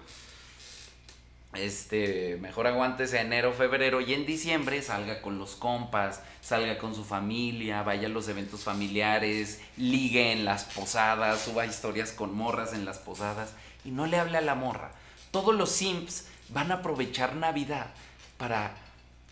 este, 1.55 2.39
mejor 2.41 2.67
aguántese 2.67 3.21
enero, 3.21 3.53
febrero 3.53 4.01
y 4.01 4.15
en 4.15 4.25
diciembre 4.25 4.81
salga 4.81 5.21
con 5.21 5.39
los 5.39 5.55
compas, 5.55 6.23
salga 6.41 6.79
con 6.79 6.95
su 6.95 7.05
familia, 7.05 7.83
vaya 7.83 8.07
a 8.07 8.11
los 8.11 8.29
eventos 8.29 8.65
familiares, 8.65 9.61
ligue 9.77 10.33
en 10.33 10.47
las 10.47 10.65
posadas, 10.65 11.43
suba 11.43 11.67
historias 11.67 12.13
con 12.13 12.35
morras 12.35 12.73
en 12.73 12.87
las 12.87 12.99
posadas 12.99 13.53
y 13.85 13.91
no 13.91 14.07
le 14.07 14.19
hable 14.19 14.39
a 14.39 14.43
la 14.43 14.55
morra. 14.55 14.93
Todos 15.31 15.55
los 15.55 15.71
simps 15.71 16.29
van 16.53 16.71
a 16.71 16.77
aprovechar 16.77 17.35
Navidad 17.37 17.89
para 18.37 18.75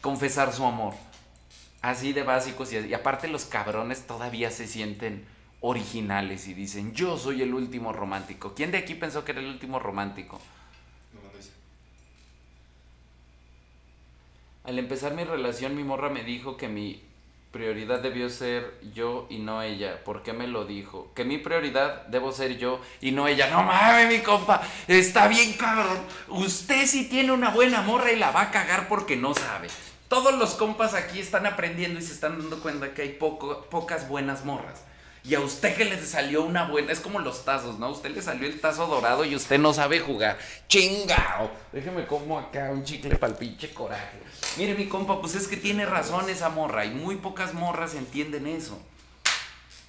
confesar 0.00 0.52
su 0.52 0.64
amor. 0.64 0.94
Así 1.83 2.12
de 2.12 2.22
básicos 2.22 2.72
y, 2.72 2.94
aparte 2.94 3.28
los 3.28 3.44
cabrones 3.46 4.06
todavía 4.06 4.50
se 4.50 4.66
sienten 4.66 5.24
originales 5.61 6.48
y 6.48 6.54
dicen, 6.54 6.94
yo 6.94 7.16
soy 7.16 7.42
el 7.42 7.54
último 7.54 7.92
romántico. 7.92 8.54
¿Quién 8.54 8.70
de 8.70 8.78
aquí 8.78 8.94
pensó 8.94 9.24
que 9.24 9.33
era 9.33 9.40
el 9.40 9.48
último 9.48 9.78
romántico? 9.78 10.40
Al 14.64 14.78
empezar 14.78 15.14
mi 15.14 15.24
relación, 15.24 15.74
mi 15.74 15.85
morra 15.85 16.11
me 16.11 16.22
dijo 16.22 16.56
que 16.56 16.68
mi 16.68 17.02
prioridad 17.50 18.00
debió 18.00 18.30
ser 18.30 18.78
yo 18.94 19.26
y 19.28 19.38
no 19.38 19.62
ella. 19.62 20.04
¿Por 20.04 20.22
qué 20.22 20.32
me 20.32 20.46
lo 20.46 20.64
dijo? 20.64 21.10
Que 21.14 21.24
mi 21.24 21.38
prioridad 21.38 22.06
debo 22.06 22.32
ser 22.32 22.58
yo 22.58 22.80
y 23.00 23.10
no 23.10 23.26
ella. 23.26 23.50
No 23.50 23.62
mames, 23.62 24.08
mi 24.08 24.20
compa. 24.20 24.62
Está 24.86 25.28
bien, 25.28 25.54
cabrón. 25.54 25.98
Usted 26.28 26.86
sí 26.86 27.08
tiene 27.08 27.32
una 27.32 27.50
buena 27.50 27.82
morra 27.82 28.12
y 28.12 28.16
la 28.16 28.30
va 28.30 28.42
a 28.42 28.50
cagar 28.50 28.88
porque 28.88 29.16
no 29.16 29.34
sabe. 29.34 29.68
Todos 30.08 30.34
los 30.34 30.54
compas 30.54 30.94
aquí 30.94 31.20
están 31.20 31.46
aprendiendo 31.46 32.00
y 32.00 32.02
se 32.02 32.12
están 32.12 32.38
dando 32.38 32.60
cuenta 32.60 32.94
que 32.94 33.02
hay 33.02 33.10
pocas 33.10 34.08
buenas 34.08 34.44
morras. 34.44 34.84
Y 35.22 35.35
a 35.35 35.40
usted 35.40 35.76
que 35.76 35.85
le 35.85 36.02
salió 36.02 36.42
una 36.42 36.66
buena, 36.68 36.92
es 36.92 37.00
como 37.00 37.18
los 37.18 37.44
tazos, 37.44 37.78
¿no? 37.78 37.87
A 37.87 37.90
usted 37.90 38.11
le 38.11 38.22
salió 38.22 38.48
el 38.48 38.59
tazo 38.59 38.87
dorado 38.87 39.24
y 39.26 39.37
usted 39.37 39.59
no 39.59 39.74
sabe 39.74 40.00
jugar. 40.00 40.38
¡Chingao! 40.66 41.50
Déjeme 41.72 42.06
como 42.06 42.38
acá 42.38 42.70
un 42.70 42.85
chicle 42.85 43.16
para 43.16 43.33
el 43.33 43.38
pinche 43.38 43.74
coraje. 43.74 44.18
Mire, 44.56 44.74
mi 44.74 44.87
compa, 44.87 45.20
pues 45.20 45.35
es 45.35 45.46
que 45.46 45.59
tiene 45.59 45.85
razón 45.85 46.30
esa 46.30 46.48
morra. 46.48 46.87
Y 46.87 46.90
muy 46.90 47.16
pocas 47.16 47.52
morras 47.52 47.94
entienden 47.94 48.46
eso. 48.46 48.80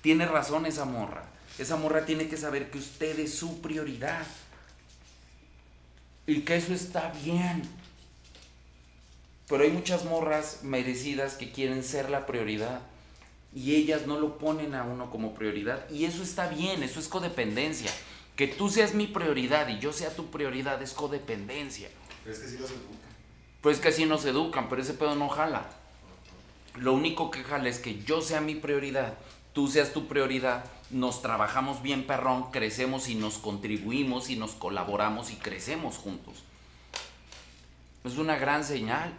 Tiene 0.01 0.25
razón 0.25 0.65
esa 0.65 0.83
morra. 0.83 1.23
Esa 1.57 1.77
morra 1.77 2.05
tiene 2.05 2.27
que 2.27 2.35
saber 2.35 2.69
que 2.69 2.79
usted 2.79 3.17
es 3.17 3.33
su 3.33 3.61
prioridad. 3.61 4.25
Y 6.27 6.41
que 6.41 6.57
eso 6.57 6.73
está 6.73 7.13
bien. 7.23 7.61
Pero 9.47 9.63
hay 9.63 9.71
muchas 9.71 10.03
morras 10.03 10.59
merecidas 10.63 11.35
que 11.35 11.53
quieren 11.53 11.83
ser 11.83 12.09
la 12.09 12.25
prioridad 12.25 12.81
y 13.53 13.75
ellas 13.75 14.07
no 14.07 14.19
lo 14.19 14.37
ponen 14.37 14.75
a 14.75 14.83
uno 14.83 15.09
como 15.09 15.33
prioridad. 15.33 15.89
Y 15.89 16.05
eso 16.05 16.23
está 16.23 16.47
bien, 16.47 16.83
eso 16.83 16.99
es 16.99 17.07
codependencia. 17.07 17.91
Que 18.35 18.47
tú 18.47 18.69
seas 18.69 18.93
mi 18.93 19.07
prioridad 19.07 19.67
y 19.67 19.79
yo 19.79 19.91
sea 19.93 20.15
tu 20.15 20.31
prioridad 20.31 20.81
es 20.81 20.93
codependencia. 20.93 21.89
Pero 22.23 22.35
es 22.35 22.41
que 22.41 22.47
sí 22.47 22.57
los 22.57 22.71
educan. 22.71 23.11
Pues 23.61 23.79
que 23.79 23.89
así 23.89 24.05
nos 24.05 24.25
educan, 24.25 24.69
pero 24.69 24.81
ese 24.81 24.93
pedo 24.93 25.15
no 25.15 25.29
jala. 25.29 25.69
Lo 26.75 26.93
único 26.93 27.29
que 27.29 27.43
jala 27.43 27.69
es 27.69 27.79
que 27.79 28.01
yo 28.03 28.21
sea 28.21 28.41
mi 28.41 28.55
prioridad, 28.55 29.15
tú 29.53 29.67
seas 29.67 29.91
tu 29.91 30.07
prioridad, 30.07 30.65
nos 30.89 31.21
trabajamos 31.21 31.81
bien 31.81 32.07
perrón, 32.07 32.51
crecemos 32.51 33.09
y 33.09 33.15
nos 33.15 33.37
contribuimos 33.37 34.29
y 34.29 34.35
nos 34.35 34.51
colaboramos 34.53 35.31
y 35.31 35.35
crecemos 35.35 35.97
juntos. 35.97 36.43
Es 38.03 38.17
una 38.17 38.37
gran 38.37 38.63
señal. 38.63 39.13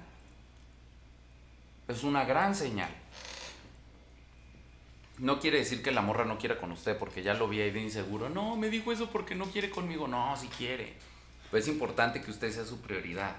Es 1.86 2.02
una 2.02 2.24
gran 2.24 2.54
señal. 2.54 2.90
No 5.22 5.38
quiere 5.38 5.58
decir 5.58 5.84
que 5.84 5.92
la 5.92 6.02
morra 6.02 6.24
no 6.24 6.36
quiera 6.36 6.58
con 6.58 6.72
usted 6.72 6.98
porque 6.98 7.22
ya 7.22 7.34
lo 7.34 7.46
vi 7.46 7.60
ahí 7.60 7.70
de 7.70 7.80
inseguro. 7.80 8.28
No, 8.28 8.56
me 8.56 8.70
dijo 8.70 8.90
eso 8.90 9.08
porque 9.08 9.36
no 9.36 9.44
quiere 9.44 9.70
conmigo. 9.70 10.08
No, 10.08 10.36
si 10.36 10.48
quiere. 10.48 10.94
Pues 11.48 11.62
es 11.62 11.68
importante 11.72 12.20
que 12.20 12.32
usted 12.32 12.50
sea 12.50 12.64
su 12.64 12.80
prioridad. 12.80 13.36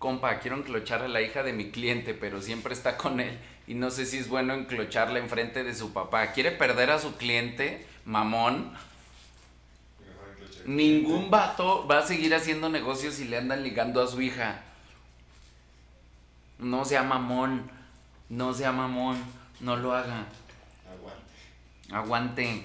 Compa, 0.00 0.40
quiero 0.40 0.56
enclochar 0.56 1.02
a 1.02 1.08
la 1.08 1.22
hija 1.22 1.44
de 1.44 1.52
mi 1.52 1.70
cliente, 1.70 2.12
pero 2.12 2.42
siempre 2.42 2.74
está 2.74 2.96
con 2.96 3.20
él. 3.20 3.38
Y 3.68 3.74
no 3.74 3.92
sé 3.92 4.04
si 4.04 4.18
es 4.18 4.28
bueno 4.28 4.52
enclocharla 4.52 5.20
enfrente 5.20 5.62
de 5.62 5.76
su 5.76 5.92
papá. 5.92 6.32
¿Quiere 6.32 6.50
perder 6.50 6.90
a 6.90 6.98
su 6.98 7.16
cliente, 7.16 7.86
mamón? 8.04 8.76
Ningún 10.66 11.30
vato 11.30 11.86
va 11.86 11.98
a 12.00 12.06
seguir 12.06 12.34
haciendo 12.34 12.68
negocios 12.68 13.14
si 13.14 13.24
le 13.26 13.36
andan 13.38 13.62
ligando 13.62 14.02
a 14.02 14.08
su 14.08 14.20
hija. 14.20 14.62
No 16.58 16.84
sea 16.84 17.04
mamón, 17.04 17.70
no 18.28 18.52
sea 18.52 18.72
mamón, 18.72 19.16
no 19.60 19.76
lo 19.76 19.94
haga. 19.94 20.26
Aguante. 20.90 21.92
Aguante. 21.92 22.64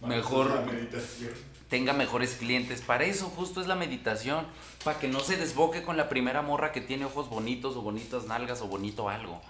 Para 0.00 0.16
Mejor. 0.16 0.50
hacer 0.52 0.66
La 0.66 0.72
meditación. 0.72 1.32
tenga 1.70 1.92
mejores 1.94 2.34
clientes. 2.34 2.82
Para 2.82 3.04
eso 3.04 3.26
justo 3.30 3.62
es 3.62 3.66
la 3.68 3.74
meditación. 3.74 4.46
Para 4.84 4.98
que 4.98 5.08
no 5.08 5.20
se 5.20 5.38
desboque 5.38 5.82
con 5.82 5.96
la 5.96 6.10
primera 6.10 6.42
morra 6.42 6.72
que 6.72 6.82
tiene 6.82 7.06
ojos 7.06 7.30
bonitos 7.30 7.74
o 7.76 7.80
bonitas 7.80 8.26
nalgas 8.26 8.60
o 8.60 8.66
bonito 8.66 9.08
algo. 9.08 9.40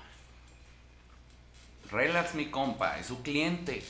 Relax 1.91 2.35
mi 2.35 2.47
compa, 2.47 2.99
es 3.01 3.07
su 3.07 3.23
cliente. 3.23 3.83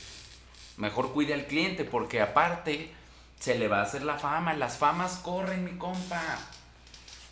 Mejor 0.77 1.13
cuide 1.13 1.35
al 1.35 1.45
cliente 1.45 1.85
porque 1.85 2.19
aparte 2.21 2.91
se 3.39 3.55
le 3.55 3.67
va 3.67 3.79
a 3.79 3.83
hacer 3.83 4.03
la 4.03 4.17
fama. 4.17 4.53
Las 4.53 4.77
famas 4.77 5.17
corren 5.17 5.63
mi 5.63 5.77
compa. 5.77 6.39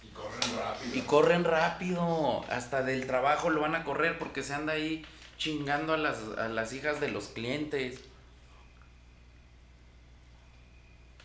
Y 0.04 0.08
corren 0.10 0.58
rápido. 0.58 0.95
Y 0.95 1.01
corren 1.01 1.43
rápido. 1.43 2.45
Hasta 2.49 2.84
del 2.84 3.08
trabajo 3.08 3.49
lo 3.49 3.62
van 3.62 3.76
a 3.76 3.84
correr 3.84 4.20
porque 4.20 4.43
se 4.43 4.54
anda 4.54 4.74
ahí 4.74 5.06
chingando 5.38 5.93
a 5.93 5.97
las, 5.97 6.20
a 6.38 6.47
las 6.47 6.74
hijas 6.74 6.99
de 6.99 7.10
los 7.10 7.28
clientes. 7.28 7.99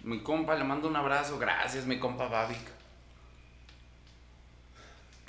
Mi 0.02 0.20
compa, 0.20 0.54
le 0.54 0.64
mando 0.64 0.88
un 0.88 0.96
abrazo. 0.96 1.38
Gracias, 1.38 1.86
mi 1.86 1.98
compa 1.98 2.28
Babic. 2.28 2.78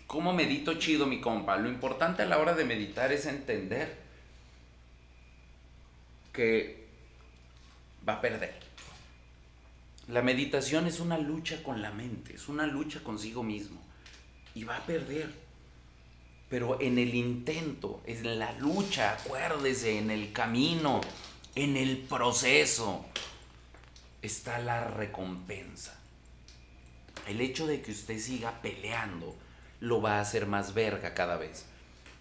¿Cómo 0.07 0.33
medito 0.33 0.73
chido, 0.75 1.05
mi 1.05 1.21
compa? 1.21 1.57
Lo 1.57 1.69
importante 1.69 2.23
a 2.23 2.25
la 2.25 2.39
hora 2.39 2.53
de 2.53 2.65
meditar 2.65 3.11
es 3.11 3.27
entender 3.27 3.95
que 6.33 6.87
va 8.07 8.13
a 8.13 8.21
perder. 8.21 8.58
La 10.09 10.23
meditación 10.23 10.87
es 10.87 10.99
una 10.99 11.19
lucha 11.19 11.61
con 11.61 11.83
la 11.83 11.91
mente, 11.91 12.33
es 12.33 12.49
una 12.49 12.65
lucha 12.65 13.03
consigo 13.03 13.43
mismo. 13.43 13.79
Y 14.55 14.63
va 14.63 14.77
a 14.77 14.85
perder. 14.85 15.31
Pero 16.49 16.81
en 16.81 16.97
el 16.97 17.13
intento, 17.13 18.01
en 18.07 18.39
la 18.39 18.51
lucha, 18.53 19.11
acuérdese, 19.11 19.99
en 19.99 20.09
el 20.09 20.33
camino, 20.33 20.99
en 21.53 21.77
el 21.77 21.99
proceso, 21.99 23.05
está 24.23 24.57
la 24.57 24.85
recompensa. 24.85 25.95
El 27.27 27.39
hecho 27.39 27.67
de 27.67 27.83
que 27.83 27.91
usted 27.91 28.17
siga 28.17 28.63
peleando 28.63 29.35
lo 29.79 30.01
va 30.01 30.17
a 30.17 30.21
hacer 30.21 30.47
más 30.47 30.73
verga 30.73 31.13
cada 31.13 31.37
vez. 31.37 31.67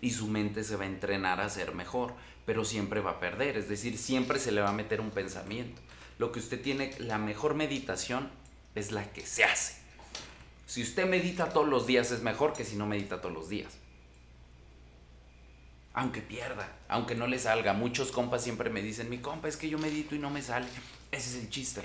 Y 0.02 0.10
su 0.10 0.26
mente 0.26 0.62
se 0.62 0.76
va 0.76 0.84
a 0.84 0.88
entrenar 0.88 1.40
a 1.40 1.48
ser 1.48 1.74
mejor, 1.74 2.12
pero 2.44 2.66
siempre 2.66 3.00
va 3.00 3.12
a 3.12 3.20
perder. 3.20 3.56
Es 3.56 3.70
decir, 3.70 3.96
siempre 3.96 4.38
se 4.38 4.52
le 4.52 4.60
va 4.60 4.68
a 4.68 4.74
meter 4.74 5.00
un 5.00 5.10
pensamiento. 5.10 5.80
Lo 6.18 6.32
que 6.32 6.40
usted 6.40 6.60
tiene, 6.60 6.92
la 6.98 7.18
mejor 7.18 7.54
meditación 7.54 8.30
es 8.74 8.92
la 8.92 9.04
que 9.12 9.24
se 9.24 9.44
hace. 9.44 9.74
Si 10.66 10.82
usted 10.82 11.06
medita 11.06 11.48
todos 11.48 11.66
los 11.66 11.86
días 11.86 12.10
es 12.10 12.22
mejor 12.22 12.52
que 12.52 12.64
si 12.64 12.76
no 12.76 12.86
medita 12.86 13.20
todos 13.20 13.34
los 13.34 13.48
días. 13.48 13.72
Aunque 15.94 16.20
pierda, 16.20 16.68
aunque 16.88 17.14
no 17.14 17.26
le 17.26 17.38
salga. 17.38 17.72
Muchos 17.72 18.12
compas 18.12 18.44
siempre 18.44 18.68
me 18.68 18.82
dicen, 18.82 19.08
mi 19.08 19.18
compa, 19.18 19.48
es 19.48 19.56
que 19.56 19.68
yo 19.68 19.78
medito 19.78 20.14
y 20.14 20.18
no 20.18 20.30
me 20.30 20.42
sale. 20.42 20.66
Ese 21.10 21.30
es 21.30 21.44
el 21.44 21.50
chiste. 21.50 21.82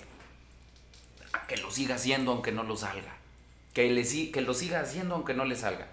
Que 1.47 1.57
lo 1.57 1.71
siga 1.71 1.95
haciendo 1.95 2.31
aunque 2.31 2.51
no 2.51 2.63
lo 2.63 2.75
salga. 2.75 3.15
Que, 3.73 3.89
le, 3.89 4.03
que 4.31 4.41
lo 4.41 4.53
siga 4.53 4.81
haciendo 4.81 5.15
aunque 5.15 5.33
no 5.33 5.45
le 5.45 5.55
salga. 5.55 5.87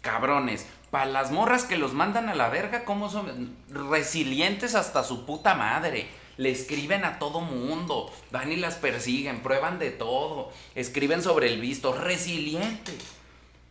Cabrones, 0.00 0.66
para 0.90 1.06
las 1.06 1.32
morras 1.32 1.64
que 1.64 1.76
los 1.76 1.92
mandan 1.94 2.28
a 2.28 2.34
la 2.34 2.48
verga, 2.48 2.84
¿cómo 2.84 3.10
son? 3.10 3.56
Resilientes 3.68 4.74
hasta 4.74 5.02
su 5.02 5.26
puta 5.26 5.54
madre. 5.54 6.06
Le 6.36 6.50
escriben 6.50 7.04
a 7.04 7.18
todo 7.18 7.40
mundo. 7.40 8.12
Van 8.30 8.52
y 8.52 8.56
las 8.56 8.74
persiguen, 8.76 9.40
prueban 9.40 9.78
de 9.78 9.90
todo. 9.90 10.50
Escriben 10.74 11.22
sobre 11.22 11.52
el 11.52 11.60
visto. 11.60 11.92
Resilientes. 11.92 13.16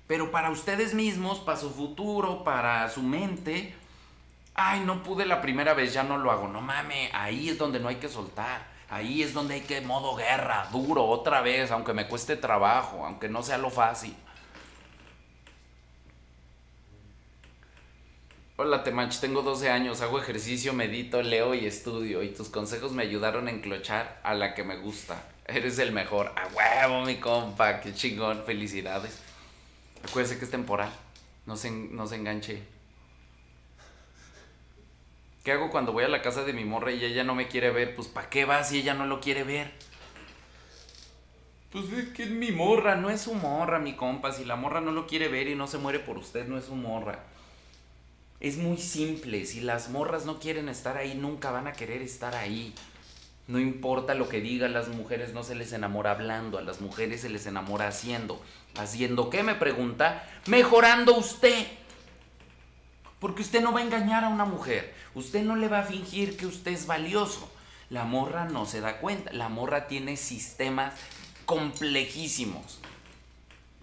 Pero 0.07 0.31
para 0.31 0.51
ustedes 0.51 0.93
mismos, 0.93 1.39
para 1.39 1.57
su 1.57 1.71
futuro, 1.71 2.43
para 2.43 2.89
su 2.89 3.01
mente, 3.01 3.73
ay, 4.53 4.81
no 4.81 5.01
pude 5.03 5.25
la 5.25 5.41
primera 5.41 5.73
vez, 5.73 5.93
ya 5.93 6.03
no 6.03 6.17
lo 6.17 6.31
hago. 6.31 6.47
No 6.47 6.61
mames, 6.61 7.09
ahí 7.13 7.49
es 7.49 7.57
donde 7.57 7.79
no 7.79 7.87
hay 7.87 7.95
que 7.95 8.09
soltar. 8.09 8.75
Ahí 8.89 9.23
es 9.23 9.33
donde 9.33 9.55
hay 9.55 9.61
que 9.61 9.81
modo 9.81 10.15
guerra, 10.15 10.67
duro, 10.71 11.05
otra 11.05 11.41
vez, 11.41 11.71
aunque 11.71 11.93
me 11.93 12.07
cueste 12.07 12.35
trabajo, 12.35 13.03
aunque 13.03 13.29
no 13.29 13.41
sea 13.41 13.57
lo 13.57 13.71
fácil. 13.71 14.15
Hola 18.57 18.85
Temach, 18.85 19.19
tengo 19.19 19.41
12 19.41 19.69
años, 19.69 19.99
hago 19.99 20.17
ejercicio, 20.17 20.71
medito, 20.71 21.21
leo 21.21 21.53
y 21.53 21.65
estudio 21.65 22.23
y 22.23 22.29
tus 22.29 22.47
consejos 22.47 22.93
me 22.93 23.03
ayudaron 23.03 23.49
a 23.49 23.51
enclochar 23.51 24.21
a 24.23 24.33
la 24.33 24.53
que 24.53 24.63
me 24.63 24.77
gusta. 24.77 25.21
Eres 25.45 25.77
el 25.77 25.91
mejor. 25.91 26.31
A 26.37 26.47
huevo, 26.47 27.01
mi 27.03 27.17
compa, 27.17 27.81
qué 27.81 27.93
chingón, 27.93 28.43
felicidades. 28.45 29.21
Acuérdese 30.07 30.39
que 30.39 30.45
es 30.45 30.51
temporal, 30.51 30.89
no 31.45 31.57
se, 31.57 31.69
no 31.69 32.07
se 32.07 32.15
enganche. 32.15 32.63
¿Qué 35.43 35.51
hago 35.51 35.69
cuando 35.69 35.91
voy 35.91 36.05
a 36.05 36.07
la 36.07 36.21
casa 36.21 36.45
de 36.45 36.53
mi 36.53 36.63
morra 36.63 36.93
y 36.93 37.03
ella 37.03 37.25
no 37.25 37.35
me 37.35 37.49
quiere 37.49 37.71
ver? 37.71 37.93
Pues 37.93 38.07
¿para 38.07 38.29
qué 38.29 38.45
va 38.45 38.63
si 38.63 38.79
ella 38.79 38.93
no 38.93 39.05
lo 39.05 39.19
quiere 39.19 39.43
ver? 39.43 39.73
Pues 41.73 41.91
es 41.91 42.07
que 42.13 42.23
es 42.23 42.29
mi 42.29 42.53
morra, 42.53 42.95
no 42.95 43.09
es 43.09 43.19
su 43.19 43.33
morra, 43.33 43.79
mi 43.79 43.97
compa. 43.97 44.31
Si 44.31 44.45
la 44.45 44.55
morra 44.55 44.79
no 44.79 44.93
lo 44.93 45.07
quiere 45.07 45.27
ver 45.27 45.49
y 45.49 45.55
no 45.55 45.67
se 45.67 45.77
muere 45.77 45.99
por 45.99 46.17
usted, 46.17 46.47
no 46.47 46.57
es 46.57 46.63
su 46.63 46.75
morra. 46.75 47.34
Es 48.45 48.57
muy 48.57 48.77
simple, 48.77 49.43
si 49.47 49.59
las 49.59 49.89
morras 49.89 50.27
no 50.27 50.37
quieren 50.37 50.69
estar 50.69 50.97
ahí, 50.97 51.15
nunca 51.15 51.49
van 51.49 51.65
a 51.65 51.73
querer 51.73 52.03
estar 52.03 52.35
ahí. 52.35 52.75
No 53.47 53.57
importa 53.57 54.13
lo 54.13 54.29
que 54.29 54.39
digan 54.39 54.71
las 54.71 54.87
mujeres, 54.87 55.33
no 55.33 55.41
se 55.41 55.55
les 55.55 55.73
enamora 55.73 56.11
hablando, 56.11 56.59
a 56.59 56.61
las 56.61 56.79
mujeres 56.79 57.21
se 57.21 57.29
les 57.29 57.47
enamora 57.47 57.87
haciendo. 57.87 58.39
¿Haciendo 58.77 59.31
qué? 59.31 59.41
Me 59.41 59.55
pregunta. 59.55 60.29
Mejorando 60.45 61.17
usted. 61.17 61.65
Porque 63.17 63.41
usted 63.41 63.63
no 63.63 63.73
va 63.73 63.79
a 63.79 63.83
engañar 63.83 64.23
a 64.23 64.29
una 64.29 64.45
mujer. 64.45 64.93
Usted 65.15 65.41
no 65.41 65.55
le 65.55 65.67
va 65.67 65.79
a 65.79 65.83
fingir 65.85 66.37
que 66.37 66.45
usted 66.45 66.71
es 66.71 66.85
valioso. 66.85 67.51
La 67.89 68.03
morra 68.03 68.45
no 68.45 68.67
se 68.67 68.79
da 68.79 68.99
cuenta. 68.99 69.33
La 69.33 69.49
morra 69.49 69.87
tiene 69.87 70.17
sistemas 70.17 70.93
complejísimos 71.47 72.79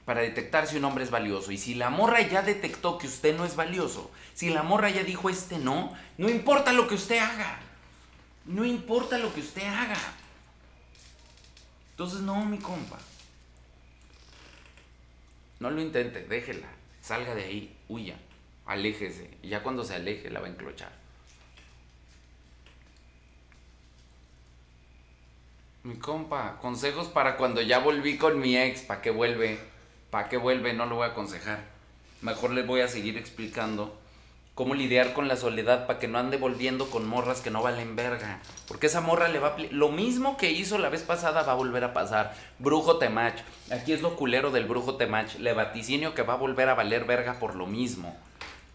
para 0.04 0.20
detectar 0.20 0.66
si 0.66 0.76
un 0.76 0.84
hombre 0.84 1.04
es 1.04 1.10
valioso. 1.10 1.52
Y 1.52 1.58
si 1.58 1.74
la 1.74 1.90
morra 1.90 2.20
ya 2.22 2.42
detectó 2.42 2.98
que 2.98 3.06
usted 3.06 3.36
no 3.36 3.44
es 3.44 3.56
valioso, 3.56 4.10
si 4.34 4.50
la 4.50 4.62
morra 4.62 4.90
ya 4.90 5.04
dijo 5.04 5.28
este 5.30 5.58
no, 5.58 5.92
no 6.18 6.28
importa 6.28 6.72
lo 6.72 6.88
que 6.88 6.94
usted 6.94 7.18
haga. 7.18 7.58
No 8.44 8.64
importa 8.64 9.18
lo 9.18 9.32
que 9.32 9.40
usted 9.40 9.62
haga. 9.62 9.98
Entonces 11.90 12.20
no, 12.20 12.44
mi 12.44 12.58
compa. 12.58 12.98
No 15.60 15.70
lo 15.70 15.80
intente, 15.80 16.24
déjela. 16.24 16.66
Salga 17.00 17.34
de 17.34 17.44
ahí, 17.44 17.76
huya, 17.88 18.16
aléjese. 18.66 19.30
Y 19.42 19.48
ya 19.48 19.62
cuando 19.62 19.84
se 19.84 19.94
aleje 19.94 20.30
la 20.30 20.40
va 20.40 20.46
a 20.46 20.50
enclochar. 20.50 20.92
Mi 25.84 25.96
compa, 25.96 26.58
consejos 26.60 27.08
para 27.08 27.36
cuando 27.36 27.60
ya 27.60 27.78
volví 27.78 28.16
con 28.16 28.40
mi 28.40 28.56
ex, 28.56 28.82
¿para 28.82 29.02
qué 29.02 29.10
vuelve? 29.10 29.58
¿Para 30.10 30.28
qué 30.28 30.36
vuelve? 30.36 30.72
No 30.72 30.86
lo 30.86 30.96
voy 30.96 31.08
a 31.08 31.10
aconsejar. 31.10 31.64
Mejor 32.22 32.50
le 32.52 32.62
voy 32.62 32.80
a 32.80 32.88
seguir 32.88 33.16
explicando 33.16 34.01
cómo 34.62 34.74
lidiar 34.76 35.12
con 35.12 35.26
la 35.26 35.34
soledad 35.36 35.88
para 35.88 35.98
que 35.98 36.06
no 36.06 36.18
ande 36.18 36.36
volviendo 36.36 36.88
con 36.88 37.04
morras 37.08 37.40
que 37.40 37.50
no 37.50 37.62
valen 37.62 37.96
verga. 37.96 38.38
Porque 38.68 38.86
esa 38.86 39.00
morra 39.00 39.26
le 39.26 39.40
va 39.40 39.48
a... 39.48 39.58
Lo 39.72 39.88
mismo 39.90 40.36
que 40.36 40.52
hizo 40.52 40.78
la 40.78 40.88
vez 40.88 41.02
pasada 41.02 41.42
va 41.42 41.50
a 41.50 41.56
volver 41.56 41.82
a 41.82 41.92
pasar. 41.92 42.36
Brujo 42.60 42.98
Temach. 42.98 43.40
Aquí 43.72 43.92
es 43.92 44.02
lo 44.02 44.14
culero 44.14 44.52
del 44.52 44.66
brujo 44.66 44.94
Temach. 44.94 45.34
Le 45.40 45.52
vaticinio 45.52 46.14
que 46.14 46.22
va 46.22 46.34
a 46.34 46.36
volver 46.36 46.68
a 46.68 46.74
valer 46.74 47.04
verga 47.06 47.40
por 47.40 47.56
lo 47.56 47.66
mismo. 47.66 48.16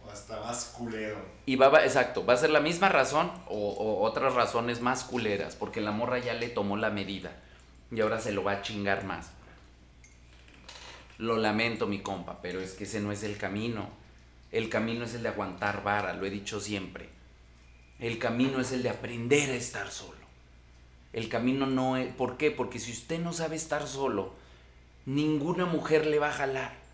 O 0.06 0.10
hasta 0.10 0.38
más 0.40 0.74
culero. 0.76 1.16
Y 1.46 1.56
va, 1.56 1.70
va- 1.70 1.84
exacto, 1.84 2.26
va 2.26 2.34
a 2.34 2.36
ser 2.36 2.50
la 2.50 2.60
misma 2.60 2.90
razón 2.90 3.32
o, 3.48 3.70
o 3.70 4.02
otras 4.04 4.34
razones 4.34 4.82
más 4.82 5.04
culeras, 5.04 5.56
porque 5.56 5.80
la 5.80 5.90
morra 5.92 6.18
ya 6.18 6.34
le 6.34 6.50
tomó 6.50 6.76
la 6.76 6.90
medida 6.90 7.30
y 7.90 8.00
ahora 8.02 8.20
se 8.20 8.32
lo 8.32 8.44
va 8.44 8.52
a 8.52 8.62
chingar 8.62 9.04
más. 9.04 9.30
Lo 11.16 11.38
lamento, 11.38 11.86
mi 11.86 12.00
compa, 12.00 12.40
pero 12.42 12.60
es 12.60 12.72
que 12.74 12.84
ese 12.84 13.00
no 13.00 13.10
es 13.10 13.22
el 13.22 13.38
camino. 13.38 13.88
El 14.52 14.68
camino 14.68 15.04
es 15.04 15.14
el 15.14 15.22
de 15.22 15.28
aguantar 15.28 15.82
vara, 15.82 16.14
lo 16.14 16.26
he 16.26 16.30
dicho 16.30 16.60
siempre. 16.60 17.08
El 17.98 18.18
camino 18.18 18.60
es 18.60 18.72
el 18.72 18.82
de 18.82 18.90
aprender 18.90 19.50
a 19.50 19.54
estar 19.54 19.90
solo. 19.90 20.18
El 21.12 21.28
camino 21.28 21.66
no 21.66 21.96
es... 21.96 22.12
¿Por 22.14 22.36
qué? 22.36 22.50
Porque 22.50 22.78
si 22.78 22.92
usted 22.92 23.18
no 23.20 23.32
sabe 23.32 23.56
estar 23.56 23.86
solo, 23.86 24.34
ninguna 25.06 25.66
mujer 25.66 26.06
le 26.06 26.18
va 26.18 26.28
a 26.28 26.32
jalar 26.32 26.88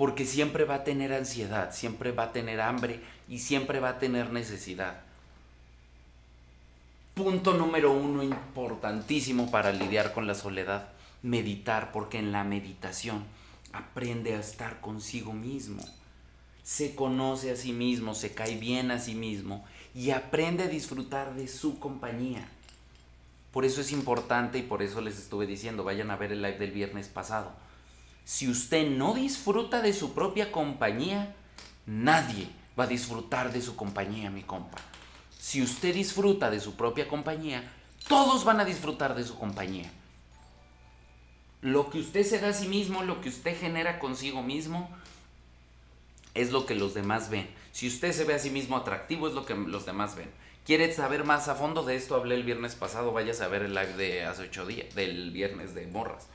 porque 0.00 0.24
siempre 0.24 0.64
va 0.64 0.76
a 0.76 0.84
tener 0.84 1.12
ansiedad, 1.12 1.74
siempre 1.74 2.10
va 2.10 2.22
a 2.22 2.32
tener 2.32 2.62
hambre 2.62 3.02
y 3.28 3.40
siempre 3.40 3.80
va 3.80 3.90
a 3.90 3.98
tener 3.98 4.32
necesidad. 4.32 5.02
Punto 7.12 7.52
número 7.52 7.92
uno 7.92 8.22
importantísimo 8.22 9.50
para 9.50 9.72
lidiar 9.72 10.14
con 10.14 10.26
la 10.26 10.34
soledad, 10.34 10.88
meditar, 11.22 11.92
porque 11.92 12.18
en 12.18 12.32
la 12.32 12.44
meditación 12.44 13.26
aprende 13.74 14.34
a 14.34 14.40
estar 14.40 14.80
consigo 14.80 15.34
mismo, 15.34 15.82
se 16.70 16.94
conoce 16.94 17.50
a 17.50 17.56
sí 17.56 17.72
mismo, 17.72 18.14
se 18.14 18.32
cae 18.32 18.54
bien 18.54 18.92
a 18.92 19.00
sí 19.00 19.16
mismo 19.16 19.64
y 19.92 20.12
aprende 20.12 20.62
a 20.62 20.68
disfrutar 20.68 21.34
de 21.34 21.48
su 21.48 21.80
compañía. 21.80 22.48
Por 23.50 23.64
eso 23.64 23.80
es 23.80 23.90
importante 23.90 24.58
y 24.58 24.62
por 24.62 24.80
eso 24.80 25.00
les 25.00 25.18
estuve 25.18 25.48
diciendo, 25.48 25.82
vayan 25.82 26.12
a 26.12 26.16
ver 26.16 26.30
el 26.30 26.42
live 26.42 26.58
del 26.58 26.70
viernes 26.70 27.08
pasado. 27.08 27.50
Si 28.24 28.48
usted 28.48 28.88
no 28.88 29.14
disfruta 29.14 29.82
de 29.82 29.92
su 29.92 30.14
propia 30.14 30.52
compañía, 30.52 31.34
nadie 31.86 32.48
va 32.78 32.84
a 32.84 32.86
disfrutar 32.86 33.52
de 33.52 33.62
su 33.62 33.74
compañía, 33.74 34.30
mi 34.30 34.44
compa. 34.44 34.78
Si 35.40 35.60
usted 35.62 35.92
disfruta 35.92 36.52
de 36.52 36.60
su 36.60 36.76
propia 36.76 37.08
compañía, 37.08 37.68
todos 38.06 38.44
van 38.44 38.60
a 38.60 38.64
disfrutar 38.64 39.16
de 39.16 39.24
su 39.24 39.36
compañía. 39.36 39.90
Lo 41.62 41.90
que 41.90 41.98
usted 41.98 42.24
se 42.24 42.38
da 42.38 42.50
a 42.50 42.52
sí 42.52 42.68
mismo, 42.68 43.02
lo 43.02 43.20
que 43.20 43.28
usted 43.28 43.58
genera 43.58 43.98
consigo 43.98 44.44
mismo, 44.44 44.88
es 46.34 46.52
lo 46.52 46.66
que 46.66 46.74
los 46.74 46.94
demás 46.94 47.30
ven. 47.30 47.48
Si 47.72 47.88
usted 47.88 48.12
se 48.12 48.24
ve 48.24 48.34
a 48.34 48.38
sí 48.38 48.50
mismo 48.50 48.76
atractivo, 48.76 49.28
es 49.28 49.34
lo 49.34 49.46
que 49.46 49.54
los 49.54 49.86
demás 49.86 50.16
ven. 50.16 50.30
¿Quiere 50.64 50.92
saber 50.92 51.24
más 51.24 51.48
a 51.48 51.54
fondo 51.54 51.82
de 51.82 51.96
esto? 51.96 52.14
Hablé 52.14 52.34
el 52.34 52.44
viernes 52.44 52.74
pasado, 52.74 53.12
vaya 53.12 53.32
a 53.42 53.48
ver 53.48 53.62
el 53.62 53.74
live 53.74 53.94
de 53.94 54.24
hace 54.24 54.42
ocho 54.42 54.66
días, 54.66 54.94
del 54.94 55.30
viernes 55.30 55.74
de 55.74 55.86
morras. 55.86 56.28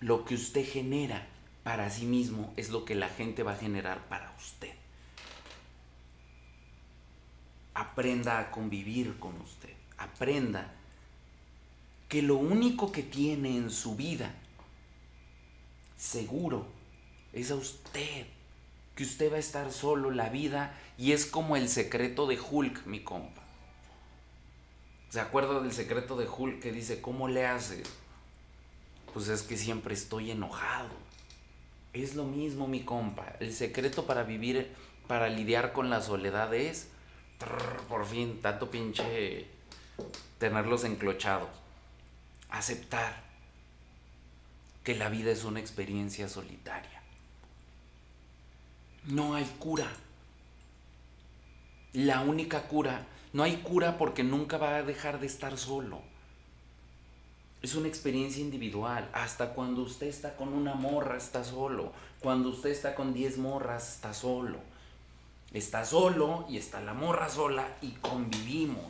Lo 0.00 0.24
que 0.24 0.34
usted 0.34 0.68
genera 0.68 1.28
para 1.62 1.88
sí 1.88 2.04
mismo 2.04 2.52
es 2.56 2.70
lo 2.70 2.84
que 2.84 2.96
la 2.96 3.08
gente 3.08 3.44
va 3.44 3.52
a 3.52 3.56
generar 3.56 4.08
para 4.08 4.34
usted. 4.36 4.74
Aprenda 7.74 8.40
a 8.40 8.50
convivir 8.50 9.18
con 9.18 9.40
usted. 9.40 9.72
Aprenda 9.96 10.74
que 12.12 12.20
lo 12.20 12.36
único 12.36 12.92
que 12.92 13.02
tiene 13.02 13.56
en 13.56 13.70
su 13.70 13.96
vida 13.96 14.34
seguro 15.96 16.66
es 17.32 17.50
a 17.50 17.54
usted. 17.54 18.26
Que 18.94 19.04
usted 19.04 19.32
va 19.32 19.36
a 19.36 19.38
estar 19.38 19.72
solo 19.72 20.10
la 20.10 20.28
vida 20.28 20.78
y 20.98 21.12
es 21.12 21.24
como 21.24 21.56
el 21.56 21.70
secreto 21.70 22.26
de 22.26 22.38
Hulk, 22.38 22.84
mi 22.84 23.00
compa. 23.00 23.40
¿Se 25.08 25.20
acuerda 25.20 25.62
del 25.62 25.72
secreto 25.72 26.18
de 26.18 26.28
Hulk 26.28 26.60
que 26.60 26.70
dice, 26.70 27.00
¿cómo 27.00 27.28
le 27.28 27.46
hace? 27.46 27.82
Pues 29.14 29.28
es 29.28 29.40
que 29.40 29.56
siempre 29.56 29.94
estoy 29.94 30.32
enojado. 30.32 30.90
Es 31.94 32.14
lo 32.14 32.24
mismo, 32.24 32.68
mi 32.68 32.82
compa. 32.82 33.36
El 33.40 33.54
secreto 33.54 34.04
para 34.04 34.22
vivir, 34.22 34.70
para 35.08 35.30
lidiar 35.30 35.72
con 35.72 35.88
la 35.88 36.02
soledad 36.02 36.52
es, 36.52 36.88
por 37.88 38.04
fin, 38.04 38.38
tanto 38.42 38.70
pinche 38.70 39.46
tenerlos 40.38 40.84
enclochados. 40.84 41.61
Aceptar 42.52 43.22
que 44.84 44.94
la 44.94 45.08
vida 45.08 45.32
es 45.32 45.44
una 45.44 45.58
experiencia 45.58 46.28
solitaria. 46.28 47.02
No 49.04 49.34
hay 49.34 49.44
cura. 49.58 49.90
La 51.92 52.20
única 52.20 52.68
cura, 52.68 53.06
no 53.32 53.42
hay 53.42 53.56
cura 53.56 53.98
porque 53.98 54.22
nunca 54.22 54.58
va 54.58 54.76
a 54.76 54.82
dejar 54.82 55.18
de 55.18 55.26
estar 55.26 55.58
solo. 55.58 56.02
Es 57.62 57.74
una 57.74 57.88
experiencia 57.88 58.42
individual. 58.42 59.08
Hasta 59.12 59.54
cuando 59.54 59.82
usted 59.82 60.06
está 60.08 60.36
con 60.36 60.52
una 60.52 60.74
morra, 60.74 61.16
está 61.16 61.44
solo. 61.44 61.92
Cuando 62.20 62.50
usted 62.50 62.70
está 62.70 62.94
con 62.94 63.14
10 63.14 63.38
morras, 63.38 63.94
está 63.94 64.12
solo. 64.12 64.58
Está 65.52 65.84
solo 65.84 66.46
y 66.48 66.56
está 66.58 66.80
la 66.80 66.94
morra 66.94 67.28
sola 67.28 67.76
y 67.80 67.92
convivimos. 67.92 68.86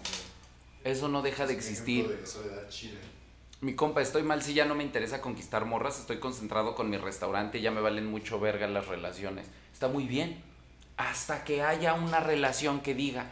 Eso 0.85 1.09
no 1.09 1.23
deja 1.23 1.47
de 1.47 1.55
existir. 1.55 2.25
Mi 3.63 3.77
compa, 3.77 4.03
estoy 4.03 4.25
mal 4.25 4.43
si 4.43 4.55
ya 4.55 4.65
no 4.65 4.75
me 4.75 4.83
interesa 4.83 5.21
conquistar 5.21 5.67
morras, 5.67 6.01
estoy 6.01 6.19
concentrado 6.19 6.75
con 6.75 6.91
mi 6.91 6.97
restaurante, 6.97 7.61
ya 7.61 7.71
me 7.71 7.81
valen 7.81 8.07
mucho 8.07 8.41
verga 8.41 8.67
las 8.67 8.89
relaciones. 8.89 9.47
Está 9.73 9.87
muy 9.87 10.05
bien. 10.05 10.43
Hasta 10.97 11.45
que 11.45 11.63
haya 11.63 11.95
una 11.95 12.19
relación 12.19 12.81
que 12.81 12.93
diga, 12.93 13.27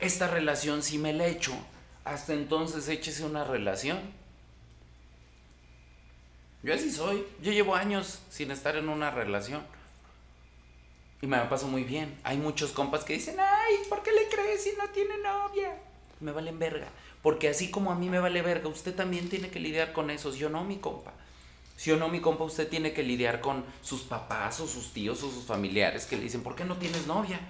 esta 0.00 0.26
relación 0.26 0.82
sí 0.82 0.98
me 0.98 1.12
la 1.12 1.28
echo, 1.28 1.52
hasta 2.04 2.32
entonces 2.32 2.88
échese 2.88 3.24
una 3.24 3.44
relación. 3.44 4.00
Yo 6.64 6.74
así 6.74 6.90
soy, 6.90 7.24
yo 7.40 7.52
llevo 7.52 7.76
años 7.76 8.22
sin 8.28 8.50
estar 8.50 8.74
en 8.74 8.88
una 8.88 9.12
relación. 9.12 9.62
Y 11.22 11.28
me 11.28 11.36
la 11.36 11.48
paso 11.48 11.68
muy 11.68 11.84
bien. 11.84 12.18
Hay 12.24 12.36
muchos 12.36 12.72
compas 12.72 13.04
que 13.04 13.12
dicen, 13.12 13.36
ay, 13.38 13.74
¿por 13.88 14.02
qué 14.02 14.10
le 14.10 14.28
crees 14.28 14.64
si 14.64 14.72
no 14.76 14.88
tiene 14.88 15.18
novia? 15.18 15.72
Me 16.18 16.32
valen 16.32 16.58
verga. 16.58 16.88
Porque 17.26 17.48
así 17.48 17.72
como 17.72 17.90
a 17.90 17.96
mí 17.96 18.08
me 18.08 18.20
vale 18.20 18.40
verga, 18.40 18.68
usted 18.68 18.94
también 18.94 19.28
tiene 19.28 19.50
que 19.50 19.58
lidiar 19.58 19.92
con 19.92 20.10
eso, 20.10 20.32
¿sí 20.32 20.44
o 20.44 20.48
no, 20.48 20.62
mi 20.62 20.76
compa? 20.76 21.12
Si 21.76 21.90
o 21.90 21.96
no, 21.96 22.08
mi 22.08 22.20
compa, 22.20 22.44
usted 22.44 22.68
tiene 22.68 22.92
que 22.92 23.02
lidiar 23.02 23.40
con 23.40 23.64
sus 23.82 24.02
papás 24.02 24.60
o 24.60 24.68
sus 24.68 24.92
tíos 24.92 25.24
o 25.24 25.30
sus 25.32 25.42
familiares 25.42 26.06
que 26.06 26.14
le 26.14 26.22
dicen, 26.22 26.44
¿por 26.44 26.54
qué 26.54 26.64
no 26.64 26.76
tienes 26.76 27.08
novia? 27.08 27.40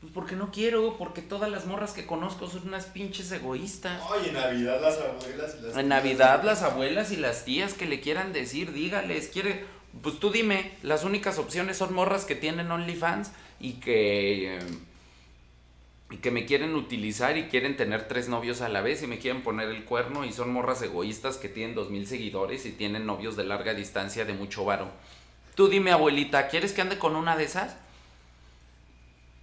Pues 0.00 0.10
porque 0.14 0.36
no 0.36 0.50
quiero, 0.50 0.96
porque 0.96 1.20
todas 1.20 1.50
las 1.50 1.66
morras 1.66 1.92
que 1.92 2.06
conozco 2.06 2.48
son 2.48 2.68
unas 2.68 2.86
pinches 2.86 3.30
egoístas. 3.30 4.00
Ay, 4.10 4.28
en 4.28 4.32
Navidad 4.32 4.80
las 4.80 4.96
abuelas 4.98 5.56
y 5.58 5.66
las 5.66 5.76
En 5.76 5.88
Navidad 5.88 6.42
las 6.42 6.62
abuelas 6.62 7.12
y 7.12 7.16
las 7.16 7.44
tías 7.44 7.74
que 7.74 7.84
le 7.84 8.00
quieran 8.00 8.32
decir, 8.32 8.72
dígales, 8.72 9.28
quiere, 9.28 9.66
pues 10.00 10.18
tú 10.18 10.30
dime, 10.30 10.78
las 10.82 11.04
únicas 11.04 11.36
opciones 11.36 11.76
son 11.76 11.92
morras 11.92 12.24
que 12.24 12.36
tienen 12.36 12.70
OnlyFans 12.70 13.32
y 13.60 13.74
que... 13.74 14.56
Eh, 14.56 14.60
y 16.10 16.16
que 16.16 16.30
me 16.30 16.44
quieren 16.44 16.74
utilizar 16.74 17.38
y 17.38 17.44
quieren 17.44 17.76
tener 17.76 18.08
tres 18.08 18.28
novios 18.28 18.60
a 18.60 18.68
la 18.68 18.82
vez 18.82 19.02
y 19.02 19.06
me 19.06 19.18
quieren 19.18 19.42
poner 19.42 19.68
el 19.68 19.84
cuerno 19.84 20.24
y 20.24 20.32
son 20.32 20.52
morras 20.52 20.82
egoístas 20.82 21.36
que 21.36 21.48
tienen 21.48 21.76
dos 21.76 21.90
mil 21.90 22.06
seguidores 22.06 22.66
y 22.66 22.72
tienen 22.72 23.06
novios 23.06 23.36
de 23.36 23.44
larga 23.44 23.74
distancia 23.74 24.24
de 24.24 24.32
mucho 24.32 24.64
varo. 24.64 24.88
Tú 25.54 25.68
dime, 25.68 25.92
abuelita, 25.92 26.48
¿quieres 26.48 26.72
que 26.72 26.80
ande 26.80 26.98
con 26.98 27.14
una 27.14 27.36
de 27.36 27.44
esas? 27.44 27.76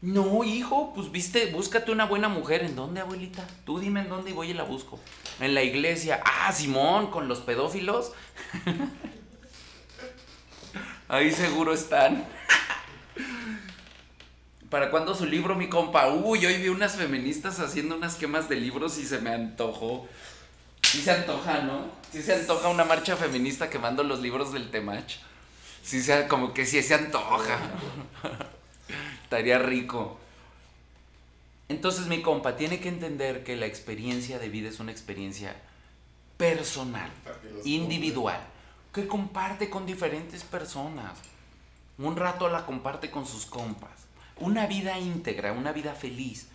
No, 0.01 0.43
hijo, 0.43 0.93
pues 0.93 1.11
viste, 1.11 1.47
búscate 1.47 1.91
una 1.91 2.05
buena 2.05 2.29
mujer. 2.29 2.63
¿En 2.63 2.75
dónde, 2.75 3.01
abuelita? 3.01 3.47
Tú 3.65 3.79
dime 3.79 4.01
en 4.01 4.09
dónde 4.09 4.29
y 4.29 4.33
voy 4.33 4.51
y 4.51 4.53
la 4.53 4.63
busco. 4.63 4.99
En 5.39 5.55
la 5.55 5.63
iglesia. 5.63 6.21
Ah, 6.23 6.51
Simón, 6.51 7.09
con 7.09 7.27
los 7.27 7.39
pedófilos. 7.39 8.11
Ahí 11.07 11.31
seguro 11.31 11.73
están. 11.73 12.27
¿Para 14.69 14.91
cuándo 14.91 15.15
su 15.15 15.25
libro, 15.25 15.55
mi 15.55 15.69
compa? 15.69 16.09
Uy, 16.09 16.45
hoy 16.45 16.57
vi 16.57 16.67
unas 16.67 16.97
feministas 16.97 17.61
haciendo 17.61 17.95
unas 17.95 18.15
quemas 18.15 18.49
de 18.49 18.57
libros 18.57 18.97
y 18.97 19.05
se 19.05 19.19
me 19.19 19.29
antojó. 19.29 20.07
Sí 20.83 21.01
se 21.01 21.11
antoja, 21.11 21.61
¿no? 21.61 21.85
Sí 22.11 22.21
se 22.21 22.35
antoja 22.35 22.67
una 22.67 22.83
marcha 22.83 23.15
feminista 23.15 23.69
quemando 23.69 24.03
los 24.03 24.19
libros 24.19 24.51
del 24.51 24.69
Temach. 24.69 25.19
Sí 25.83 26.01
sea, 26.01 26.27
como 26.27 26.53
que 26.53 26.65
sí 26.65 26.83
se 26.83 26.95
antoja. 26.95 27.59
Estaría 29.23 29.57
rico. 29.57 30.19
Entonces, 31.69 32.07
mi 32.07 32.21
compa, 32.21 32.57
tiene 32.57 32.81
que 32.81 32.89
entender 32.89 33.45
que 33.45 33.55
la 33.55 33.67
experiencia 33.67 34.37
de 34.37 34.49
vida 34.49 34.67
es 34.67 34.81
una 34.81 34.91
experiencia 34.91 35.55
personal, 36.35 37.09
individual, 37.63 38.41
que 38.93 39.07
comparte 39.07 39.69
con 39.69 39.85
diferentes 39.85 40.43
personas. 40.43 41.19
Un 41.97 42.17
rato 42.17 42.49
la 42.49 42.65
comparte 42.65 43.09
con 43.09 43.25
sus 43.25 43.45
compas 43.45 44.06
una 44.39 44.67
vida 44.67 44.97
íntegra, 44.99 45.53
una 45.53 45.71
vida 45.71 45.93
feliz. 45.93 46.47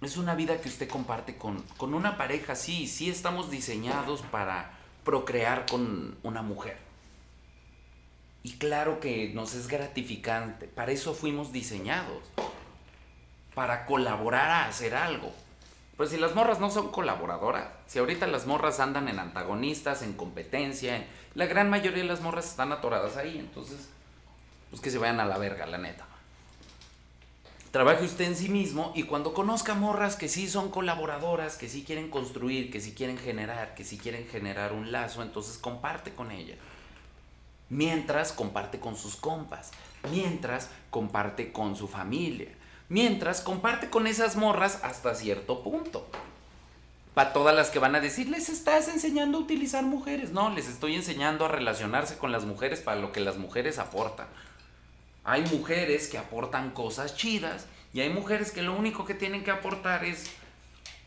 Es 0.00 0.16
una 0.16 0.34
vida 0.34 0.60
que 0.60 0.68
usted 0.68 0.88
comparte 0.88 1.36
con, 1.36 1.62
con 1.76 1.94
una 1.94 2.16
pareja, 2.16 2.56
sí, 2.56 2.88
sí 2.88 3.08
estamos 3.08 3.50
diseñados 3.50 4.22
para 4.22 4.72
procrear 5.04 5.66
con 5.66 6.16
una 6.22 6.42
mujer. 6.42 6.76
Y 8.42 8.52
claro 8.54 8.98
que 8.98 9.30
nos 9.32 9.54
es 9.54 9.68
gratificante, 9.68 10.66
para 10.66 10.90
eso 10.90 11.14
fuimos 11.14 11.52
diseñados, 11.52 12.24
para 13.54 13.86
colaborar 13.86 14.50
a 14.50 14.66
hacer 14.66 14.96
algo. 14.96 15.32
Pues 15.96 16.10
si 16.10 16.16
las 16.16 16.34
morras 16.34 16.58
no 16.58 16.70
son 16.70 16.90
colaboradoras, 16.90 17.68
si 17.86 18.00
ahorita 18.00 18.26
las 18.26 18.46
morras 18.46 18.80
andan 18.80 19.08
en 19.08 19.20
antagonistas, 19.20 20.02
en 20.02 20.14
competencia, 20.14 21.06
la 21.34 21.46
gran 21.46 21.70
mayoría 21.70 22.02
de 22.02 22.08
las 22.08 22.22
morras 22.22 22.46
están 22.46 22.72
atoradas 22.72 23.16
ahí, 23.16 23.38
entonces, 23.38 23.88
pues 24.70 24.82
que 24.82 24.90
se 24.90 24.98
vayan 24.98 25.20
a 25.20 25.26
la 25.26 25.38
verga, 25.38 25.66
la 25.66 25.78
neta. 25.78 26.06
Trabaje 27.72 28.04
usted 28.04 28.26
en 28.26 28.36
sí 28.36 28.50
mismo 28.50 28.92
y 28.94 29.04
cuando 29.04 29.32
conozca 29.32 29.74
morras 29.74 30.16
que 30.16 30.28
sí 30.28 30.46
son 30.46 30.70
colaboradoras, 30.70 31.56
que 31.56 31.70
sí 31.70 31.84
quieren 31.84 32.10
construir, 32.10 32.70
que 32.70 32.82
sí 32.82 32.92
quieren 32.92 33.16
generar, 33.16 33.74
que 33.74 33.82
sí 33.82 33.96
quieren 33.96 34.28
generar 34.28 34.74
un 34.74 34.92
lazo, 34.92 35.22
entonces 35.22 35.56
comparte 35.56 36.12
con 36.12 36.30
ella. 36.30 36.56
Mientras 37.70 38.32
comparte 38.32 38.78
con 38.78 38.94
sus 38.94 39.16
compas, 39.16 39.70
mientras 40.10 40.68
comparte 40.90 41.50
con 41.50 41.74
su 41.74 41.88
familia, 41.88 42.50
mientras 42.90 43.40
comparte 43.40 43.88
con 43.88 44.06
esas 44.06 44.36
morras 44.36 44.80
hasta 44.82 45.14
cierto 45.14 45.62
punto. 45.62 46.06
Para 47.14 47.32
todas 47.32 47.56
las 47.56 47.70
que 47.70 47.78
van 47.78 47.94
a 47.94 48.00
decir, 48.00 48.28
les 48.28 48.50
estás 48.50 48.88
enseñando 48.88 49.38
a 49.38 49.40
utilizar 49.40 49.82
mujeres. 49.82 50.30
No, 50.32 50.50
les 50.50 50.68
estoy 50.68 50.94
enseñando 50.94 51.46
a 51.46 51.48
relacionarse 51.48 52.18
con 52.18 52.32
las 52.32 52.44
mujeres 52.44 52.80
para 52.80 53.00
lo 53.00 53.12
que 53.12 53.20
las 53.20 53.38
mujeres 53.38 53.78
aportan. 53.78 54.26
Hay 55.24 55.42
mujeres 55.42 56.08
que 56.08 56.18
aportan 56.18 56.70
cosas 56.70 57.16
chidas 57.16 57.66
y 57.94 58.00
hay 58.00 58.10
mujeres 58.10 58.50
que 58.50 58.62
lo 58.62 58.74
único 58.74 59.04
que 59.04 59.14
tienen 59.14 59.44
que 59.44 59.50
aportar 59.50 60.04
es 60.04 60.30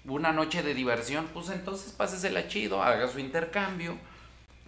una 0.05 0.32
noche 0.32 0.63
de 0.63 0.74
diversión. 0.74 1.28
Pues 1.34 1.49
entonces 1.49 1.91
pásesela 1.91 2.47
chido, 2.47 2.82
haga 2.82 3.07
su 3.07 3.20
intercambio. 3.20 3.97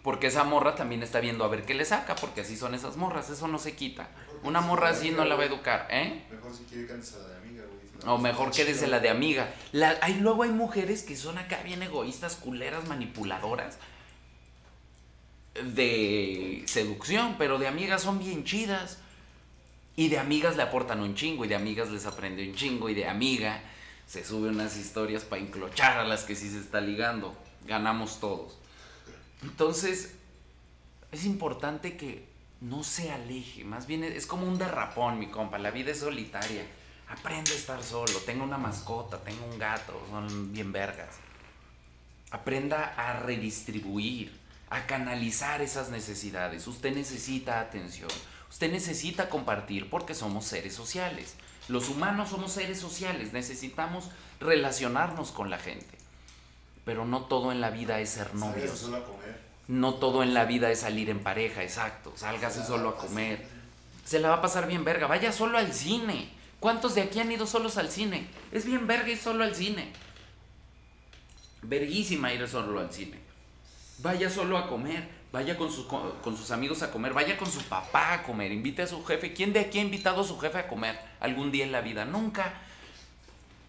Porque 0.03 0.27
esa 0.27 0.43
morra 0.43 0.75
también 0.75 1.03
está 1.03 1.19
viendo 1.19 1.43
a 1.43 1.47
ver 1.49 1.65
qué 1.65 1.73
le 1.73 1.83
saca, 1.83 2.15
porque 2.15 2.41
así 2.41 2.55
son 2.55 2.73
esas 2.73 2.95
morras, 2.95 3.29
eso 3.29 3.47
no 3.47 3.59
se 3.59 3.75
quita. 3.75 4.07
Una 4.43 4.61
morra 4.61 4.89
así 4.89 5.11
no 5.11 5.25
la 5.25 5.35
va 5.35 5.43
a 5.43 5.47
educar, 5.47 5.87
¿eh? 5.89 6.23
Mejor 6.31 6.55
si 6.55 6.63
quiere 6.63 6.87
la 6.87 7.27
de 7.27 7.37
amiga, 7.37 7.63
güey. 7.65 8.13
O 8.13 8.17
mejor 8.17 8.51
quédese 8.51 8.87
la 8.87 8.99
de 8.99 9.09
amiga. 9.09 9.53
La, 9.73 9.97
hay, 10.01 10.13
luego 10.15 10.43
hay 10.43 10.51
mujeres 10.51 11.03
que 11.03 11.17
son 11.17 11.37
acá 11.37 11.61
bien 11.63 11.81
egoístas, 11.83 12.35
culeras, 12.35 12.87
manipuladoras 12.87 13.79
de 15.61 16.63
seducción, 16.67 17.35
pero 17.37 17.57
de 17.57 17.67
amigas 17.67 18.03
son 18.03 18.19
bien 18.19 18.43
chidas. 18.43 18.99
Y 19.97 20.07
de 20.07 20.19
amigas 20.19 20.55
le 20.55 20.63
aportan 20.63 21.01
un 21.01 21.15
chingo, 21.15 21.43
y 21.43 21.49
de 21.49 21.55
amigas 21.55 21.89
les 21.89 22.05
aprende 22.05 22.47
un 22.47 22.55
chingo, 22.55 22.87
y 22.87 22.93
de 22.93 23.09
amiga 23.09 23.61
se 24.05 24.23
sube 24.23 24.47
unas 24.47 24.77
historias 24.77 25.23
para 25.23 25.41
enclochar 25.41 25.97
a 25.97 26.05
las 26.05 26.23
que 26.23 26.35
sí 26.35 26.49
se 26.49 26.59
está 26.59 26.79
ligando. 26.79 27.35
Ganamos 27.65 28.21
todos. 28.21 28.57
Entonces, 29.41 30.13
es 31.11 31.25
importante 31.25 31.97
que 31.97 32.25
no 32.61 32.83
se 32.83 33.11
aleje, 33.11 33.63
más 33.63 33.87
bien 33.87 34.03
es 34.03 34.25
como 34.25 34.47
un 34.47 34.57
derrapón, 34.57 35.19
mi 35.19 35.27
compa. 35.27 35.57
La 35.57 35.71
vida 35.71 35.91
es 35.91 35.99
solitaria. 35.99 36.65
Aprende 37.09 37.51
a 37.51 37.55
estar 37.55 37.83
solo. 37.83 38.19
Tengo 38.25 38.43
una 38.43 38.57
mascota, 38.57 39.17
tengo 39.23 39.45
un 39.45 39.57
gato, 39.57 39.99
son 40.09 40.53
bien 40.53 40.71
vergas. 40.71 41.15
Aprenda 42.31 42.93
a 42.97 43.19
redistribuir, 43.21 44.37
a 44.69 44.85
canalizar 44.85 45.61
esas 45.61 45.89
necesidades. 45.89 46.67
Usted 46.67 46.93
necesita 46.93 47.61
atención. 47.61 48.09
Usted 48.49 48.71
necesita 48.71 49.29
compartir 49.29 49.89
porque 49.89 50.15
somos 50.15 50.45
seres 50.45 50.73
sociales. 50.73 51.35
Los 51.67 51.89
humanos 51.89 52.29
somos 52.29 52.53
seres 52.53 52.79
sociales, 52.79 53.33
necesitamos 53.33 54.09
relacionarnos 54.39 55.31
con 55.31 55.49
la 55.49 55.59
gente. 55.59 55.97
Pero 56.85 57.05
no 57.05 57.25
todo 57.25 57.51
en 57.51 57.59
la 57.59 57.69
vida 57.69 57.99
es 57.99 58.09
ser 58.09 58.33
novios. 58.35 58.79
Solo 58.79 58.97
a 58.97 59.03
comer. 59.03 59.41
No 59.67 59.95
todo 59.95 60.23
en 60.23 60.33
la 60.33 60.45
vida 60.45 60.71
es 60.71 60.79
salir 60.79 61.09
en 61.09 61.21
pareja, 61.21 61.61
exacto. 61.61 62.13
Sálgase 62.15 62.65
solo 62.65 62.89
a 62.89 62.97
comer. 62.97 63.45
Se 64.05 64.19
la 64.19 64.29
va 64.29 64.35
a 64.35 64.41
pasar 64.41 64.67
bien 64.67 64.85
verga. 64.85 65.07
Vaya 65.07 65.33
solo 65.33 65.57
al 65.57 65.73
cine. 65.73 66.31
¿Cuántos 66.61 66.95
de 66.95 67.01
aquí 67.01 67.19
han 67.19 67.31
ido 67.31 67.45
solos 67.45 67.77
al 67.77 67.89
cine? 67.89 68.27
Es 68.53 68.65
bien 68.65 68.87
verga 68.87 69.09
ir 69.09 69.17
solo 69.17 69.43
al 69.43 69.53
cine. 69.53 69.91
Verguísima 71.61 72.33
ir 72.33 72.47
solo 72.47 72.79
al 72.79 72.93
cine. 72.93 73.19
Vaya 73.99 74.29
solo 74.29 74.57
a 74.57 74.69
comer. 74.69 75.16
Vaya 75.31 75.57
con, 75.57 75.71
sus- 75.71 75.85
con, 75.85 76.37
sus 76.37 76.51
amigos 76.51 76.81
a 76.83 76.91
comer. 76.91 77.13
Vaya 77.13 77.37
con 77.37 77.51
su 77.51 77.61
papá 77.63 78.13
a 78.13 78.23
comer. 78.23 78.51
Invite 78.51 78.83
a 78.83 78.87
su 78.87 79.03
jefe. 79.05 79.33
¿Quién 79.33 79.53
de 79.53 79.59
aquí 79.59 79.79
ha 79.79 79.81
invitado 79.81 80.21
a 80.21 80.23
su 80.23 80.39
jefe 80.39 80.57
a 80.57 80.67
comer 80.67 80.97
algún 81.19 81.51
día 81.51 81.65
en 81.65 81.71
la 81.71 81.81
vida? 81.81 82.05
Nunca. 82.05 82.53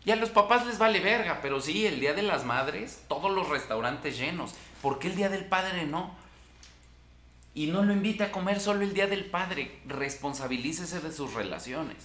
Y 0.04 0.10
a 0.12 0.16
los 0.16 0.30
papás 0.30 0.66
les 0.66 0.78
vale 0.78 1.00
verga, 1.00 1.40
pero 1.42 1.60
sí, 1.60 1.84
el 1.86 2.00
Día 2.00 2.14
de 2.14 2.22
las 2.22 2.44
Madres, 2.44 3.02
todos 3.08 3.30
los 3.30 3.48
restaurantes 3.48 4.16
llenos. 4.16 4.54
¿Por 4.80 4.98
qué 5.00 5.08
el 5.08 5.16
Día 5.16 5.28
del 5.28 5.44
Padre 5.44 5.84
no? 5.84 6.14
Y 7.54 7.66
no 7.66 7.82
lo 7.82 7.92
invite 7.92 8.22
a 8.24 8.32
comer 8.32 8.60
solo 8.60 8.82
el 8.82 8.94
Día 8.94 9.08
del 9.08 9.24
Padre. 9.24 9.80
Responsabilícese 9.86 11.00
de 11.00 11.12
sus 11.12 11.34
relaciones. 11.34 11.96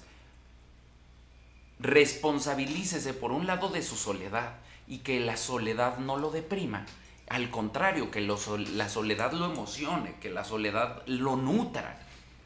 Responsabilícese 1.80 3.14
por 3.14 3.32
un 3.32 3.45
lado 3.45 3.70
de 3.70 3.82
su 3.84 3.95
soledad 3.95 4.56
y 4.88 4.99
que 4.99 5.20
la 5.20 5.38
soledad 5.38 5.97
no 5.99 6.18
lo 6.18 6.32
deprima. 6.32 6.86
Al 7.34 7.49
contrario, 7.49 8.11
que 8.11 8.21
lo 8.21 8.38
la 8.75 8.88
soledad 8.89 9.31
lo 9.31 9.51
emocione, 9.51 10.13
que 10.21 10.29
la 10.29 10.43
soledad 10.43 11.01
lo 11.07 11.36
nutra. 11.36 11.99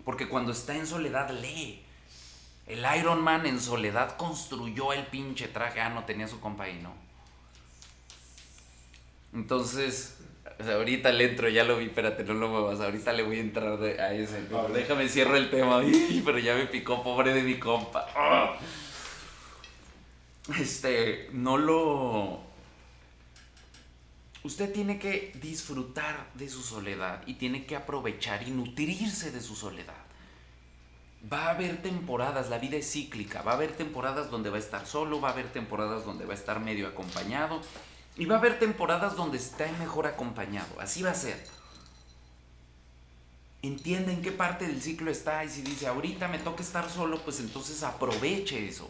Porque 0.05 0.29
cuando 0.29 0.53
está 0.53 0.77
en 0.77 0.87
soledad 0.87 1.29
lee. 1.29 1.83
El 2.67 2.85
Iron 2.97 3.21
Man 3.21 3.45
en 3.45 3.59
soledad 3.59 4.15
construyó 4.15 4.93
el 4.93 5.05
pinche 5.07 5.49
traje. 5.49 5.81
Ah, 5.81 5.89
no 5.89 6.05
tenía 6.05 6.25
su 6.29 6.39
compa 6.39 6.63
ahí, 6.63 6.79
¿no? 6.81 6.93
Entonces, 9.33 10.19
ahorita 10.57 11.11
le 11.11 11.31
entro, 11.31 11.49
ya 11.49 11.65
lo 11.65 11.79
vi, 11.79 11.87
espérate, 11.87 12.23
no 12.23 12.35
lo 12.35 12.47
muevas. 12.47 12.79
Ahorita 12.79 13.11
le 13.11 13.23
voy 13.23 13.39
a 13.39 13.41
entrar 13.41 13.83
a 13.83 14.13
ese. 14.13 14.45
pero 14.49 14.69
déjame 14.69 15.09
cierro 15.09 15.35
el 15.35 15.49
tema. 15.49 15.79
Ay, 15.83 16.21
pero 16.23 16.39
ya 16.39 16.55
me 16.55 16.65
picó, 16.65 17.03
pobre 17.03 17.33
de 17.33 17.43
mi 17.43 17.59
compa. 17.59 18.07
Ah. 18.15 18.57
Este, 20.57 21.27
no 21.33 21.57
lo. 21.57 22.46
Usted 24.47 24.71
tiene 24.71 24.97
que 24.97 25.33
disfrutar 25.41 26.31
de 26.35 26.47
su 26.47 26.61
soledad 26.61 27.21
y 27.25 27.33
tiene 27.33 27.65
que 27.65 27.75
aprovechar 27.75 28.47
y 28.47 28.51
nutrirse 28.51 29.29
de 29.29 29.41
su 29.41 29.57
soledad. 29.57 30.05
Va 31.29 31.47
a 31.47 31.49
haber 31.49 31.81
temporadas, 31.81 32.49
la 32.49 32.57
vida 32.57 32.77
es 32.77 32.89
cíclica, 32.89 33.41
va 33.41 33.51
a 33.51 33.55
haber 33.55 33.73
temporadas 33.73 34.31
donde 34.31 34.49
va 34.49 34.55
a 34.55 34.61
estar 34.61 34.87
solo, 34.87 35.19
va 35.19 35.27
a 35.27 35.31
haber 35.33 35.51
temporadas 35.51 36.05
donde 36.05 36.23
va 36.23 36.31
a 36.31 36.37
estar 36.37 36.61
medio 36.61 36.87
acompañado 36.87 37.59
y 38.15 38.23
va 38.23 38.35
a 38.35 38.37
haber 38.37 38.57
temporadas 38.57 39.17
donde 39.17 39.37
está 39.37 39.69
mejor 39.79 40.07
acompañado, 40.07 40.79
así 40.79 41.03
va 41.03 41.11
a 41.11 41.15
ser. 41.15 41.45
Entienda 43.61 44.13
en 44.13 44.21
qué 44.21 44.31
parte 44.31 44.65
del 44.65 44.81
ciclo 44.81 45.11
está 45.11 45.43
y 45.43 45.49
si 45.49 45.61
dice 45.61 45.87
ahorita 45.87 46.29
me 46.29 46.39
toca 46.39 46.63
estar 46.63 46.89
solo, 46.89 47.19
pues 47.19 47.41
entonces 47.41 47.83
aproveche 47.83 48.65
eso. 48.65 48.89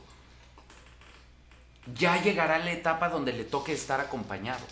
Ya 1.95 2.21
llegará 2.21 2.59
la 2.59 2.73
etapa 2.73 3.09
donde 3.09 3.33
le 3.33 3.43
toque 3.43 3.73
estar 3.73 3.99
acompañado. 3.99 4.63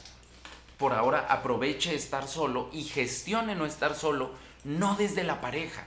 Por 0.77 0.93
ahora 0.93 1.27
aproveche 1.29 1.95
estar 1.95 2.27
solo 2.27 2.69
y 2.73 2.83
gestione 2.83 3.55
no 3.55 3.65
estar 3.65 3.95
solo, 3.95 4.31
no 4.63 4.95
desde 4.95 5.23
la 5.23 5.39
pareja, 5.39 5.85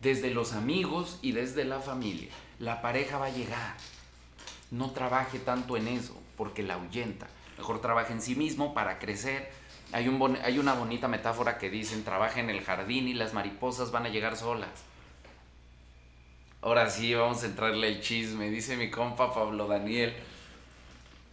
desde 0.00 0.30
los 0.30 0.54
amigos 0.54 1.18
y 1.20 1.32
desde 1.32 1.64
la 1.64 1.80
familia. 1.80 2.30
La 2.58 2.80
pareja 2.80 3.18
va 3.18 3.26
a 3.26 3.30
llegar. 3.30 3.74
No 4.70 4.90
trabaje 4.90 5.38
tanto 5.38 5.76
en 5.76 5.88
eso, 5.88 6.18
porque 6.36 6.62
la 6.62 6.74
ahuyenta. 6.74 7.26
Mejor 7.58 7.80
trabaje 7.80 8.12
en 8.12 8.22
sí 8.22 8.34
mismo 8.34 8.72
para 8.72 8.98
crecer. 8.98 9.50
Hay, 9.92 10.08
un 10.08 10.38
hay 10.42 10.58
una 10.58 10.74
bonita 10.74 11.08
metáfora 11.08 11.58
que 11.58 11.70
dicen, 11.70 12.04
trabaja 12.04 12.40
en 12.40 12.50
el 12.50 12.62
jardín 12.62 13.08
y 13.08 13.14
las 13.14 13.34
mariposas 13.34 13.90
van 13.90 14.06
a 14.06 14.10
llegar 14.10 14.36
solas. 14.36 14.70
Ahora 16.60 16.90
sí, 16.90 17.14
vamos 17.14 17.42
a 17.42 17.46
entrarle 17.46 17.88
el 17.88 18.00
chisme, 18.00 18.50
dice 18.50 18.76
mi 18.76 18.90
compa 18.90 19.32
Pablo 19.32 19.66
Daniel. 19.66 20.14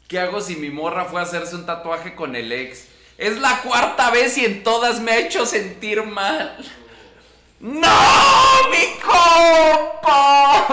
¿Qué 0.07 0.19
hago 0.19 0.39
si 0.39 0.55
mi 0.55 0.69
morra 0.69 1.05
fue 1.05 1.19
a 1.19 1.23
hacerse 1.23 1.55
un 1.55 1.65
tatuaje 1.65 2.13
con 2.13 2.35
el 2.35 2.51
ex? 2.51 2.85
Es 3.17 3.39
la 3.39 3.61
cuarta 3.61 4.11
vez 4.11 4.37
y 4.37 4.45
en 4.45 4.63
todas 4.63 4.99
me 4.99 5.11
ha 5.11 5.17
hecho 5.17 5.45
sentir 5.45 6.03
mal. 6.03 6.57
¡No! 7.59 7.89
¡Mi 8.69 8.99
compa! 9.01 10.67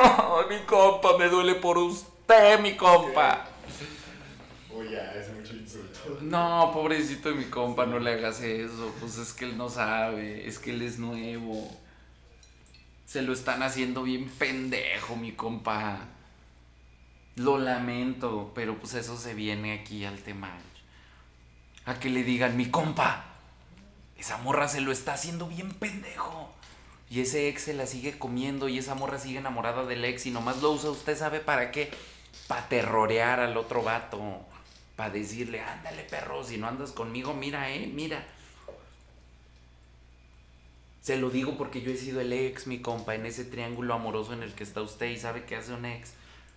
Mi 0.51 0.59
compa, 0.67 1.17
me 1.17 1.29
duele 1.29 1.55
por 1.55 1.79
usted, 1.79 2.61
mi 2.61 2.77
compa. 2.77 3.49
Ya, 4.91 5.13
es 5.15 5.33
mucho 5.33 5.55
insulto. 5.55 6.19
No, 6.21 6.71
pobrecito 6.75 7.31
de 7.31 7.37
mi 7.37 7.45
compa, 7.45 7.87
no 7.87 7.99
le 7.99 8.13
hagas 8.13 8.41
eso. 8.41 8.93
Pues 9.01 9.17
es 9.17 9.33
que 9.33 9.47
él 9.47 9.57
no 9.57 9.71
sabe, 9.71 10.47
es 10.47 10.59
que 10.59 10.73
él 10.73 10.83
es 10.83 10.99
nuevo. 10.99 11.71
Se 13.07 13.23
lo 13.23 13.33
están 13.33 13.63
haciendo 13.63 14.03
bien 14.03 14.29
pendejo, 14.29 15.17
mi 15.17 15.33
compa. 15.33 16.01
Lo 17.37 17.59
lamento, 17.59 18.53
pero 18.55 18.79
pues 18.79 18.95
eso 18.95 19.17
se 19.17 19.35
viene 19.35 19.73
aquí 19.73 20.05
al 20.05 20.19
tema. 20.19 20.51
A 21.87 21.99
que 21.99 22.11
le 22.11 22.25
digan, 22.25 22.57
mi 22.57 22.71
compa, 22.71 23.25
esa 24.19 24.37
morra 24.39 24.69
se 24.69 24.81
lo 24.81 24.93
está 24.93 25.15
haciendo 25.15 25.49
bien 25.49 25.71
pendejo. 25.71 26.53
Y 27.11 27.21
ese 27.21 27.49
ex 27.49 27.63
se 27.63 27.75
la 27.75 27.87
sigue 27.87 28.19
comiendo 28.19 28.69
y 28.69 28.79
esa 28.79 28.95
morra 28.95 29.19
sigue 29.19 29.39
enamorada 29.39 29.85
del 29.85 30.05
ex 30.05 30.27
y 30.27 30.31
nomás 30.31 30.63
lo 30.63 30.71
usa, 30.73 30.91
usted 30.91 31.17
sabe 31.17 31.41
para 31.41 31.71
qué. 31.71 31.91
Para 32.49 32.69
terrorear 32.69 33.41
al 33.41 33.57
otro 33.57 33.83
vato. 33.83 34.21
Para 34.97 35.11
decirle, 35.11 35.61
ándale 35.61 36.05
perro, 36.05 36.45
si 36.45 36.59
no 36.59 36.69
andas 36.69 36.93
conmigo, 36.93 37.35
mira, 37.35 37.71
eh, 37.71 37.91
mira. 37.93 38.27
Se 41.01 41.17
lo 41.17 41.31
digo 41.31 41.59
porque 41.59 41.83
yo 41.83 41.91
he 41.91 41.97
sido 41.97 42.21
el 42.21 42.33
ex, 42.33 42.67
mi 42.67 42.81
compa, 42.81 43.15
en 43.15 43.27
ese 43.27 43.45
triángulo 43.45 43.95
amoroso 43.95 44.35
en 44.35 44.43
el 44.43 44.53
que 44.53 44.63
está 44.63 44.83
usted 44.83 45.07
y 45.07 45.19
sabe 45.19 45.45
qué 45.45 45.57
hace 45.57 45.73
un 45.73 45.85
ex. 45.85 46.13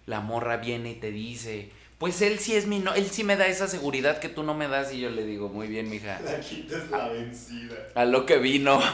La 0.06 0.22
morra 0.22 0.58
viene 0.58 0.92
y 0.92 0.96
te 0.96 1.12
dice, 1.12 1.72
pues 1.98 2.22
él 2.22 2.40
sí 2.40 2.56
es 2.56 2.68
mi 2.68 2.80
no, 2.80 2.94
él 2.94 3.10
sí 3.10 3.24
me 3.24 3.38
da 3.38 3.48
esa 3.48 3.68
seguridad 3.68 4.20
que 4.20 4.30
tú 4.30 4.44
no 4.44 4.54
me 4.54 4.68
das 4.68 4.94
y 4.94 5.00
yo 5.00 5.10
le 5.10 5.26
digo, 5.26 5.50
muy 5.50 5.68
bien, 5.68 5.90
mija. 5.90 6.20
La 6.22 6.40
quinta 6.40 6.78
es 6.78 6.90
la 6.92 7.08
vencida. 7.08 7.76
A 7.96 8.06
lo 8.06 8.26
que 8.26 8.38
vino. 8.38 8.80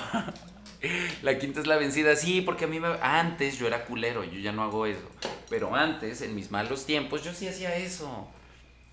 La 1.21 1.37
quinta 1.37 1.59
es 1.59 1.67
la 1.67 1.77
vencida. 1.77 2.15
Sí, 2.15 2.41
porque 2.41 2.65
a 2.65 2.67
mí 2.67 2.79
me... 2.79 2.87
antes 3.01 3.59
yo 3.59 3.67
era 3.67 3.85
culero, 3.85 4.23
yo 4.23 4.39
ya 4.39 4.51
no 4.51 4.63
hago 4.63 4.85
eso. 4.87 5.07
Pero 5.49 5.75
antes, 5.75 6.21
en 6.21 6.33
mis 6.33 6.49
malos 6.49 6.85
tiempos, 6.85 7.23
yo 7.23 7.33
sí 7.33 7.47
hacía 7.47 7.75
eso. 7.75 8.27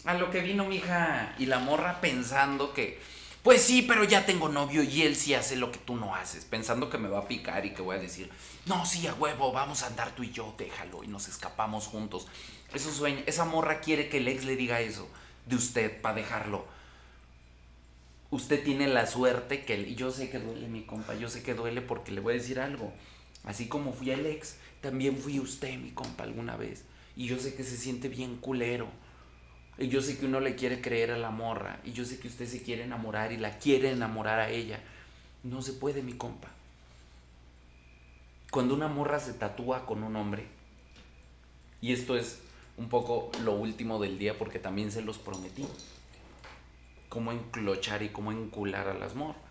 A 0.05 0.15
lo 0.15 0.31
que 0.31 0.41
vino, 0.41 0.65
mija. 0.65 1.35
Y 1.39 1.47
la 1.47 1.59
morra 1.59 2.01
pensando 2.01 2.75
que, 2.75 2.99
pues 3.43 3.63
sí, 3.63 3.83
pero 3.83 4.05
ya 4.05 4.27
tengo 4.27 4.49
novio 4.49 4.83
y 4.83 5.03
él 5.03 5.17
sí 5.17 5.35
hace 5.35 5.57
lo 5.57 5.73
que 5.73 5.79
tú 5.79 5.97
no 5.97 6.15
haces. 6.15 6.45
Pensando 6.45 6.91
que 6.91 6.99
me 6.99 7.09
va 7.09 7.21
a 7.21 7.29
picar 7.29 7.65
y 7.65 7.71
que 7.71 7.83
voy 7.83 7.97
a 7.97 8.01
decir, 8.01 8.31
no, 8.69 8.87
sí, 8.87 9.07
a 9.07 9.15
huevo, 9.15 9.53
vamos 9.53 9.83
a 9.83 9.87
andar 9.87 10.13
tú 10.13 10.23
y 10.23 10.31
yo, 10.31 10.55
déjalo 10.59 11.03
y 11.05 11.09
nos 11.09 11.29
escapamos 11.29 11.87
juntos. 11.87 12.27
Eso 12.73 12.93
sueño. 12.93 13.23
Esa 13.27 13.45
morra 13.45 13.81
quiere 13.81 14.09
que 14.09 14.19
el 14.19 14.29
ex 14.29 14.45
le 14.45 14.57
diga 14.57 14.81
eso 14.81 15.09
de 15.47 15.57
usted 15.57 16.01
para 16.01 16.17
dejarlo 16.17 16.67
usted 18.31 18.63
tiene 18.63 18.87
la 18.89 19.07
suerte 19.07 19.65
que, 19.65 19.81
y 19.81 19.95
yo 19.95 20.11
sé 20.11 20.31
que 20.31 20.39
duele 20.39 20.69
mi 20.69 20.83
compa, 20.83 21.15
yo 21.15 21.29
sé 21.29 21.43
que 21.43 21.55
duele 21.55 21.81
porque 21.81 22.13
le 22.13 22.21
voy 22.21 22.35
a 22.35 22.37
decir 22.37 22.61
algo. 22.61 22.93
Así 23.45 23.69
como 23.69 23.93
fui 23.93 24.11
el 24.11 24.27
ex, 24.27 24.57
también 24.81 25.17
fui 25.17 25.41
usted, 25.41 25.79
mi 25.79 25.91
compa, 25.91 26.25
alguna 26.25 26.57
vez. 26.57 26.85
Y 27.17 27.27
yo 27.27 27.39
sé 27.39 27.55
que 27.55 27.65
se 27.65 27.77
siente 27.77 28.09
bien 28.09 28.37
culero. 28.37 28.89
Y 29.79 29.89
yo 29.89 30.03
sé 30.03 30.19
que 30.19 30.27
uno 30.27 30.41
le 30.41 30.57
quiere 30.57 30.81
creer 30.81 31.13
a 31.13 31.19
la 31.19 31.31
morra. 31.31 31.81
Y 31.85 31.93
yo 31.93 32.05
sé 32.05 32.19
que 32.19 32.29
usted 32.29 32.47
se 32.47 32.63
quiere 32.63 32.85
enamorar 32.85 33.33
y 33.33 33.37
la 33.37 33.59
quiere 33.59 33.91
enamorar 33.91 34.41
a 34.41 34.51
ella. 34.51 34.81
No 35.45 35.63
se 35.63 35.73
puede, 35.73 36.03
mi 36.03 36.15
compa. 36.15 36.49
Cuando 38.51 38.75
una 38.75 38.89
morra 38.89 39.21
se 39.21 39.35
tatúa 39.35 39.85
con 39.85 40.03
un 40.03 40.17
hombre, 40.17 40.47
y 41.81 41.93
esto 41.93 42.17
es 42.17 42.41
un 42.79 42.89
poco 42.89 43.31
lo 43.45 43.53
último 43.53 44.01
del 44.01 44.19
día 44.19 44.39
porque 44.39 44.59
también 44.59 44.91
se 44.91 45.03
los 45.03 45.19
prometí 45.19 45.67
cómo 47.09 47.33
enclochar 47.33 48.03
y 48.03 48.11
cómo 48.11 48.33
encular 48.33 48.89
a 48.89 48.95
las 48.95 49.15
morras. 49.15 49.43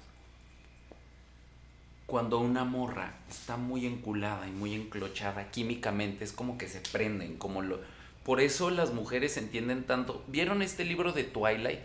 cuando 2.06 2.40
una 2.40 2.64
morra 2.64 3.18
está 3.30 3.58
muy 3.58 3.86
enculada 3.86 4.48
y 4.48 4.52
muy 4.52 4.74
enclochada 4.74 5.52
químicamente, 5.52 6.24
es 6.24 6.32
como 6.32 6.58
que 6.58 6.70
se 6.70 6.80
prenden, 6.80 7.38
como 7.38 7.62
lo... 7.62 7.82
Por 8.24 8.40
eso 8.40 8.70
las 8.70 8.94
mujeres 8.94 9.36
entienden 9.36 9.84
tanto. 9.84 10.24
¿Vieron 10.28 10.62
este 10.62 10.86
libro 10.86 11.12
de 11.12 11.26
Twilight? 11.26 11.80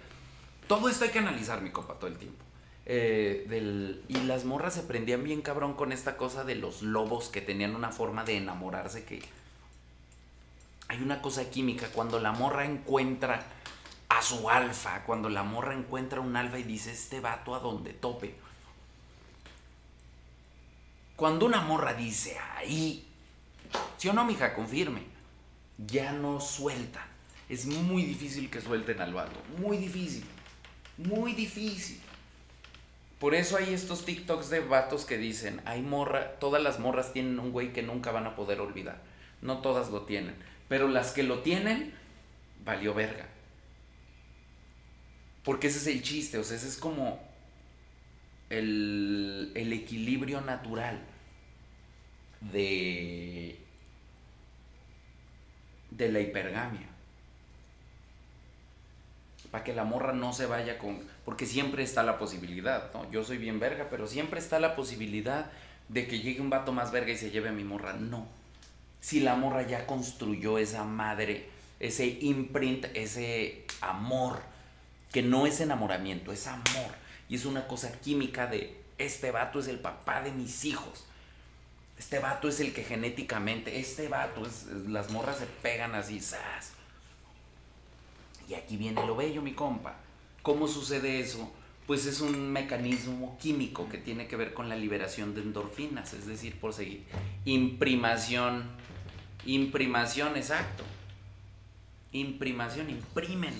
Todo 0.68 0.88
esto 0.88 1.04
hay 1.04 1.10
que 1.10 1.18
analizar, 1.18 1.60
mi 1.60 1.70
copa, 1.70 1.94
todo 1.94 2.06
el 2.06 2.18
tiempo. 2.18 2.44
Eh, 2.84 4.02
y 4.08 4.16
las 4.22 4.44
morras 4.44 4.74
se 4.74 4.82
prendían 4.82 5.22
bien 5.22 5.42
cabrón 5.42 5.74
con 5.74 5.92
esta 5.92 6.16
cosa 6.16 6.44
de 6.44 6.56
los 6.56 6.82
lobos 6.82 7.28
que 7.28 7.40
tenían 7.40 7.76
una 7.76 7.90
forma 7.90 8.24
de 8.24 8.36
enamorarse 8.36 9.04
que... 9.04 9.22
Hay 10.88 11.00
una 11.00 11.22
cosa 11.22 11.48
química, 11.48 11.88
cuando 11.88 12.20
la 12.20 12.32
morra 12.32 12.66
encuentra 12.66 13.46
a 14.10 14.20
su 14.20 14.50
alfa, 14.50 15.04
cuando 15.04 15.30
la 15.30 15.42
morra 15.42 15.74
encuentra 15.74 16.20
un 16.20 16.36
alfa 16.36 16.58
y 16.58 16.64
dice, 16.64 16.92
este 16.92 17.20
vato 17.20 17.54
a 17.54 17.60
donde 17.60 17.94
tope. 17.94 18.34
Cuando 21.16 21.46
una 21.46 21.62
morra 21.62 21.94
dice, 21.94 22.36
ahí, 22.56 23.06
si 23.96 24.08
o 24.08 24.12
no, 24.12 24.24
mija, 24.26 24.52
confirme, 24.54 25.04
ya 25.78 26.12
no 26.12 26.40
sueltan. 26.40 27.06
Es 27.48 27.64
muy 27.64 28.02
difícil 28.02 28.50
que 28.50 28.60
suelten 28.60 29.00
al 29.00 29.14
vato, 29.14 29.40
muy 29.58 29.78
difícil, 29.78 30.24
muy 30.98 31.32
difícil. 31.32 32.01
Por 33.22 33.36
eso 33.36 33.56
hay 33.56 33.72
estos 33.72 34.04
TikToks 34.04 34.50
de 34.50 34.58
vatos 34.58 35.04
que 35.04 35.16
dicen, 35.16 35.60
hay 35.64 35.80
morra, 35.80 36.40
todas 36.40 36.60
las 36.60 36.80
morras 36.80 37.12
tienen 37.12 37.38
un 37.38 37.52
güey 37.52 37.72
que 37.72 37.80
nunca 37.80 38.10
van 38.10 38.26
a 38.26 38.34
poder 38.34 38.60
olvidar. 38.60 39.00
No 39.42 39.58
todas 39.58 39.90
lo 39.90 40.02
tienen, 40.06 40.34
pero 40.66 40.88
las 40.88 41.12
que 41.12 41.22
lo 41.22 41.38
tienen, 41.38 41.94
valió 42.64 42.94
verga. 42.94 43.28
Porque 45.44 45.68
ese 45.68 45.78
es 45.78 45.86
el 45.86 46.02
chiste, 46.02 46.36
o 46.36 46.42
sea, 46.42 46.56
ese 46.56 46.66
es 46.66 46.76
como 46.76 47.22
el, 48.50 49.52
el 49.54 49.72
equilibrio 49.72 50.40
natural 50.40 50.98
de, 52.40 53.56
de 55.92 56.10
la 56.10 56.18
hipergamia. 56.18 56.88
Para 59.52 59.62
que 59.62 59.72
la 59.72 59.84
morra 59.84 60.12
no 60.12 60.32
se 60.32 60.46
vaya 60.46 60.78
con... 60.78 60.98
Porque 61.24 61.46
siempre 61.46 61.84
está 61.84 62.02
la 62.02 62.18
posibilidad, 62.18 62.92
¿no? 62.94 63.08
Yo 63.12 63.22
soy 63.22 63.38
bien 63.38 63.60
verga, 63.60 63.86
pero 63.88 64.08
siempre 64.08 64.40
está 64.40 64.58
la 64.58 64.74
posibilidad 64.74 65.52
de 65.88 66.08
que 66.08 66.18
llegue 66.18 66.40
un 66.40 66.50
vato 66.50 66.72
más 66.72 66.90
verga 66.90 67.12
y 67.12 67.18
se 67.18 67.30
lleve 67.30 67.50
a 67.50 67.52
mi 67.52 67.62
morra. 67.62 67.92
No. 67.92 68.26
Si 69.00 69.20
la 69.20 69.36
morra 69.36 69.62
ya 69.66 69.86
construyó 69.86 70.58
esa 70.58 70.84
madre, 70.84 71.48
ese 71.78 72.06
imprint, 72.06 72.86
ese 72.94 73.64
amor 73.80 74.40
que 75.12 75.22
no 75.22 75.46
es 75.46 75.60
enamoramiento, 75.60 76.32
es 76.32 76.46
amor. 76.46 76.90
Y 77.28 77.36
es 77.36 77.44
una 77.44 77.68
cosa 77.68 77.92
química 78.00 78.46
de, 78.46 78.82
este 78.98 79.30
vato 79.30 79.60
es 79.60 79.68
el 79.68 79.78
papá 79.78 80.22
de 80.22 80.32
mis 80.32 80.64
hijos. 80.64 81.04
Este 81.98 82.18
vato 82.18 82.48
es 82.48 82.58
el 82.60 82.72
que 82.72 82.84
genéticamente, 82.84 83.78
este 83.78 84.08
vato, 84.08 84.46
es, 84.46 84.64
las 84.88 85.10
morras 85.10 85.38
se 85.38 85.46
pegan 85.46 85.94
así, 85.94 86.20
¡zas! 86.20 86.71
Y 88.48 88.54
aquí 88.54 88.76
viene 88.76 89.06
lo 89.06 89.16
bello, 89.16 89.42
mi 89.42 89.52
compa. 89.52 89.96
¿Cómo 90.42 90.68
sucede 90.68 91.20
eso? 91.20 91.52
Pues 91.86 92.06
es 92.06 92.20
un 92.20 92.52
mecanismo 92.52 93.38
químico 93.40 93.88
que 93.88 93.98
tiene 93.98 94.28
que 94.28 94.36
ver 94.36 94.54
con 94.54 94.68
la 94.68 94.76
liberación 94.76 95.34
de 95.34 95.42
endorfinas, 95.42 96.12
es 96.14 96.26
decir, 96.26 96.58
por 96.60 96.72
seguir. 96.72 97.04
Imprimación, 97.44 98.64
imprimación, 99.44 100.36
exacto. 100.36 100.84
Imprimación, 102.12 102.90
imprimen 102.90 103.54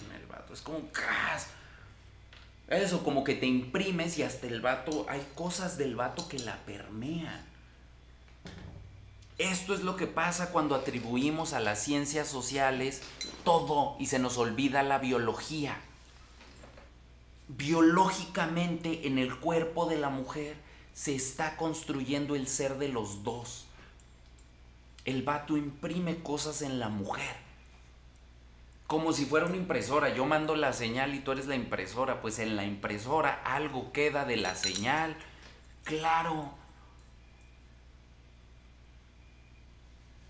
es 0.53 0.61
como 0.61 0.79
un 0.79 0.91
Eso, 2.69 3.03
como 3.03 3.25
que 3.25 3.35
te 3.35 3.47
imprimes 3.47 4.19
y 4.19 4.23
hasta 4.23 4.47
el 4.47 4.61
vato, 4.61 5.07
hay 5.09 5.27
cosas 5.35 5.79
del 5.79 5.97
vato 5.97 6.29
que 6.29 6.39
la 6.39 6.57
permean. 6.65 7.52
Esto 9.43 9.75
es 9.75 9.81
lo 9.81 9.97
que 9.97 10.07
pasa 10.07 10.53
cuando 10.53 10.77
atribuimos 10.77 11.53
a 11.53 11.59
las 11.59 11.83
ciencias 11.83 12.29
sociales 12.29 13.03
todo 13.43 13.97
y 13.99 14.07
se 14.07 14.21
nos 14.21 14.39
olvida 14.39 14.85
la 14.85 14.99
biología. 14.99 15.81
Biológicamente 17.49 19.09
en 19.09 19.19
el 19.19 19.37
cuerpo 19.37 19.87
de 19.87 19.99
la 19.99 20.11
mujer 20.11 20.55
se 20.95 21.17
está 21.17 21.57
construyendo 21.57 22.37
el 22.37 22.47
ser 22.47 22.79
de 22.79 22.87
los 22.87 23.25
dos. 23.25 23.67
El 25.05 25.25
vato 25.25 25.57
imprime 25.57 26.23
cosas 26.23 26.63
en 26.63 26.79
la 26.79 26.89
mujer 26.89 27.35
como 28.87 29.13
si 29.15 29.25
fuera 29.25 29.47
una 29.47 29.57
impresora. 29.57 30.15
Yo 30.15 30.27
mando 30.27 30.55
la 30.55 30.75
señal 30.75 31.15
y 31.15 31.21
tú 31.21 31.33
eres 31.33 31.47
la 31.47 31.57
impresora. 31.57 32.21
Pues 32.21 32.39
en 32.39 32.57
la 32.57 32.65
impresora 32.67 33.41
algo 33.45 33.91
queda 33.91 34.27
de 34.27 34.37
la 34.37 34.55
señal. 34.55 35.17
Claro. 35.83 36.62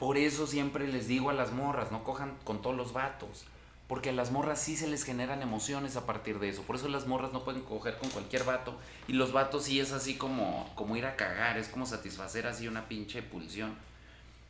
Por 0.03 0.19
eso 0.19 0.49
siempre 0.49 0.89
les 0.89 1.07
digo 1.07 1.31
a 1.31 1.33
las 1.33 1.53
morras, 1.53 1.93
no 1.93 2.03
cojan 2.03 2.37
con 2.43 2.61
todos 2.61 2.75
los 2.75 2.93
vatos. 2.93 3.45
Porque 3.87 4.11
a 4.11 4.13
las 4.13 4.33
morras 4.33 4.61
sí 4.61 4.77
se 4.77 4.89
les 4.89 5.05
generan 5.05 5.43
emociones 5.43 5.95
a 5.95 6.07
partir 6.07 6.41
de 6.41 6.49
eso. 6.49 6.63
Por 6.63 6.75
eso 6.75 6.89
las 6.89 7.07
morras 7.07 7.33
no 7.33 7.45
pueden 7.45 7.63
coger 7.63 7.99
con 7.99 8.11
cualquier 8.11 8.43
vato. 8.43 8.77
Y 9.07 9.13
los 9.13 9.33
vatos 9.33 9.63
sí 9.63 9.79
es 9.79 9.93
así 9.93 10.17
como, 10.17 10.69
como 10.75 10.97
ir 10.97 11.07
a 11.07 11.15
cagar. 11.15 11.57
Es 11.57 11.69
como 11.69 11.87
satisfacer 11.87 12.49
así 12.49 12.67
una 12.67 12.89
pinche 12.89 13.23
pulsión. 13.23 13.77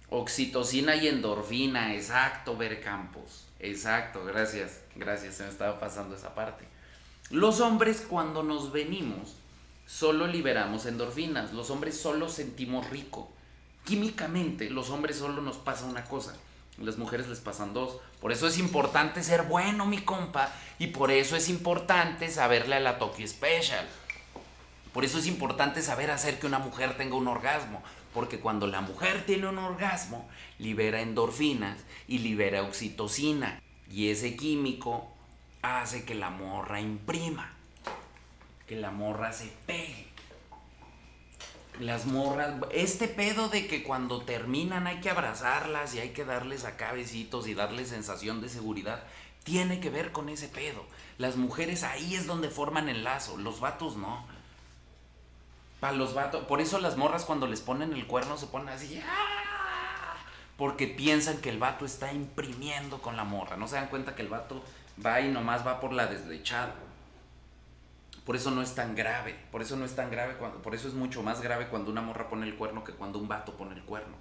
Oxitocina 0.09 0.96
y 0.96 1.09
endorfina, 1.09 1.94
exacto, 1.94 2.57
ver 2.57 2.80
campos. 2.80 3.44
Exacto, 3.61 4.24
gracias, 4.24 4.80
gracias, 4.96 5.34
se 5.34 5.42
me 5.42 5.50
estaba 5.50 5.78
pasando 5.78 6.16
esa 6.16 6.34
parte. 6.34 6.64
Los 7.28 7.61
hombres 7.61 8.00
cuando 8.00 8.42
nos 8.42 8.72
venimos 8.72 9.36
solo 9.84 10.26
liberamos 10.26 10.86
endorfinas, 10.86 11.53
los 11.53 11.68
hombres 11.68 12.00
solo 12.00 12.30
sentimos 12.30 12.88
rico. 12.88 13.30
Químicamente, 13.85 14.70
los 14.70 14.91
hombres 14.91 15.16
solo 15.18 15.43
nos 15.43 15.57
pasa 15.57 15.87
una 15.87 16.05
cosa, 16.05 16.37
las 16.78 16.99
mujeres 16.99 17.28
les 17.28 17.41
pasan 17.41 17.74
dos. 17.74 17.99
Por 18.20 18.33
eso 18.33 18.47
es 18.47 18.59
importante 18.59 19.22
ser 19.22 19.43
bueno, 19.43 19.87
mi 19.87 19.99
compa, 19.99 20.53
y 20.78 20.89
por 20.89 21.11
eso 21.11 21.37
es 21.37 21.49
importante 21.49 22.30
saberle 22.30 22.76
a 22.76 22.80
la 22.80 22.99
Tokyo 22.99 23.26
Special. 23.26 23.87
Por 24.93 25.05
eso 25.05 25.18
es 25.18 25.26
importante 25.26 25.83
saber 25.83 26.11
hacer 26.11 26.39
que 26.39 26.47
una 26.47 26.59
mujer 26.59 26.97
tenga 26.97 27.16
un 27.16 27.26
orgasmo, 27.26 27.83
porque 28.12 28.39
cuando 28.39 28.66
la 28.66 28.83
mujer 28.83 29.24
tiene 29.26 29.49
un 29.49 29.59
orgasmo, 29.59 30.28
libera 30.59 31.01
endorfinas 31.01 31.78
y 32.07 32.18
libera 32.18 32.62
oxitocina. 32.62 33.61
Y 33.91 34.11
ese 34.11 34.37
químico 34.37 35.12
hace 35.62 36.05
que 36.05 36.14
la 36.14 36.30
morra 36.30 36.80
imprima, 36.80 37.53
que 38.66 38.76
la 38.76 38.91
morra 38.91 39.33
se 39.33 39.51
pegue. 39.66 40.12
Las 41.81 42.07
morras, 42.07 42.55
este 42.70 43.09
pedo 43.09 43.49
de 43.49 43.66
que 43.66 43.83
cuando 43.83 44.23
terminan 44.23 44.87
hay 44.87 45.01
que 45.01 45.11
abrazarlas 45.11 45.95
y 45.95 46.01
hay 46.01 46.11
que 46.11 46.25
darles 46.25 46.64
a 46.64 46.77
cabecitos 46.77 47.49
y 47.49 47.55
darles 47.55 47.89
sensación 47.89 48.41
de 48.41 48.49
seguridad, 48.49 49.03
tiene 49.43 49.81
que 49.81 49.91
ver 49.91 50.12
con 50.12 50.29
ese 50.29 50.49
pedo. 50.49 50.85
Las 51.18 51.37
mujeres 51.37 51.83
ahí 51.83 52.14
es 52.14 52.27
donde 52.27 52.51
forman 52.51 52.89
el 52.89 53.05
lazo, 53.05 53.37
los 53.39 53.61
vatos 53.61 53.97
no. 53.97 54.25
Para 55.81 55.95
los 55.95 56.14
vatos, 56.14 56.45
por 56.45 56.61
eso 56.61 56.79
las 56.79 56.97
morras 56.97 57.25
cuando 57.25 57.47
les 57.47 57.61
ponen 57.61 57.93
el 57.93 58.07
cuerno 58.07 58.37
se 58.37 58.47
ponen 58.47 58.68
así, 58.68 59.03
¡ah! 59.05 60.14
porque 60.57 60.87
piensan 60.87 61.39
que 61.39 61.51
el 61.51 61.59
vato 61.59 61.85
está 61.85 62.12
imprimiendo 62.12 63.01
con 63.01 63.16
la 63.16 63.25
morra. 63.25 63.57
No 63.57 63.66
se 63.66 63.77
dan 63.77 63.89
cuenta 63.89 64.14
que 64.14 64.23
el 64.23 64.29
vato 64.29 64.62
va 65.05 65.20
y 65.20 65.29
nomás 65.29 65.66
va 65.66 65.81
por 65.81 65.93
la 65.93 66.07
deslechada. 66.07 66.75
Por 68.25 68.37
eso 68.37 68.51
no 68.53 68.62
es 68.62 68.75
tan 68.75 68.95
grave, 68.95 69.37
por 69.51 69.62
eso 69.62 69.77
no 69.77 69.85
es 69.85 69.97
tan 69.97 70.11
grave, 70.11 70.35
cuando, 70.35 70.62
por 70.62 70.75
eso 70.75 70.87
es 70.87 70.95
mucho 70.95 71.23
más 71.23 71.41
grave 71.43 71.68
cuando 71.68 71.91
una 71.91 72.03
morra 72.03 72.29
pone 72.29 72.47
el 72.47 72.55
cuerno 72.55 72.85
que 72.85 72.93
cuando 72.93 73.18
un 73.18 73.27
vato 73.27 73.57
pone 73.57 73.75
el 73.75 73.83
cuerno. 73.83 74.16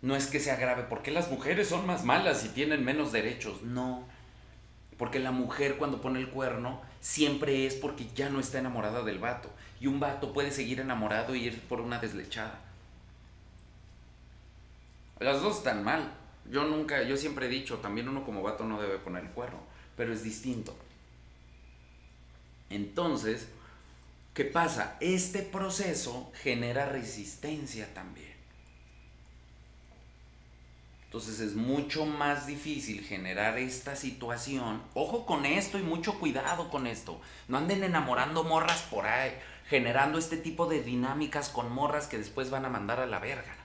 No 0.00 0.16
es 0.16 0.26
que 0.28 0.40
sea 0.40 0.56
grave, 0.56 0.84
porque 0.88 1.10
las 1.10 1.30
mujeres 1.30 1.68
son 1.68 1.86
más 1.86 2.04
malas 2.04 2.44
y 2.44 2.48
tienen 2.48 2.84
menos 2.84 3.12
derechos. 3.12 3.62
No, 3.62 4.06
porque 4.96 5.18
la 5.18 5.30
mujer 5.30 5.76
cuando 5.76 6.00
pone 6.00 6.20
el 6.20 6.30
cuerno 6.30 6.80
siempre 7.00 7.66
es 7.66 7.74
porque 7.74 8.08
ya 8.14 8.30
no 8.30 8.40
está 8.40 8.58
enamorada 8.58 9.02
del 9.02 9.18
vato. 9.18 9.50
Y 9.80 9.86
un 9.86 10.00
vato 10.00 10.32
puede 10.32 10.50
seguir 10.50 10.80
enamorado 10.80 11.34
y 11.34 11.44
ir 11.44 11.60
por 11.62 11.80
una 11.80 11.98
deslechada. 11.98 12.60
Las 15.20 15.42
dos 15.42 15.58
están 15.58 15.84
mal. 15.84 16.12
Yo 16.50 16.64
nunca, 16.64 17.02
yo 17.02 17.16
siempre 17.16 17.46
he 17.46 17.50
dicho, 17.50 17.78
también 17.78 18.08
uno 18.08 18.24
como 18.24 18.42
vato 18.42 18.64
no 18.64 18.80
debe 18.80 18.98
poner 18.98 19.24
el 19.24 19.30
cuerno, 19.30 19.58
pero 19.96 20.12
es 20.12 20.22
distinto. 20.22 20.76
Entonces, 22.70 23.48
¿qué 24.34 24.44
pasa? 24.44 24.96
Este 25.00 25.42
proceso 25.42 26.30
genera 26.42 26.86
resistencia 26.86 27.92
también. 27.94 28.28
Entonces 31.08 31.40
es 31.40 31.54
mucho 31.54 32.04
más 32.04 32.46
difícil 32.46 33.02
generar 33.02 33.56
esta 33.58 33.96
situación. 33.96 34.82
Ojo 34.92 35.24
con 35.24 35.46
esto 35.46 35.78
y 35.78 35.82
mucho 35.82 36.18
cuidado 36.18 36.68
con 36.68 36.86
esto. 36.86 37.18
No 37.48 37.56
anden 37.56 37.82
enamorando 37.82 38.44
morras 38.44 38.82
por 38.82 39.06
ahí, 39.06 39.32
generando 39.68 40.18
este 40.18 40.36
tipo 40.36 40.66
de 40.66 40.82
dinámicas 40.82 41.48
con 41.48 41.72
morras 41.72 42.08
que 42.08 42.18
después 42.18 42.50
van 42.50 42.66
a 42.66 42.68
mandar 42.68 43.00
a 43.00 43.06
la 43.06 43.20
verga. 43.20 43.56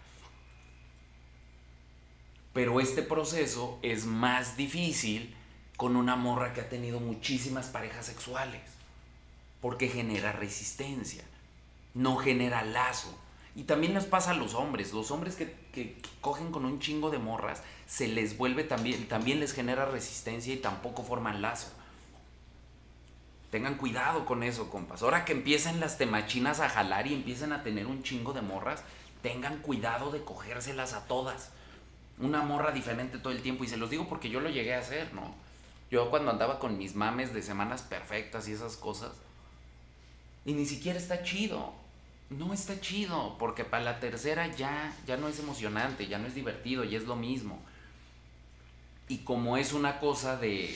Pero 2.53 2.79
este 2.79 3.01
proceso 3.01 3.77
es 3.81 4.05
más 4.05 4.55
difícil 4.55 5.35
con 5.75 5.97
una 5.97 6.15
morra 6.15 6.53
que 6.53 6.61
ha 6.61 6.69
tenido 6.69 7.01
muchísimas 7.01 7.67
parejas 7.67 8.05
sexuales, 8.05 8.61
porque 9.63 9.87
genera 9.87 10.33
resistencia. 10.33 11.23
no 11.95 12.17
genera 12.17 12.63
lazo. 12.63 13.15
Y 13.55 13.63
también 13.63 13.93
les 13.93 14.05
pasa 14.05 14.31
a 14.31 14.33
los 14.33 14.55
hombres. 14.55 14.93
Los 14.93 15.09
hombres 15.11 15.35
que, 15.35 15.45
que- 15.71 15.93
que 15.93 16.09
cogen 16.21 16.51
con 16.51 16.65
un 16.65 16.79
chingo 16.79 17.11
de 17.11 17.19
morras, 17.19 17.61
se 17.87 18.07
les 18.07 18.35
vuelve 18.35 18.63
también, 18.63 19.07
también 19.07 19.39
les 19.39 19.53
genera 19.53 19.85
resistencia 19.85 20.53
y 20.53 20.57
tampoco 20.57 21.03
forman 21.03 21.41
lazo. 21.43 21.71
Tengan 23.51 23.75
cuidado 23.75 24.25
con 24.25 24.41
eso, 24.43 24.69
compas. 24.69 25.03
Ahora 25.03 25.23
que 25.23 25.31
empiecen 25.33 25.79
las 25.79 25.97
temachinas 25.97 26.59
a 26.59 26.67
jalar 26.69 27.05
y 27.07 27.13
empiecen 27.13 27.53
a 27.53 27.61
tener 27.63 27.85
un 27.85 28.01
chingo 28.03 28.33
de 28.33 28.41
morras, 28.41 28.83
tengan 29.21 29.59
cuidado 29.59 30.11
de 30.11 30.23
cogérselas 30.23 30.93
a 30.93 31.05
todas. 31.05 31.51
Una 32.19 32.41
morra 32.41 32.71
diferente 32.71 33.19
todo 33.19 33.31
el 33.31 33.41
tiempo. 33.43 33.63
Y 33.63 33.67
se 33.67 33.77
los 33.77 33.89
digo 33.91 34.09
porque 34.09 34.29
yo 34.29 34.39
lo 34.41 34.49
llegué 34.49 34.73
a 34.75 34.79
hacer, 34.79 35.13
¿no? 35.13 35.35
Yo 35.91 36.09
cuando 36.09 36.31
andaba 36.31 36.57
con 36.59 36.77
mis 36.77 36.95
mames 36.95 37.33
de 37.33 37.43
semanas 37.43 37.83
perfectas 37.83 38.47
y 38.47 38.53
esas 38.53 38.75
cosas. 38.75 39.11
Y 40.45 40.53
ni 40.53 40.65
siquiera 40.65 40.99
está 40.99 41.23
chido. 41.23 41.73
No 42.29 42.53
está 42.53 42.79
chido. 42.79 43.37
Porque 43.37 43.63
para 43.63 43.83
la 43.83 43.99
tercera 43.99 44.47
ya, 44.47 44.93
ya 45.07 45.17
no 45.17 45.27
es 45.27 45.39
emocionante, 45.39 46.07
ya 46.07 46.17
no 46.17 46.27
es 46.27 46.35
divertido, 46.35 46.83
ya 46.83 46.97
es 46.97 47.05
lo 47.05 47.15
mismo. 47.15 47.59
Y 49.07 49.19
como 49.19 49.57
es 49.57 49.73
una 49.73 49.99
cosa 49.99 50.37
de. 50.37 50.75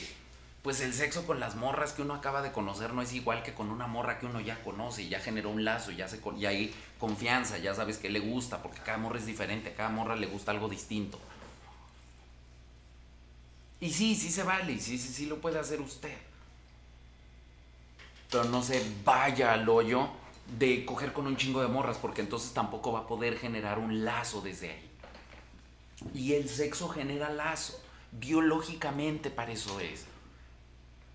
Pues 0.62 0.80
el 0.80 0.92
sexo 0.92 1.26
con 1.26 1.40
las 1.40 1.54
morras 1.54 1.92
que 1.92 2.02
uno 2.02 2.14
acaba 2.14 2.42
de 2.42 2.52
conocer 2.52 2.92
no 2.92 3.00
es 3.00 3.12
igual 3.12 3.42
que 3.42 3.54
con 3.54 3.70
una 3.70 3.86
morra 3.86 4.18
que 4.18 4.26
uno 4.26 4.40
ya 4.40 4.62
conoce 4.64 5.02
y 5.02 5.08
ya 5.08 5.20
generó 5.20 5.50
un 5.50 5.64
lazo, 5.64 5.92
ya, 5.92 6.08
se, 6.08 6.20
ya 6.36 6.48
hay 6.48 6.74
confianza, 6.98 7.58
ya 7.58 7.74
sabes 7.74 7.96
que 7.96 8.10
le 8.10 8.18
gusta, 8.18 8.60
porque 8.60 8.80
cada 8.80 8.98
morra 8.98 9.18
es 9.18 9.24
diferente, 9.24 9.72
cada 9.72 9.88
morra 9.88 10.16
le 10.16 10.26
gusta 10.26 10.50
algo 10.50 10.68
distinto. 10.68 11.18
Y 13.80 13.90
sí, 13.90 14.16
sí 14.16 14.30
se 14.30 14.42
vale, 14.42 14.78
sí, 14.80 14.98
sí, 14.98 15.08
sí 15.08 15.26
lo 15.26 15.40
puede 15.40 15.58
hacer 15.58 15.80
usted. 15.80 16.16
Pero 18.30 18.44
no 18.44 18.62
se 18.62 18.84
vaya 19.04 19.52
al 19.52 19.68
hoyo 19.68 20.08
de 20.58 20.84
coger 20.84 21.12
con 21.12 21.26
un 21.26 21.36
chingo 21.36 21.60
de 21.60 21.68
morras, 21.68 21.98
porque 21.98 22.20
entonces 22.20 22.52
tampoco 22.52 22.92
va 22.92 23.00
a 23.00 23.06
poder 23.06 23.38
generar 23.38 23.78
un 23.78 24.04
lazo 24.04 24.40
desde 24.40 24.70
ahí. 24.70 24.90
Y 26.14 26.34
el 26.34 26.48
sexo 26.48 26.88
genera 26.88 27.30
lazo. 27.30 27.80
Biológicamente 28.12 29.30
para 29.30 29.52
eso 29.52 29.80
es. 29.80 30.06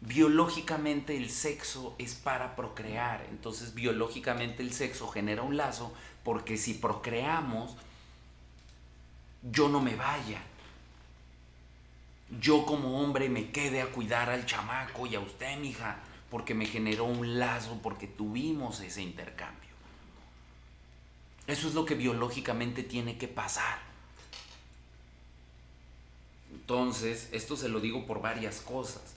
Biológicamente 0.01 1.15
el 1.15 1.29
sexo 1.29 1.95
es 1.97 2.13
para 2.13 2.55
procrear. 2.55 3.25
Entonces 3.29 3.73
biológicamente 3.73 4.61
el 4.61 4.73
sexo 4.73 5.07
genera 5.07 5.43
un 5.43 5.55
lazo 5.55 5.93
porque 6.23 6.57
si 6.57 6.73
procreamos, 6.73 7.75
yo 9.41 9.69
no 9.69 9.79
me 9.79 9.95
vaya. 9.95 10.41
Yo 12.39 12.65
como 12.65 13.01
hombre 13.01 13.29
me 13.29 13.51
quede 13.51 13.81
a 13.81 13.87
cuidar 13.87 14.29
al 14.29 14.45
chamaco 14.45 15.05
y 15.05 15.15
a 15.15 15.19
usted, 15.19 15.57
mija, 15.57 15.99
porque 16.33 16.55
me 16.55 16.65
generó 16.65 17.05
un 17.05 17.37
lazo, 17.37 17.77
porque 17.83 18.07
tuvimos 18.07 18.79
ese 18.79 19.03
intercambio. 19.03 19.69
Eso 21.45 21.67
es 21.67 21.75
lo 21.75 21.85
que 21.85 21.93
biológicamente 21.93 22.81
tiene 22.81 23.19
que 23.19 23.27
pasar. 23.27 23.77
Entonces, 26.51 27.29
esto 27.33 27.55
se 27.55 27.69
lo 27.69 27.79
digo 27.79 28.07
por 28.07 28.19
varias 28.19 28.61
cosas. 28.61 29.13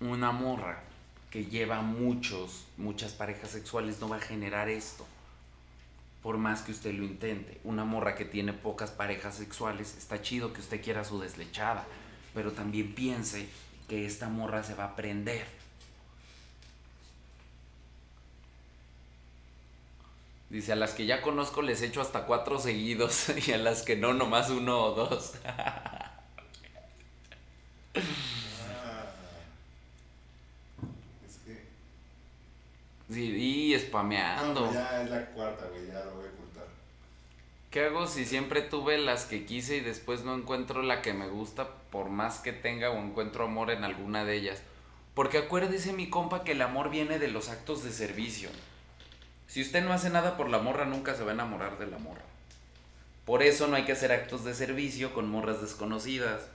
Una 0.00 0.32
morra 0.32 0.84
que 1.30 1.44
lleva 1.44 1.82
muchos, 1.82 2.64
muchas 2.78 3.12
parejas 3.12 3.50
sexuales 3.50 4.00
no 4.00 4.08
va 4.08 4.16
a 4.16 4.20
generar 4.20 4.70
esto. 4.70 5.06
Por 6.22 6.38
más 6.38 6.62
que 6.62 6.72
usted 6.72 6.94
lo 6.94 7.04
intente. 7.04 7.60
Una 7.62 7.84
morra 7.84 8.14
que 8.14 8.24
tiene 8.24 8.54
pocas 8.54 8.90
parejas 8.90 9.34
sexuales, 9.34 9.98
está 9.98 10.22
chido 10.22 10.54
que 10.54 10.62
usted 10.62 10.82
quiera 10.82 11.04
su 11.04 11.20
deslechada. 11.20 11.86
Pero 12.32 12.52
también 12.52 12.94
piense 12.94 13.46
que 13.90 14.06
esta 14.06 14.28
morra 14.28 14.62
se 14.62 14.76
va 14.76 14.84
a 14.84 14.94
prender. 14.94 15.44
Dice, 20.48 20.72
a 20.72 20.76
las 20.76 20.92
que 20.92 21.06
ya 21.06 21.20
conozco 21.22 21.60
les 21.60 21.82
echo 21.82 22.00
hasta 22.00 22.24
cuatro 22.24 22.60
seguidos 22.60 23.30
y 23.48 23.52
a 23.52 23.58
las 23.58 23.82
que 23.82 23.96
no, 23.96 24.14
nomás 24.14 24.48
uno 24.48 24.80
o 24.80 24.94
dos. 24.94 25.32
Ah. 25.44 26.20
Es 31.26 31.38
que. 31.44 31.64
Sí, 33.12 33.72
y 33.72 33.76
spameando. 33.80 34.66
pues 34.66 34.74
ya 34.74 35.02
es 35.02 35.10
la 35.10 35.26
cuarta, 35.26 35.66
güey, 35.66 35.88
ya 35.88 36.04
lo 36.04 36.14
voy. 36.14 36.29
¿Qué 37.70 37.84
hago 37.84 38.08
si 38.08 38.24
siempre 38.24 38.62
tuve 38.62 38.98
las 38.98 39.26
que 39.26 39.44
quise 39.44 39.76
y 39.76 39.80
después 39.80 40.24
no 40.24 40.34
encuentro 40.34 40.82
la 40.82 41.02
que 41.02 41.12
me 41.12 41.28
gusta 41.28 41.68
por 41.92 42.08
más 42.10 42.40
que 42.40 42.52
tenga 42.52 42.90
o 42.90 42.98
encuentro 42.98 43.44
amor 43.44 43.70
en 43.70 43.84
alguna 43.84 44.24
de 44.24 44.34
ellas? 44.34 44.60
Porque 45.14 45.38
acuérdese 45.38 45.92
mi 45.92 46.10
compa 46.10 46.42
que 46.42 46.52
el 46.52 46.62
amor 46.62 46.90
viene 46.90 47.20
de 47.20 47.28
los 47.28 47.48
actos 47.48 47.84
de 47.84 47.92
servicio. 47.92 48.48
Si 49.46 49.62
usted 49.62 49.84
no 49.84 49.92
hace 49.92 50.10
nada 50.10 50.36
por 50.36 50.50
la 50.50 50.58
morra, 50.58 50.84
nunca 50.84 51.14
se 51.14 51.22
va 51.22 51.30
a 51.30 51.34
enamorar 51.34 51.78
de 51.78 51.86
la 51.86 51.98
morra. 51.98 52.24
Por 53.24 53.44
eso 53.44 53.68
no 53.68 53.76
hay 53.76 53.84
que 53.84 53.92
hacer 53.92 54.10
actos 54.10 54.44
de 54.44 54.54
servicio 54.54 55.14
con 55.14 55.30
morras 55.30 55.60
desconocidas. 55.60 56.48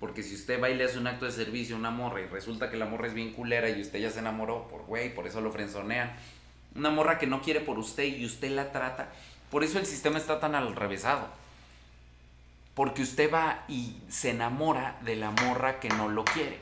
Porque 0.00 0.22
si 0.22 0.34
usted 0.34 0.62
va 0.62 0.70
y 0.70 0.76
le 0.76 0.84
hace 0.84 0.96
un 0.96 1.08
acto 1.08 1.26
de 1.26 1.32
servicio 1.32 1.76
a 1.76 1.78
una 1.78 1.90
morra 1.90 2.22
y 2.22 2.26
resulta 2.26 2.70
que 2.70 2.78
la 2.78 2.86
morra 2.86 3.08
es 3.08 3.12
bien 3.12 3.34
culera 3.34 3.68
y 3.68 3.82
usted 3.82 3.98
ya 3.98 4.10
se 4.10 4.20
enamoró 4.20 4.66
por 4.68 4.86
güey, 4.86 5.14
por 5.14 5.26
eso 5.26 5.42
lo 5.42 5.52
frenzonean. 5.52 6.16
Una 6.74 6.88
morra 6.88 7.18
que 7.18 7.26
no 7.26 7.42
quiere 7.42 7.60
por 7.60 7.78
usted 7.78 8.04
y 8.04 8.24
usted 8.24 8.50
la 8.52 8.72
trata. 8.72 9.12
Por 9.50 9.64
eso 9.64 9.78
el 9.78 9.86
sistema 9.86 10.18
está 10.18 10.40
tan 10.40 10.54
al 10.54 10.76
revésado. 10.76 11.26
Porque 12.74 13.02
usted 13.02 13.32
va 13.32 13.64
y 13.68 13.96
se 14.08 14.30
enamora 14.30 14.98
de 15.02 15.16
la 15.16 15.30
morra 15.30 15.80
que 15.80 15.88
no 15.88 16.08
lo 16.08 16.24
quiere. 16.24 16.60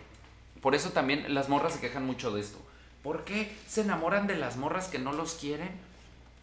Por 0.63 0.75
eso 0.75 0.91
también 0.91 1.35
las 1.35 1.49
morras 1.49 1.75
se 1.75 1.81
quejan 1.81 2.07
mucho 2.07 2.33
de 2.33 2.41
esto. 2.41 2.59
¿Por 3.03 3.25
qué 3.25 3.55
se 3.69 3.83
enamoran 3.83 4.27
de 4.27 4.37
las 4.37 4.57
morras 4.57 4.89
que 4.89 4.99
no 4.99 5.13
los 5.13 5.35
quieren? 5.35 5.71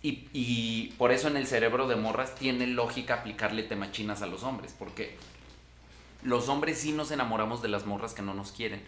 Y, 0.05 0.93
por 0.97 1.13
eso 1.13 1.29
en 1.29 1.37
el 1.37 1.47
cerebro 1.47 1.87
de 1.87 1.95
morras 1.95 2.35
tiene 2.35 2.67
lógica 2.67 3.15
aplicarle 3.15 3.63
temachinas 3.63 4.21
a 4.21 4.27
los 4.27 4.43
hombres. 4.43 4.75
Porque 4.77 5.17
los 6.21 6.49
hombres 6.49 6.77
sí 6.77 6.91
nos 6.91 7.11
enamoramos 7.11 7.61
de 7.61 7.69
las 7.69 7.85
morras 7.85 8.13
que 8.13 8.21
no 8.21 8.33
nos 8.33 8.51
quieren. 8.51 8.83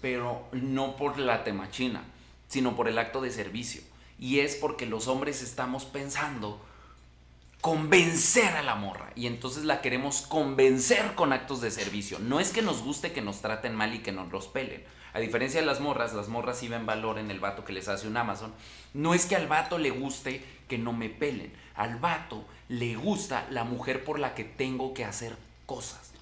Pero 0.00 0.42
no 0.52 0.96
por 0.96 1.18
la 1.18 1.44
temachina, 1.44 2.02
sino 2.48 2.76
por 2.76 2.88
el 2.88 2.98
acto 2.98 3.20
de 3.20 3.30
servicio. 3.30 3.82
Y 4.18 4.40
es 4.40 4.56
porque 4.56 4.86
los 4.86 5.06
hombres 5.06 5.42
estamos 5.42 5.84
pensando 5.84 6.60
convencer 7.64 8.58
a 8.58 8.62
la 8.62 8.74
morra. 8.74 9.10
Y 9.16 9.26
entonces 9.26 9.64
la 9.64 9.80
queremos 9.80 10.20
convencer 10.20 11.14
con 11.14 11.32
actos 11.32 11.62
de 11.62 11.70
servicio. 11.70 12.18
No 12.18 12.38
es 12.38 12.50
que 12.50 12.60
nos 12.60 12.82
guste 12.82 13.14
que 13.14 13.22
nos 13.22 13.40
traten 13.40 13.74
mal 13.74 13.94
y 13.94 14.00
que 14.00 14.12
nos 14.12 14.30
los 14.30 14.48
pelen. 14.48 14.84
A 15.14 15.18
diferencia 15.18 15.60
de 15.60 15.66
las 15.66 15.80
morras, 15.80 16.12
las 16.12 16.28
morras 16.28 16.58
sí 16.58 16.68
ven 16.68 16.84
valor 16.84 17.18
en 17.18 17.30
el 17.30 17.40
vato 17.40 17.64
que 17.64 17.72
les 17.72 17.88
hace 17.88 18.06
un 18.06 18.18
Amazon. 18.18 18.52
No 18.92 19.14
es 19.14 19.24
que 19.24 19.34
al 19.34 19.46
vato 19.46 19.78
le 19.78 19.88
guste 19.88 20.44
que 20.68 20.76
no 20.76 20.92
me 20.92 21.08
pelen. 21.08 21.54
Al 21.74 21.96
vato 21.96 22.44
le 22.68 22.96
gusta 22.96 23.46
la 23.48 23.64
mujer 23.64 24.04
por 24.04 24.18
la 24.18 24.34
que 24.34 24.44
tengo 24.44 24.92
que 24.92 25.06
hacer 25.06 25.34
cosas. 25.64 26.12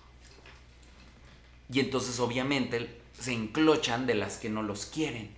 Y 1.73 1.81
entonces 1.81 2.21
obviamente 2.21 3.01
se 3.19 3.33
enclochan 3.33 4.07
de 4.07 4.15
las 4.15 4.37
que 4.37 4.49
no 4.49 4.63
los 4.63 4.87
quieren. 4.87 5.35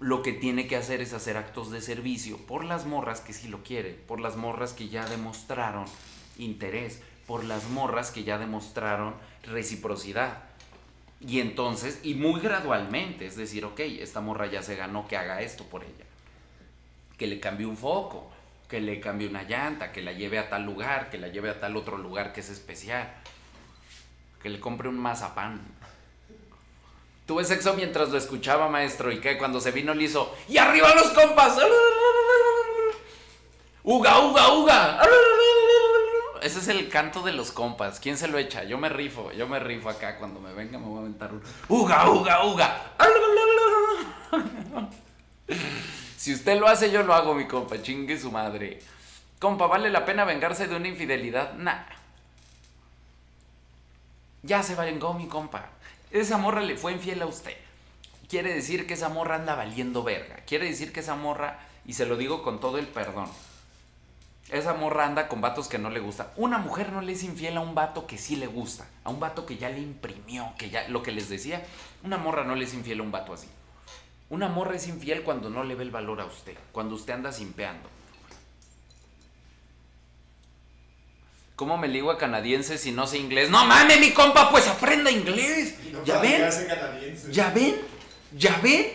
Lo 0.00 0.22
que 0.22 0.32
tiene 0.32 0.68
que 0.68 0.76
hacer 0.76 1.00
es 1.00 1.12
hacer 1.12 1.36
actos 1.36 1.70
de 1.72 1.80
servicio 1.80 2.36
por 2.38 2.64
las 2.64 2.86
morras 2.86 3.20
que 3.20 3.32
sí 3.32 3.48
lo 3.48 3.64
quieren, 3.64 4.00
por 4.06 4.20
las 4.20 4.36
morras 4.36 4.72
que 4.72 4.88
ya 4.88 5.04
demostraron 5.06 5.86
interés, 6.38 7.02
por 7.26 7.42
las 7.42 7.68
morras 7.68 8.12
que 8.12 8.22
ya 8.22 8.38
demostraron 8.38 9.14
reciprocidad. 9.42 10.44
Y 11.20 11.40
entonces, 11.40 11.98
y 12.04 12.14
muy 12.14 12.40
gradualmente, 12.40 13.26
es 13.26 13.36
decir, 13.36 13.64
ok, 13.64 13.80
esta 13.80 14.20
morra 14.20 14.46
ya 14.46 14.62
se 14.62 14.76
ganó 14.76 15.08
que 15.08 15.16
haga 15.16 15.42
esto 15.42 15.64
por 15.64 15.82
ella. 15.82 16.04
Que 17.16 17.26
le 17.26 17.40
cambie 17.40 17.66
un 17.66 17.76
foco, 17.76 18.30
que 18.68 18.80
le 18.80 19.00
cambie 19.00 19.26
una 19.26 19.42
llanta, 19.42 19.90
que 19.90 20.02
la 20.02 20.12
lleve 20.12 20.38
a 20.38 20.48
tal 20.48 20.64
lugar, 20.64 21.10
que 21.10 21.18
la 21.18 21.28
lleve 21.28 21.50
a 21.50 21.58
tal 21.58 21.76
otro 21.76 21.98
lugar 21.98 22.32
que 22.32 22.40
es 22.40 22.50
especial. 22.50 23.12
Que 24.40 24.48
le 24.48 24.60
compre 24.60 24.88
un 24.88 24.98
mazapán. 24.98 25.60
Tuve 27.28 27.44
sexo 27.44 27.74
mientras 27.74 28.08
lo 28.08 28.16
escuchaba, 28.16 28.70
maestro, 28.70 29.12
y 29.12 29.20
que 29.20 29.36
cuando 29.36 29.60
se 29.60 29.70
vino 29.70 29.92
le 29.92 30.04
hizo, 30.04 30.34
¡y 30.48 30.56
arriba 30.56 30.94
los 30.94 31.10
compas! 31.10 31.58
¡Uga, 33.82 34.18
uga, 34.20 34.54
uga! 34.54 35.02
Ese 36.40 36.60
es 36.60 36.68
el 36.68 36.88
canto 36.88 37.20
de 37.20 37.32
los 37.32 37.52
compas. 37.52 38.00
¿Quién 38.00 38.16
se 38.16 38.28
lo 38.28 38.38
echa? 38.38 38.64
Yo 38.64 38.78
me 38.78 38.88
rifo, 38.88 39.30
yo 39.32 39.46
me 39.46 39.58
rifo 39.58 39.90
acá. 39.90 40.16
Cuando 40.16 40.40
me 40.40 40.54
venga 40.54 40.78
me 40.78 40.86
voy 40.86 40.96
a 40.96 41.00
aventar 41.00 41.34
un 41.34 41.42
¡Uga, 41.68 42.08
uga, 42.08 42.46
uga! 42.46 42.94
Si 46.16 46.32
usted 46.32 46.58
lo 46.58 46.66
hace, 46.66 46.90
yo 46.90 47.02
lo 47.02 47.12
hago, 47.12 47.34
mi 47.34 47.46
compa. 47.46 47.82
Chingue 47.82 48.18
su 48.18 48.32
madre. 48.32 48.80
Compa, 49.38 49.66
¿vale 49.66 49.90
la 49.90 50.06
pena 50.06 50.24
vengarse 50.24 50.66
de 50.66 50.76
una 50.76 50.88
infidelidad? 50.88 51.52
Nah. 51.58 51.84
Ya 54.42 54.62
se 54.62 54.74
vengó, 54.74 55.12
mi 55.12 55.28
compa. 55.28 55.72
Esa 56.10 56.38
morra 56.38 56.60
le 56.62 56.76
fue 56.76 56.92
infiel 56.92 57.22
a 57.22 57.26
usted. 57.26 57.56
Quiere 58.28 58.54
decir 58.54 58.86
que 58.86 58.94
esa 58.94 59.08
morra 59.08 59.36
anda 59.36 59.54
valiendo 59.54 60.02
verga. 60.02 60.36
Quiere 60.46 60.66
decir 60.66 60.92
que 60.92 61.00
esa 61.00 61.14
morra, 61.14 61.58
y 61.86 61.94
se 61.94 62.06
lo 62.06 62.16
digo 62.16 62.42
con 62.42 62.60
todo 62.60 62.78
el 62.78 62.86
perdón, 62.86 63.30
esa 64.50 64.72
morra 64.72 65.04
anda 65.04 65.28
con 65.28 65.42
vatos 65.42 65.68
que 65.68 65.78
no 65.78 65.90
le 65.90 66.00
gusta. 66.00 66.32
Una 66.36 66.56
mujer 66.56 66.92
no 66.92 67.02
le 67.02 67.12
es 67.12 67.22
infiel 67.22 67.58
a 67.58 67.60
un 67.60 67.74
vato 67.74 68.06
que 68.06 68.16
sí 68.16 68.36
le 68.36 68.46
gusta. 68.46 68.86
A 69.04 69.10
un 69.10 69.20
vato 69.20 69.44
que 69.44 69.58
ya 69.58 69.68
le 69.68 69.80
imprimió, 69.80 70.52
que 70.56 70.70
ya, 70.70 70.88
lo 70.88 71.02
que 71.02 71.12
les 71.12 71.28
decía, 71.28 71.66
una 72.02 72.16
morra 72.16 72.44
no 72.44 72.54
le 72.54 72.64
es 72.64 72.72
infiel 72.72 73.00
a 73.00 73.02
un 73.02 73.12
vato 73.12 73.34
así. 73.34 73.48
Una 74.30 74.48
morra 74.48 74.76
es 74.76 74.88
infiel 74.88 75.22
cuando 75.22 75.50
no 75.50 75.64
le 75.64 75.74
ve 75.74 75.84
el 75.84 75.90
valor 75.90 76.20
a 76.20 76.24
usted, 76.24 76.56
cuando 76.72 76.94
usted 76.94 77.12
anda 77.12 77.32
simpeando. 77.32 77.88
¿Cómo 81.58 81.76
me 81.76 81.88
ligo 81.88 82.12
a 82.12 82.18
canadiense 82.18 82.78
si 82.78 82.92
no 82.92 83.08
sé 83.08 83.18
inglés? 83.18 83.50
No 83.50 83.64
mames, 83.64 83.98
mi 83.98 84.12
compa, 84.12 84.48
pues 84.48 84.68
aprenda 84.68 85.10
inglés. 85.10 85.74
No 85.90 86.04
¿Ya 86.04 86.20
ven? 86.20 86.48
¿Ya 87.32 87.50
ven? 87.50 87.80
¿Ya 88.36 88.60
ven? 88.62 88.86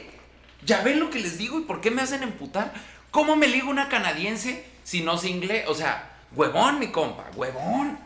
¿Ya 0.64 0.82
ven 0.82 1.02
lo 1.02 1.10
que 1.10 1.20
les 1.20 1.38
digo 1.38 1.60
y 1.60 1.64
por 1.64 1.82
qué 1.82 1.92
me 1.92 2.02
hacen 2.02 2.24
emputar? 2.24 2.74
¿Cómo 3.12 3.36
me 3.36 3.50
ligo 3.50 3.70
una 3.70 3.90
canadiense 3.90 4.66
si 4.86 5.02
no 5.02 5.18
sé 5.18 5.28
inglés? 5.28 5.66
O 5.68 5.76
sea, 5.76 6.10
huevón, 6.32 6.80
mi 6.80 6.88
compa, 6.88 7.26
huevón. 7.36 8.00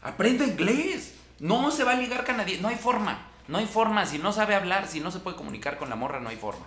Aprenda 0.00 0.46
inglés. 0.46 1.12
No 1.38 1.70
se 1.70 1.84
va 1.84 1.92
a 1.92 1.96
ligar 1.96 2.24
canadiense. 2.24 2.62
No 2.62 2.68
hay 2.68 2.76
forma. 2.76 3.26
No 3.46 3.58
hay 3.58 3.66
forma. 3.66 4.06
Si 4.06 4.16
no 4.16 4.32
sabe 4.32 4.54
hablar, 4.54 4.88
si 4.88 5.00
no 5.00 5.10
se 5.10 5.18
puede 5.18 5.36
comunicar 5.36 5.76
con 5.76 5.90
la 5.90 5.96
morra, 5.96 6.18
no 6.18 6.30
hay 6.30 6.36
forma. 6.36 6.64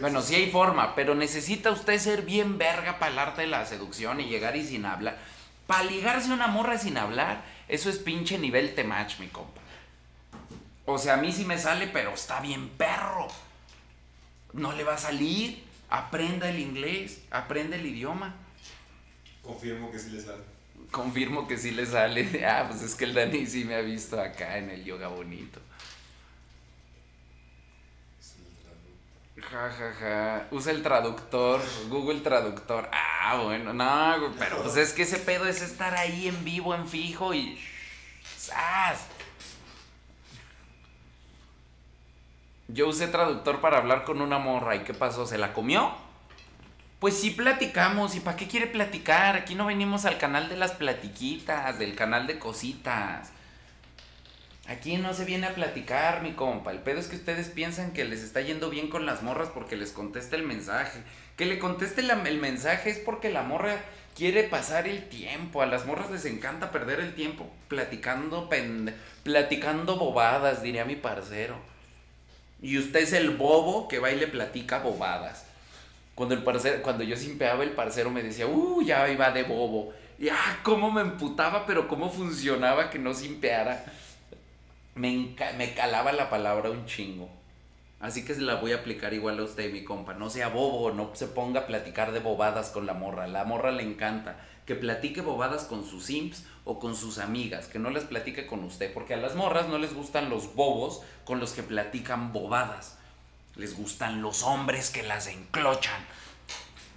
Bueno, 0.00 0.22
sí 0.22 0.36
hay 0.36 0.50
forma, 0.50 0.94
pero 0.94 1.14
necesita 1.14 1.70
usted 1.70 1.98
ser 1.98 2.22
bien 2.22 2.56
verga 2.56 2.98
para 2.98 3.12
el 3.12 3.18
arte 3.18 3.42
de 3.42 3.48
la 3.48 3.66
seducción 3.66 4.22
y 4.22 4.24
llegar 4.30 4.56
y 4.56 4.64
sin 4.64 4.86
hablar. 4.86 5.35
Para 5.66 5.84
ligarse 5.84 6.30
a 6.30 6.34
una 6.34 6.46
morra 6.46 6.78
sin 6.78 6.96
hablar, 6.96 7.44
eso 7.68 7.90
es 7.90 7.98
pinche 7.98 8.38
nivel 8.38 8.74
temach, 8.74 9.18
mi 9.18 9.28
compa. 9.28 9.60
O 10.84 10.98
sea, 10.98 11.14
a 11.14 11.16
mí 11.16 11.32
sí 11.32 11.44
me 11.44 11.58
sale, 11.58 11.88
pero 11.88 12.14
está 12.14 12.40
bien 12.40 12.68
perro. 12.70 13.26
No 14.52 14.72
le 14.72 14.84
va 14.84 14.94
a 14.94 14.98
salir. 14.98 15.64
Aprenda 15.88 16.48
el 16.48 16.58
inglés, 16.58 17.22
aprenda 17.30 17.76
el 17.76 17.86
idioma. 17.86 18.34
Confirmo 19.42 19.90
que 19.90 19.98
sí 19.98 20.10
le 20.10 20.20
sale. 20.20 20.42
Confirmo 20.90 21.46
que 21.46 21.56
sí 21.56 21.72
le 21.72 21.86
sale. 21.86 22.44
Ah, 22.46 22.66
pues 22.68 22.82
es 22.82 22.94
que 22.94 23.04
el 23.04 23.14
Dani 23.14 23.46
sí 23.46 23.64
me 23.64 23.74
ha 23.74 23.80
visto 23.80 24.20
acá 24.20 24.58
en 24.58 24.70
el 24.70 24.84
yoga 24.84 25.08
bonito. 25.08 25.60
Es 28.20 28.34
el 28.38 28.44
traductor. 28.62 29.35
Ja, 29.50 29.70
ja, 29.70 29.92
ja. 30.00 30.46
Usa 30.50 30.72
el 30.72 30.82
traductor, 30.82 31.60
Google 31.88 32.20
Traductor. 32.20 32.90
Ah, 32.92 33.40
bueno, 33.44 33.72
no, 33.72 34.34
pero 34.38 34.62
pues 34.62 34.76
es 34.76 34.92
que 34.92 35.02
ese 35.02 35.18
pedo 35.18 35.46
es 35.46 35.62
estar 35.62 35.94
ahí 35.94 36.26
en 36.26 36.44
vivo, 36.44 36.74
en 36.74 36.88
fijo 36.88 37.32
y. 37.32 37.58
¡Sas! 38.36 39.06
Yo 42.68 42.88
usé 42.88 43.06
traductor 43.06 43.60
para 43.60 43.78
hablar 43.78 44.04
con 44.04 44.20
una 44.20 44.38
morra 44.38 44.74
y 44.74 44.80
¿qué 44.80 44.92
pasó? 44.92 45.24
¿Se 45.26 45.38
la 45.38 45.52
comió? 45.52 45.94
Pues 46.98 47.20
sí 47.20 47.30
platicamos, 47.30 48.16
¿y 48.16 48.20
para 48.20 48.36
qué 48.36 48.48
quiere 48.48 48.66
platicar? 48.66 49.36
Aquí 49.36 49.54
no 49.54 49.66
venimos 49.66 50.04
al 50.06 50.18
canal 50.18 50.48
de 50.48 50.56
las 50.56 50.72
platiquitas, 50.72 51.78
del 51.78 51.94
canal 51.94 52.26
de 52.26 52.40
cositas. 52.40 53.30
Aquí 54.68 54.96
no 54.96 55.14
se 55.14 55.24
viene 55.24 55.46
a 55.46 55.54
platicar, 55.54 56.22
mi 56.22 56.32
compa. 56.32 56.72
El 56.72 56.80
pedo 56.80 56.98
es 56.98 57.06
que 57.06 57.16
ustedes 57.16 57.48
piensan 57.48 57.92
que 57.92 58.04
les 58.04 58.22
está 58.22 58.40
yendo 58.40 58.68
bien 58.68 58.88
con 58.88 59.06
las 59.06 59.22
morras 59.22 59.48
porque 59.54 59.76
les 59.76 59.92
contesta 59.92 60.34
el 60.34 60.42
mensaje. 60.42 61.00
Que 61.36 61.46
le 61.46 61.60
conteste 61.60 62.00
el 62.00 62.38
mensaje 62.38 62.90
es 62.90 62.98
porque 62.98 63.30
la 63.30 63.42
morra 63.42 63.76
quiere 64.16 64.42
pasar 64.42 64.88
el 64.88 65.08
tiempo. 65.08 65.62
A 65.62 65.66
las 65.66 65.86
morras 65.86 66.10
les 66.10 66.24
encanta 66.24 66.72
perder 66.72 66.98
el 66.98 67.14
tiempo 67.14 67.48
platicando, 67.68 68.50
platicando 69.22 69.96
bobadas, 69.98 70.62
diría 70.62 70.84
mi 70.84 70.96
parcero. 70.96 71.56
Y 72.60 72.78
usted 72.78 73.00
es 73.00 73.12
el 73.12 73.30
bobo 73.30 73.86
que 73.86 74.00
va 74.00 74.10
y 74.10 74.16
le 74.16 74.26
platica 74.26 74.80
bobadas. 74.80 75.44
Cuando 76.16 76.34
el 76.34 76.42
parcero, 76.42 76.82
cuando 76.82 77.04
yo 77.04 77.16
simpeaba, 77.16 77.62
el 77.62 77.70
parcero 77.70 78.10
me 78.10 78.22
decía, 78.22 78.48
uh, 78.48 78.82
ya 78.82 79.08
iba 79.08 79.30
de 79.30 79.44
bobo. 79.44 79.92
Y 80.18 80.28
ah, 80.30 80.58
cómo 80.64 80.90
me 80.90 81.02
emputaba, 81.02 81.66
pero 81.66 81.86
cómo 81.86 82.10
funcionaba 82.10 82.90
que 82.90 82.98
no 82.98 83.14
simpeara. 83.14 83.84
Me, 84.96 85.36
me 85.56 85.74
calaba 85.74 86.12
la 86.12 86.28
palabra 86.28 86.70
un 86.70 86.86
chingo. 86.86 87.28
Así 88.00 88.24
que 88.24 88.34
se 88.34 88.42
la 88.42 88.56
voy 88.56 88.72
a 88.72 88.76
aplicar 88.76 89.14
igual 89.14 89.38
a 89.38 89.44
usted, 89.44 89.72
mi 89.72 89.84
compa. 89.84 90.14
No 90.14 90.28
sea 90.28 90.48
bobo, 90.48 90.90
no 90.90 91.10
se 91.14 91.28
ponga 91.28 91.60
a 91.60 91.66
platicar 91.66 92.12
de 92.12 92.20
bobadas 92.20 92.70
con 92.70 92.86
la 92.86 92.92
morra. 92.92 93.26
La 93.26 93.44
morra 93.44 93.72
le 93.72 93.82
encanta 93.82 94.36
que 94.66 94.74
platique 94.74 95.22
bobadas 95.22 95.64
con 95.64 95.86
sus 95.86 96.04
simps 96.04 96.44
o 96.64 96.78
con 96.78 96.96
sus 96.96 97.18
amigas, 97.18 97.68
que 97.68 97.78
no 97.78 97.90
les 97.90 98.04
platique 98.04 98.46
con 98.46 98.64
usted, 98.64 98.92
porque 98.92 99.14
a 99.14 99.16
las 99.16 99.34
morras 99.34 99.68
no 99.68 99.78
les 99.78 99.94
gustan 99.94 100.28
los 100.28 100.54
bobos 100.54 101.02
con 101.24 101.40
los 101.40 101.52
que 101.52 101.62
platican 101.62 102.32
bobadas. 102.32 102.98
Les 103.54 103.76
gustan 103.76 104.20
los 104.20 104.42
hombres 104.42 104.90
que 104.90 105.02
las 105.02 105.28
enclochan 105.28 106.04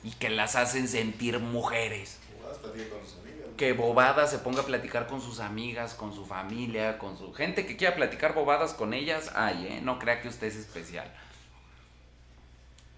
y 0.03 0.11
que 0.11 0.29
las 0.29 0.55
hacen 0.55 0.87
sentir 0.87 1.39
mujeres 1.39 2.17
Jugadas, 2.37 2.57
platica 2.57 2.89
con 2.89 3.05
sus. 3.05 3.18
Que 3.59 3.73
bobada 3.73 4.25
se 4.25 4.39
ponga 4.39 4.61
a 4.61 4.65
platicar 4.65 5.05
con 5.05 5.19
sus 5.19 5.41
amigas, 5.41 5.93
con 5.93 6.13
su 6.13 6.25
familia, 6.25 6.97
con 6.97 7.17
su 7.17 7.33
gente 7.33 7.65
que 7.65 7.75
quiera 7.75 7.93
platicar 7.93 8.33
bobadas 8.33 8.73
con 8.73 8.93
ellas, 8.93 9.33
ay, 9.35 9.67
¿eh? 9.69 9.81
No 9.83 9.99
crea 9.99 10.21
que 10.21 10.29
usted 10.29 10.47
es 10.47 10.55
especial. 10.55 11.13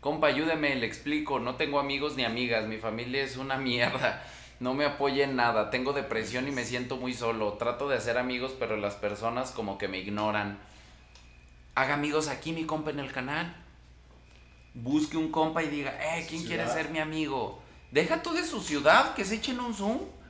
Compa, 0.01 0.28
ayúdeme, 0.28 0.76
le 0.76 0.86
explico, 0.86 1.39
no 1.39 1.55
tengo 1.55 1.80
amigos 1.80 2.16
ni 2.16 2.26
amigas, 2.26 2.68
mi 2.68 2.78
familia 2.78 3.24
es 3.24 3.38
una 3.38 3.57
mierda, 3.57 4.24
no 4.59 4.76
me 4.76 4.86
apoya 4.86 5.24
en 5.24 5.36
nada, 5.36 5.72
tengo 5.72 5.93
depresión 5.93 6.47
y 6.47 6.51
me 6.51 6.64
siento 6.64 6.95
muy 6.95 7.16
solo, 7.16 7.53
trato 7.53 7.89
de 7.89 7.97
hacer 7.97 8.20
amigos, 8.20 8.53
pero 8.59 8.78
las 8.78 8.93
personas 8.93 9.49
como 9.49 9.80
que 9.80 9.88
me 9.88 9.97
ignoran. 9.97 10.59
Haga 11.74 11.95
amigos 11.95 12.28
aquí, 12.28 12.51
mi 12.51 12.66
compa, 12.66 12.91
en 12.91 12.99
el 12.99 13.12
canal. 13.12 13.55
Busque 14.76 15.18
un 15.18 15.32
compa 15.32 15.64
y 15.64 15.70
diga, 15.70 15.97
eh, 15.99 16.28
¿quién 16.30 16.45
quiere 16.45 16.68
ser 16.68 16.91
mi 16.91 16.99
amigo? 16.99 17.64
Deja 17.89 18.22
tú 18.22 18.32
de 18.34 18.45
su 18.45 18.62
ciudad, 18.62 19.16
que 19.16 19.26
se 19.26 19.38
echen 19.38 19.59
un 19.59 19.74
zoom. 19.74 20.21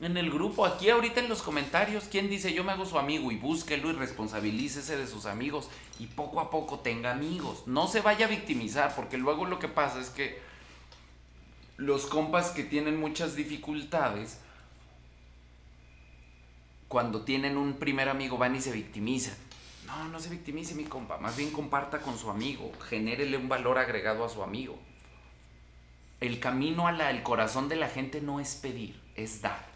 En 0.00 0.18
el 0.18 0.30
grupo, 0.30 0.66
aquí 0.66 0.90
ahorita 0.90 1.20
en 1.20 1.28
los 1.28 1.40
comentarios, 1.40 2.04
¿quién 2.04 2.28
dice 2.28 2.52
yo 2.52 2.64
me 2.64 2.72
hago 2.72 2.84
su 2.84 2.98
amigo? 2.98 3.32
Y 3.32 3.36
búsquelo 3.36 3.88
y 3.90 3.94
responsabilícese 3.94 4.96
de 4.96 5.06
sus 5.06 5.24
amigos. 5.24 5.70
Y 5.98 6.06
poco 6.06 6.40
a 6.40 6.50
poco 6.50 6.80
tenga 6.80 7.12
amigos. 7.12 7.62
No 7.66 7.88
se 7.88 8.02
vaya 8.02 8.26
a 8.26 8.28
victimizar, 8.28 8.94
porque 8.94 9.16
luego 9.16 9.46
lo 9.46 9.58
que 9.58 9.68
pasa 9.68 9.98
es 9.98 10.10
que 10.10 10.38
los 11.78 12.06
compas 12.06 12.50
que 12.50 12.62
tienen 12.62 13.00
muchas 13.00 13.36
dificultades, 13.36 14.38
cuando 16.88 17.22
tienen 17.22 17.56
un 17.56 17.74
primer 17.74 18.10
amigo 18.10 18.36
van 18.36 18.54
y 18.54 18.60
se 18.60 18.72
victimizan. 18.72 19.34
No, 19.86 20.08
no 20.08 20.20
se 20.20 20.28
victimice 20.28 20.74
mi 20.74 20.84
compa, 20.84 21.16
más 21.18 21.36
bien 21.36 21.50
comparta 21.50 22.00
con 22.00 22.18
su 22.18 22.28
amigo, 22.28 22.72
genérele 22.88 23.36
un 23.36 23.48
valor 23.48 23.78
agregado 23.78 24.24
a 24.24 24.28
su 24.28 24.42
amigo. 24.42 24.78
El 26.20 26.40
camino 26.40 26.86
al 26.88 27.22
corazón 27.22 27.68
de 27.68 27.76
la 27.76 27.88
gente 27.88 28.20
no 28.20 28.40
es 28.40 28.56
pedir, 28.56 29.00
es 29.14 29.42
dar. 29.42 29.75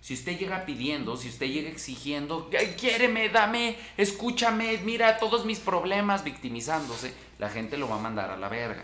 Si 0.00 0.14
usted 0.14 0.38
llega 0.38 0.64
pidiendo, 0.64 1.16
si 1.16 1.28
usted 1.28 1.46
llega 1.46 1.68
exigiendo, 1.68 2.48
"Ay, 2.58 2.74
quiéreme, 2.78 3.28
dame, 3.28 3.76
escúchame, 3.96 4.78
mira 4.78 5.18
todos 5.18 5.44
mis 5.44 5.58
problemas, 5.58 6.24
victimizándose, 6.24 7.12
la 7.38 7.50
gente 7.50 7.76
lo 7.76 7.88
va 7.88 7.96
a 7.96 8.00
mandar 8.00 8.30
a 8.30 8.36
la 8.36 8.48
verga. 8.48 8.82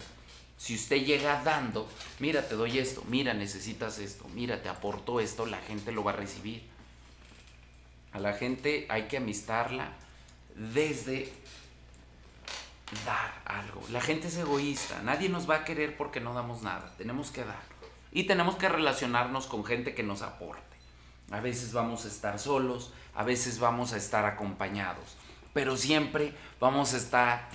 Si 0.58 0.74
usted 0.74 1.04
llega 1.04 1.42
dando, 1.42 1.88
mira, 2.18 2.48
te 2.48 2.54
doy 2.54 2.78
esto, 2.78 3.02
mira, 3.08 3.34
necesitas 3.34 3.98
esto, 3.98 4.26
mira, 4.34 4.62
te 4.62 4.68
aporto 4.68 5.20
esto, 5.20 5.46
la 5.46 5.58
gente 5.58 5.92
lo 5.92 6.02
va 6.02 6.12
a 6.12 6.16
recibir. 6.16 6.62
A 8.12 8.18
la 8.18 8.32
gente 8.32 8.86
hay 8.88 9.02
que 9.04 9.18
amistarla 9.18 9.92
desde 10.54 11.30
dar 13.04 13.42
algo. 13.44 13.82
La 13.90 14.00
gente 14.00 14.28
es 14.28 14.36
egoísta, 14.38 15.02
nadie 15.02 15.28
nos 15.28 15.48
va 15.48 15.56
a 15.56 15.64
querer 15.64 15.96
porque 15.96 16.20
no 16.20 16.32
damos 16.32 16.62
nada, 16.62 16.94
tenemos 16.96 17.30
que 17.30 17.44
dar. 17.44 17.62
Y 18.12 18.24
tenemos 18.24 18.56
que 18.56 18.68
relacionarnos 18.68 19.46
con 19.46 19.64
gente 19.64 19.94
que 19.94 20.02
nos 20.02 20.22
aporte. 20.22 20.65
A 21.31 21.41
veces 21.41 21.72
vamos 21.72 22.05
a 22.05 22.09
estar 22.09 22.39
solos, 22.39 22.93
a 23.14 23.24
veces 23.24 23.59
vamos 23.59 23.93
a 23.93 23.97
estar 23.97 24.24
acompañados, 24.24 25.16
pero 25.53 25.77
siempre 25.77 26.33
vamos 26.61 26.95
a 26.95 26.99
estar 26.99 27.49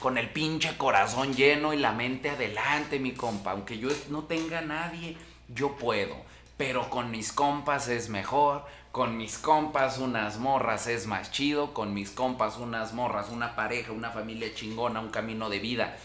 con 0.00 0.18
el 0.18 0.30
pinche 0.30 0.76
corazón 0.76 1.34
lleno 1.34 1.72
y 1.72 1.78
la 1.78 1.92
mente 1.92 2.30
adelante, 2.30 2.98
mi 2.98 3.12
compa. 3.12 3.52
Aunque 3.52 3.78
yo 3.78 3.88
no 4.10 4.24
tenga 4.24 4.60
nadie, 4.60 5.16
yo 5.48 5.76
puedo. 5.76 6.16
Pero 6.56 6.88
con 6.90 7.10
mis 7.10 7.32
compas 7.32 7.88
es 7.88 8.08
mejor. 8.08 8.64
Con 8.92 9.16
mis 9.16 9.38
compas 9.38 9.98
unas 9.98 10.38
morras 10.38 10.86
es 10.86 11.06
más 11.06 11.30
chido. 11.30 11.74
Con 11.74 11.92
mis 11.92 12.10
compas 12.10 12.56
unas 12.58 12.92
morras, 12.92 13.30
una 13.30 13.56
pareja, 13.56 13.92
una 13.92 14.10
familia 14.10 14.54
chingona, 14.54 15.00
un 15.00 15.10
camino 15.10 15.48
de 15.48 15.58
vida. 15.58 15.96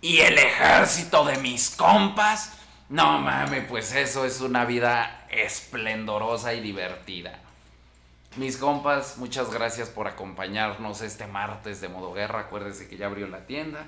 Y 0.00 0.18
el 0.18 0.38
ejército 0.38 1.24
de 1.24 1.38
mis 1.38 1.70
compas. 1.70 2.54
No 2.88 3.20
mames, 3.20 3.64
pues 3.68 3.94
eso 3.94 4.24
es 4.24 4.40
una 4.40 4.64
vida 4.64 5.19
esplendorosa 5.30 6.54
y 6.54 6.60
divertida. 6.60 7.40
Mis 8.36 8.56
compas, 8.56 9.18
muchas 9.18 9.50
gracias 9.50 9.88
por 9.88 10.06
acompañarnos 10.06 11.00
este 11.00 11.26
martes 11.26 11.80
de 11.80 11.88
Modo 11.88 12.12
Guerra. 12.12 12.40
Acuérdense 12.40 12.88
que 12.88 12.96
ya 12.96 13.06
abrió 13.06 13.26
la 13.26 13.46
tienda. 13.46 13.86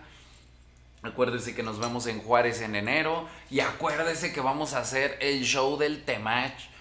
Acuérdense 1.03 1.55
que 1.55 1.63
nos 1.63 1.79
vemos 1.79 2.07
en 2.07 2.21
Juárez 2.21 2.61
en 2.61 2.75
enero. 2.75 3.29
Y 3.51 3.61
acuérdense 3.61 4.33
que 4.33 4.41
vamos 4.41 4.75
a 4.75 4.81
hacer 4.81 5.17
el 5.21 5.45
show 5.45 5.77
del 5.79 6.05
Temach. 6.05 6.73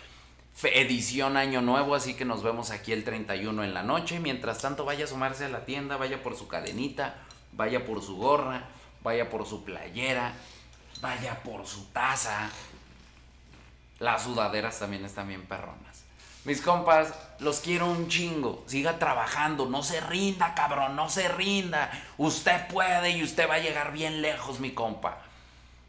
Edición 0.64 1.38
Año 1.38 1.62
Nuevo, 1.62 1.96
así 1.96 2.14
que 2.14 2.26
nos 2.26 2.44
vemos 2.44 2.72
aquí 2.72 2.92
el 2.92 3.04
31 3.04 3.64
en 3.64 3.74
la 3.74 3.84
noche. 3.84 4.20
Mientras 4.20 4.60
tanto, 4.60 4.86
vaya 4.86 5.06
a 5.06 5.08
sumarse 5.08 5.46
a 5.46 5.50
la 5.50 5.66
tienda, 5.66 5.98
vaya 5.98 6.22
por 6.22 6.36
su 6.36 6.48
cadenita, 6.48 7.16
vaya 7.54 7.86
por 7.86 8.02
su 8.02 8.18
gorra, 8.18 8.66
vaya 9.04 9.30
por 9.30 9.48
su 9.48 9.64
playera, 9.64 10.34
vaya 11.02 11.42
por 11.44 11.66
su 11.66 11.86
taza. 11.86 12.52
Las 14.02 14.24
sudaderas 14.24 14.80
también 14.80 15.06
están 15.06 15.28
bien 15.28 15.44
perronas. 15.44 16.06
Mis 16.44 16.60
compas, 16.60 17.14
los 17.38 17.60
quiero 17.60 17.86
un 17.86 18.08
chingo. 18.08 18.64
Siga 18.66 18.98
trabajando, 18.98 19.68
no 19.68 19.84
se 19.84 20.02
rinda, 20.02 20.56
cabrón, 20.56 20.96
no 20.96 21.08
se 21.08 21.28
rinda. 21.28 21.92
Usted 22.18 22.68
puede 22.68 23.12
y 23.12 23.24
usted 23.24 23.48
va 23.48 23.56
a 23.56 23.60
llegar 23.60 23.92
bien 23.92 24.24
lejos, 24.24 24.60
mi 24.60 24.72
compa. 24.72 25.20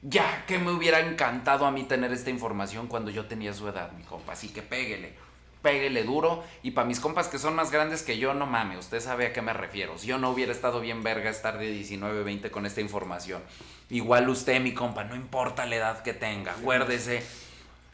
Ya 0.03 0.45
que 0.47 0.59
me 0.59 0.73
hubiera 0.73 1.01
encantado 1.01 1.65
a 1.65 1.71
mí 1.71 1.85
tener 1.85 2.13
esta 2.13 2.29
información 2.29 2.87
cuando 2.87 3.11
yo 3.11 3.25
tenía 3.25 3.55
su 3.55 3.67
edad, 3.67 3.93
mi 3.93 4.03
compa. 4.03 4.35
Así 4.35 4.51
que 4.51 4.61
péguele, 4.61 5.15
péguele 5.63 6.05
duro. 6.05 6.45
Y 6.63 6.73
para 6.73 6.87
mis 6.87 7.01
compas 7.01 7.29
que 7.29 7.39
son 7.39 7.55
más 7.55 7.71
grandes 7.71 8.03
que 8.03 8.19
yo, 8.19 8.35
no 8.35 8.45
mames, 8.45 8.79
usted 8.81 9.01
sabe 9.01 9.29
a 9.29 9.33
qué 9.33 9.41
me 9.41 9.55
refiero. 9.55 9.97
Si 9.97 10.07
yo 10.07 10.19
no 10.19 10.29
hubiera 10.29 10.53
estado 10.53 10.81
bien 10.81 11.03
verga 11.03 11.31
estar 11.31 11.57
de 11.57 11.71
19, 11.71 12.25
20 12.25 12.51
con 12.51 12.67
esta 12.67 12.83
información. 12.83 13.43
Igual 13.89 14.29
usted, 14.29 14.61
mi 14.61 14.75
compa, 14.75 15.03
no 15.05 15.17
importa 15.17 15.65
la 15.65 15.77
edad 15.77 16.03
que 16.03 16.13
tenga, 16.13 16.53
acuérdese 16.53 17.23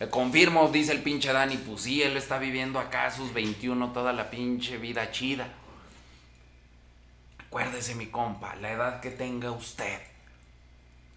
confirmo, 0.07 0.69
dice 0.69 0.93
el 0.93 1.03
pinche 1.03 1.33
Dani, 1.33 1.57
pues 1.57 1.83
sí, 1.83 2.03
él 2.03 2.17
está 2.17 2.39
viviendo 2.39 2.79
acá 2.79 3.11
sus 3.11 3.33
21 3.33 3.93
toda 3.93 4.13
la 4.13 4.31
pinche 4.31 4.79
vida 4.79 5.11
chida. 5.11 5.49
Acuérdese 7.39 7.97
mi 7.97 8.07
compa, 8.07 8.55
la 8.57 8.71
edad 8.71 9.01
que 9.01 9.11
tenga 9.11 9.51
usted, 9.51 10.01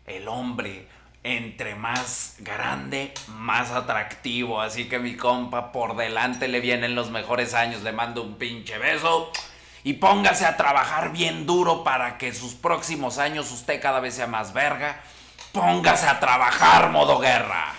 el 0.08 0.28
hombre, 0.28 0.88
entre 1.24 1.76
más 1.76 2.38
grande, 2.40 3.14
más 3.28 3.72
atractivo. 3.72 4.62
Así 4.62 4.90
que 4.90 4.98
mi 4.98 5.16
compa, 5.16 5.72
por 5.72 5.96
delante 5.96 6.48
le 6.48 6.60
vienen 6.60 6.96
los 6.96 7.12
mejores 7.12 7.54
años, 7.54 7.84
le 7.84 7.92
mando 7.92 8.24
un 8.24 8.38
pinche 8.38 8.78
beso. 8.78 9.32
Y 9.84 9.94
póngase 9.94 10.46
a 10.46 10.58
trabajar 10.58 11.12
bien 11.12 11.46
duro 11.46 11.84
para 11.84 12.18
que 12.18 12.34
sus 12.34 12.54
próximos 12.54 13.18
años 13.18 13.52
usted 13.52 13.82
cada 13.82 14.00
vez 14.00 14.16
sea 14.16 14.28
más 14.28 14.54
verga. 14.54 15.02
Póngase 15.52 16.08
a 16.08 16.20
trabajar, 16.20 16.90
modo 16.92 17.20
guerra. 17.20 17.74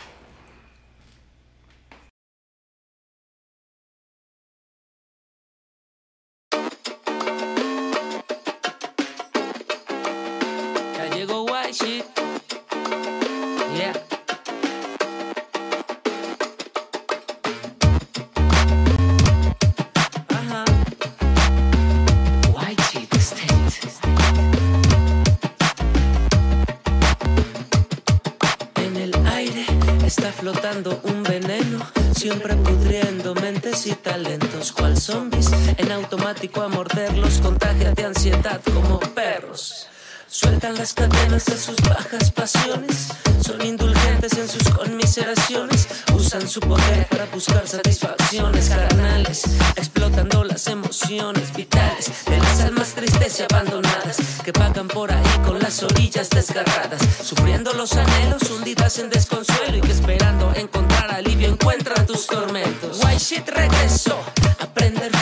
Automático 36.32 36.62
a 36.62 36.68
morderlos, 36.68 37.38
contagia 37.42 37.92
de 37.92 38.04
ansiedad 38.04 38.60
como 38.72 38.98
perros. 39.00 39.86
Sueltan 40.28 40.74
las 40.76 40.94
cadenas 40.94 41.44
de 41.44 41.58
sus 41.58 41.76
bajas 41.82 42.30
pasiones, 42.30 43.08
son 43.44 43.60
indulgentes 43.60 44.32
en 44.38 44.48
sus 44.48 44.66
conmiseraciones, 44.70 45.88
usan 46.14 46.48
su 46.48 46.60
poder 46.60 47.06
para 47.08 47.26
buscar 47.26 47.68
satisfacciones 47.68 48.70
carnales, 48.70 49.42
explotando 49.76 50.42
las 50.44 50.66
emociones 50.68 51.52
vitales 51.54 52.24
de 52.24 52.38
las 52.38 52.60
almas 52.60 52.94
tristes 52.94 53.40
y 53.40 53.42
abandonadas 53.42 54.16
que 54.42 54.54
pagan 54.54 54.88
por 54.88 55.12
ahí 55.12 55.38
con 55.44 55.58
las 55.58 55.82
orillas 55.82 56.30
desgarradas, 56.30 57.02
sufriendo 57.22 57.74
los 57.74 57.92
anhelos 57.92 58.50
hundidas 58.50 58.98
en 58.98 59.10
desconsuelo 59.10 59.76
y 59.76 59.80
que 59.82 59.92
esperando 59.92 60.50
encontrar 60.54 61.10
alivio 61.12 61.48
encuentran 61.48 62.06
tus 62.06 62.26
tormentos. 62.26 63.00
White 63.04 63.18
shit 63.18 63.48
regresó 63.50 64.18
a 64.60 64.66
prender 64.66 65.12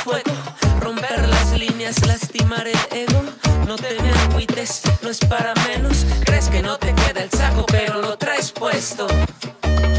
lastimar 2.50 2.66
el 2.66 2.98
ego 2.98 3.22
no 3.66 3.76
te 3.76 4.02
me 4.02 4.10
agüites, 4.10 4.82
no 5.02 5.10
es 5.10 5.20
para 5.20 5.54
menos. 5.68 6.04
Crees 6.24 6.48
que 6.48 6.60
no 6.60 6.76
te 6.76 6.92
queda 6.92 7.22
el 7.22 7.30
saco, 7.30 7.64
pero 7.66 8.00
lo 8.00 8.18
traes 8.18 8.50
puesto. 8.50 9.06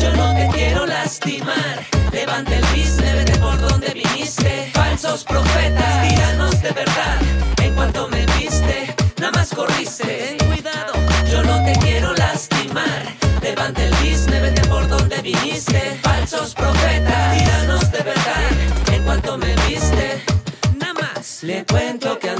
Yo 0.02 0.12
no 0.18 0.36
te 0.36 0.50
quiero 0.54 0.86
lastimar. 0.86 1.86
Levante 2.12 2.58
el 2.58 2.66
business, 2.66 3.16
vete 3.16 3.40
por 3.40 3.58
donde 3.62 3.94
viniste. 3.94 4.70
Falsos 4.74 5.24
profetas, 5.24 6.10
tiranos 6.10 6.62
de 6.62 6.72
verdad. 6.72 7.18
En 7.64 7.74
cuanto 7.76 8.10
me 8.10 8.26
viste, 8.38 8.94
nada 9.20 9.32
más 9.32 9.56
corriste. 9.56 10.36
Ten 10.38 10.48
cuidado, 10.50 10.94
yo 11.32 11.44
no 11.44 11.64
te 11.64 11.80
quiero 11.80 12.14
lastimar. 12.16 13.04
Levante 13.42 13.86
el 13.86 13.94
business, 13.96 14.42
vete 14.42 14.68
por 14.68 14.86
donde 14.90 15.22
viniste. 15.22 15.98
Falsos 16.04 16.54
profetas, 16.56 17.38
tiranos 17.38 17.90
de 17.90 18.04
verdad. 18.04 18.52
En 18.92 19.04
cuanto 19.04 19.38
me 19.38 19.56
viste, 19.68 20.22
nada 20.78 20.94
más. 20.94 21.44
Le 21.44 21.64
cuento 21.66 22.20
que 22.20 22.31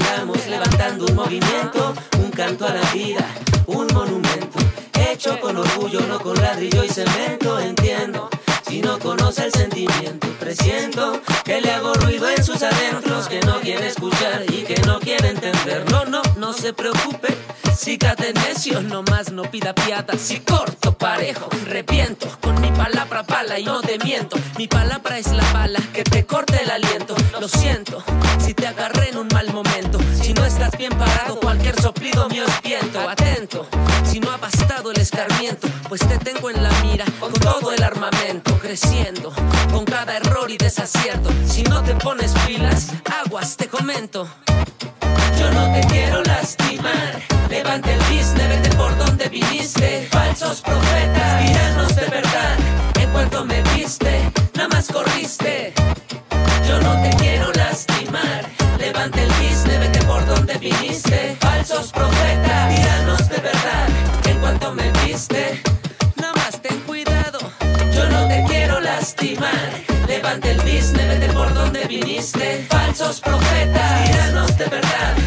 movimiento, 1.24 1.94
un 2.18 2.30
canto 2.30 2.66
a 2.66 2.74
la 2.74 2.92
vida, 2.92 3.24
un 3.66 3.86
monumento. 3.94 4.58
Hecho 4.94 5.38
con 5.40 5.56
orgullo, 5.56 6.00
no 6.00 6.18
con 6.18 6.34
ladrillo 6.40 6.84
y 6.84 6.88
cemento, 6.88 7.60
entiendo. 7.60 8.28
Si 8.66 8.80
no 8.80 8.98
conoce 8.98 9.44
el 9.44 9.52
sentimiento, 9.52 10.28
presiento 10.40 11.20
que 11.44 11.60
le 11.60 11.70
hago 11.70 11.94
ruido 11.94 12.28
en 12.28 12.42
sus 12.42 12.62
adentros, 12.62 13.28
que 13.28 13.40
no 13.40 13.60
quiere 13.60 13.88
escuchar 13.88 14.44
y 14.48 14.62
que 14.62 14.80
no 14.82 14.98
quiere 14.98 15.28
entender. 15.28 15.88
No, 15.90 16.04
no, 16.06 16.22
no 16.38 16.52
se 16.52 16.72
preocupe. 16.72 17.36
Si 17.76 17.98
cate 17.98 18.32
necio, 18.32 18.80
nomás 18.80 19.30
no 19.32 19.42
pida 19.42 19.74
piada. 19.74 20.16
Si 20.18 20.40
corto 20.40 20.92
parejo, 20.96 21.48
repiento. 21.66 22.28
Con 22.40 22.60
mi 22.60 22.70
palabra 22.72 23.22
pala 23.24 23.58
y 23.58 23.64
no 23.64 23.80
te 23.80 23.98
miento. 23.98 24.36
Mi 24.56 24.66
palabra 24.66 25.18
es 25.18 25.28
la 25.28 25.44
bala 25.52 25.80
que 25.92 26.02
te 26.02 26.24
corte 26.24 26.62
el 26.62 26.70
aliento. 26.70 27.14
Lo 27.40 27.48
siento, 27.48 28.02
bien 30.76 30.92
parado, 30.96 31.38
cualquier 31.40 31.80
soplido 31.80 32.28
mío 32.28 32.44
es 32.46 32.62
viento. 32.62 33.00
Atento, 33.08 33.66
si 34.04 34.20
no 34.20 34.30
ha 34.30 34.36
bastado 34.36 34.90
el 34.90 35.00
escarmiento, 35.00 35.68
pues 35.88 36.00
te 36.06 36.18
tengo 36.18 36.50
en 36.50 36.62
la 36.62 36.70
mira 36.82 37.04
con 37.18 37.32
todo 37.32 37.72
el 37.72 37.82
armamento 37.82 38.58
creciendo 38.58 39.32
con 39.72 39.84
cada 39.84 40.16
error 40.16 40.50
y 40.50 40.56
desacierto. 40.56 41.30
Si 41.46 41.62
no 41.64 41.82
te 41.82 41.94
pones 41.94 42.32
pilas, 42.46 42.88
aguas, 43.24 43.56
te 43.56 43.68
comento. 43.68 44.28
Yo 45.38 45.50
no 45.50 45.72
te 45.74 45.86
quiero 45.88 46.22
lastimar. 46.22 47.20
Levante 47.50 47.92
el 47.92 48.00
business, 48.00 48.48
vete 48.48 48.70
por 48.76 48.96
donde 48.96 49.28
viniste. 49.28 50.08
Falsos 50.10 50.62
profetas, 50.62 51.50
Levante 70.32 70.50
el 70.52 70.60
business, 70.60 71.08
vete 71.08 71.30
por 71.34 71.52
donde 71.52 71.84
viniste. 71.84 72.64
Falsos 72.70 73.20
profetas, 73.20 74.04
tiranos 74.10 74.56
de 74.56 74.64
verdad. 74.64 75.21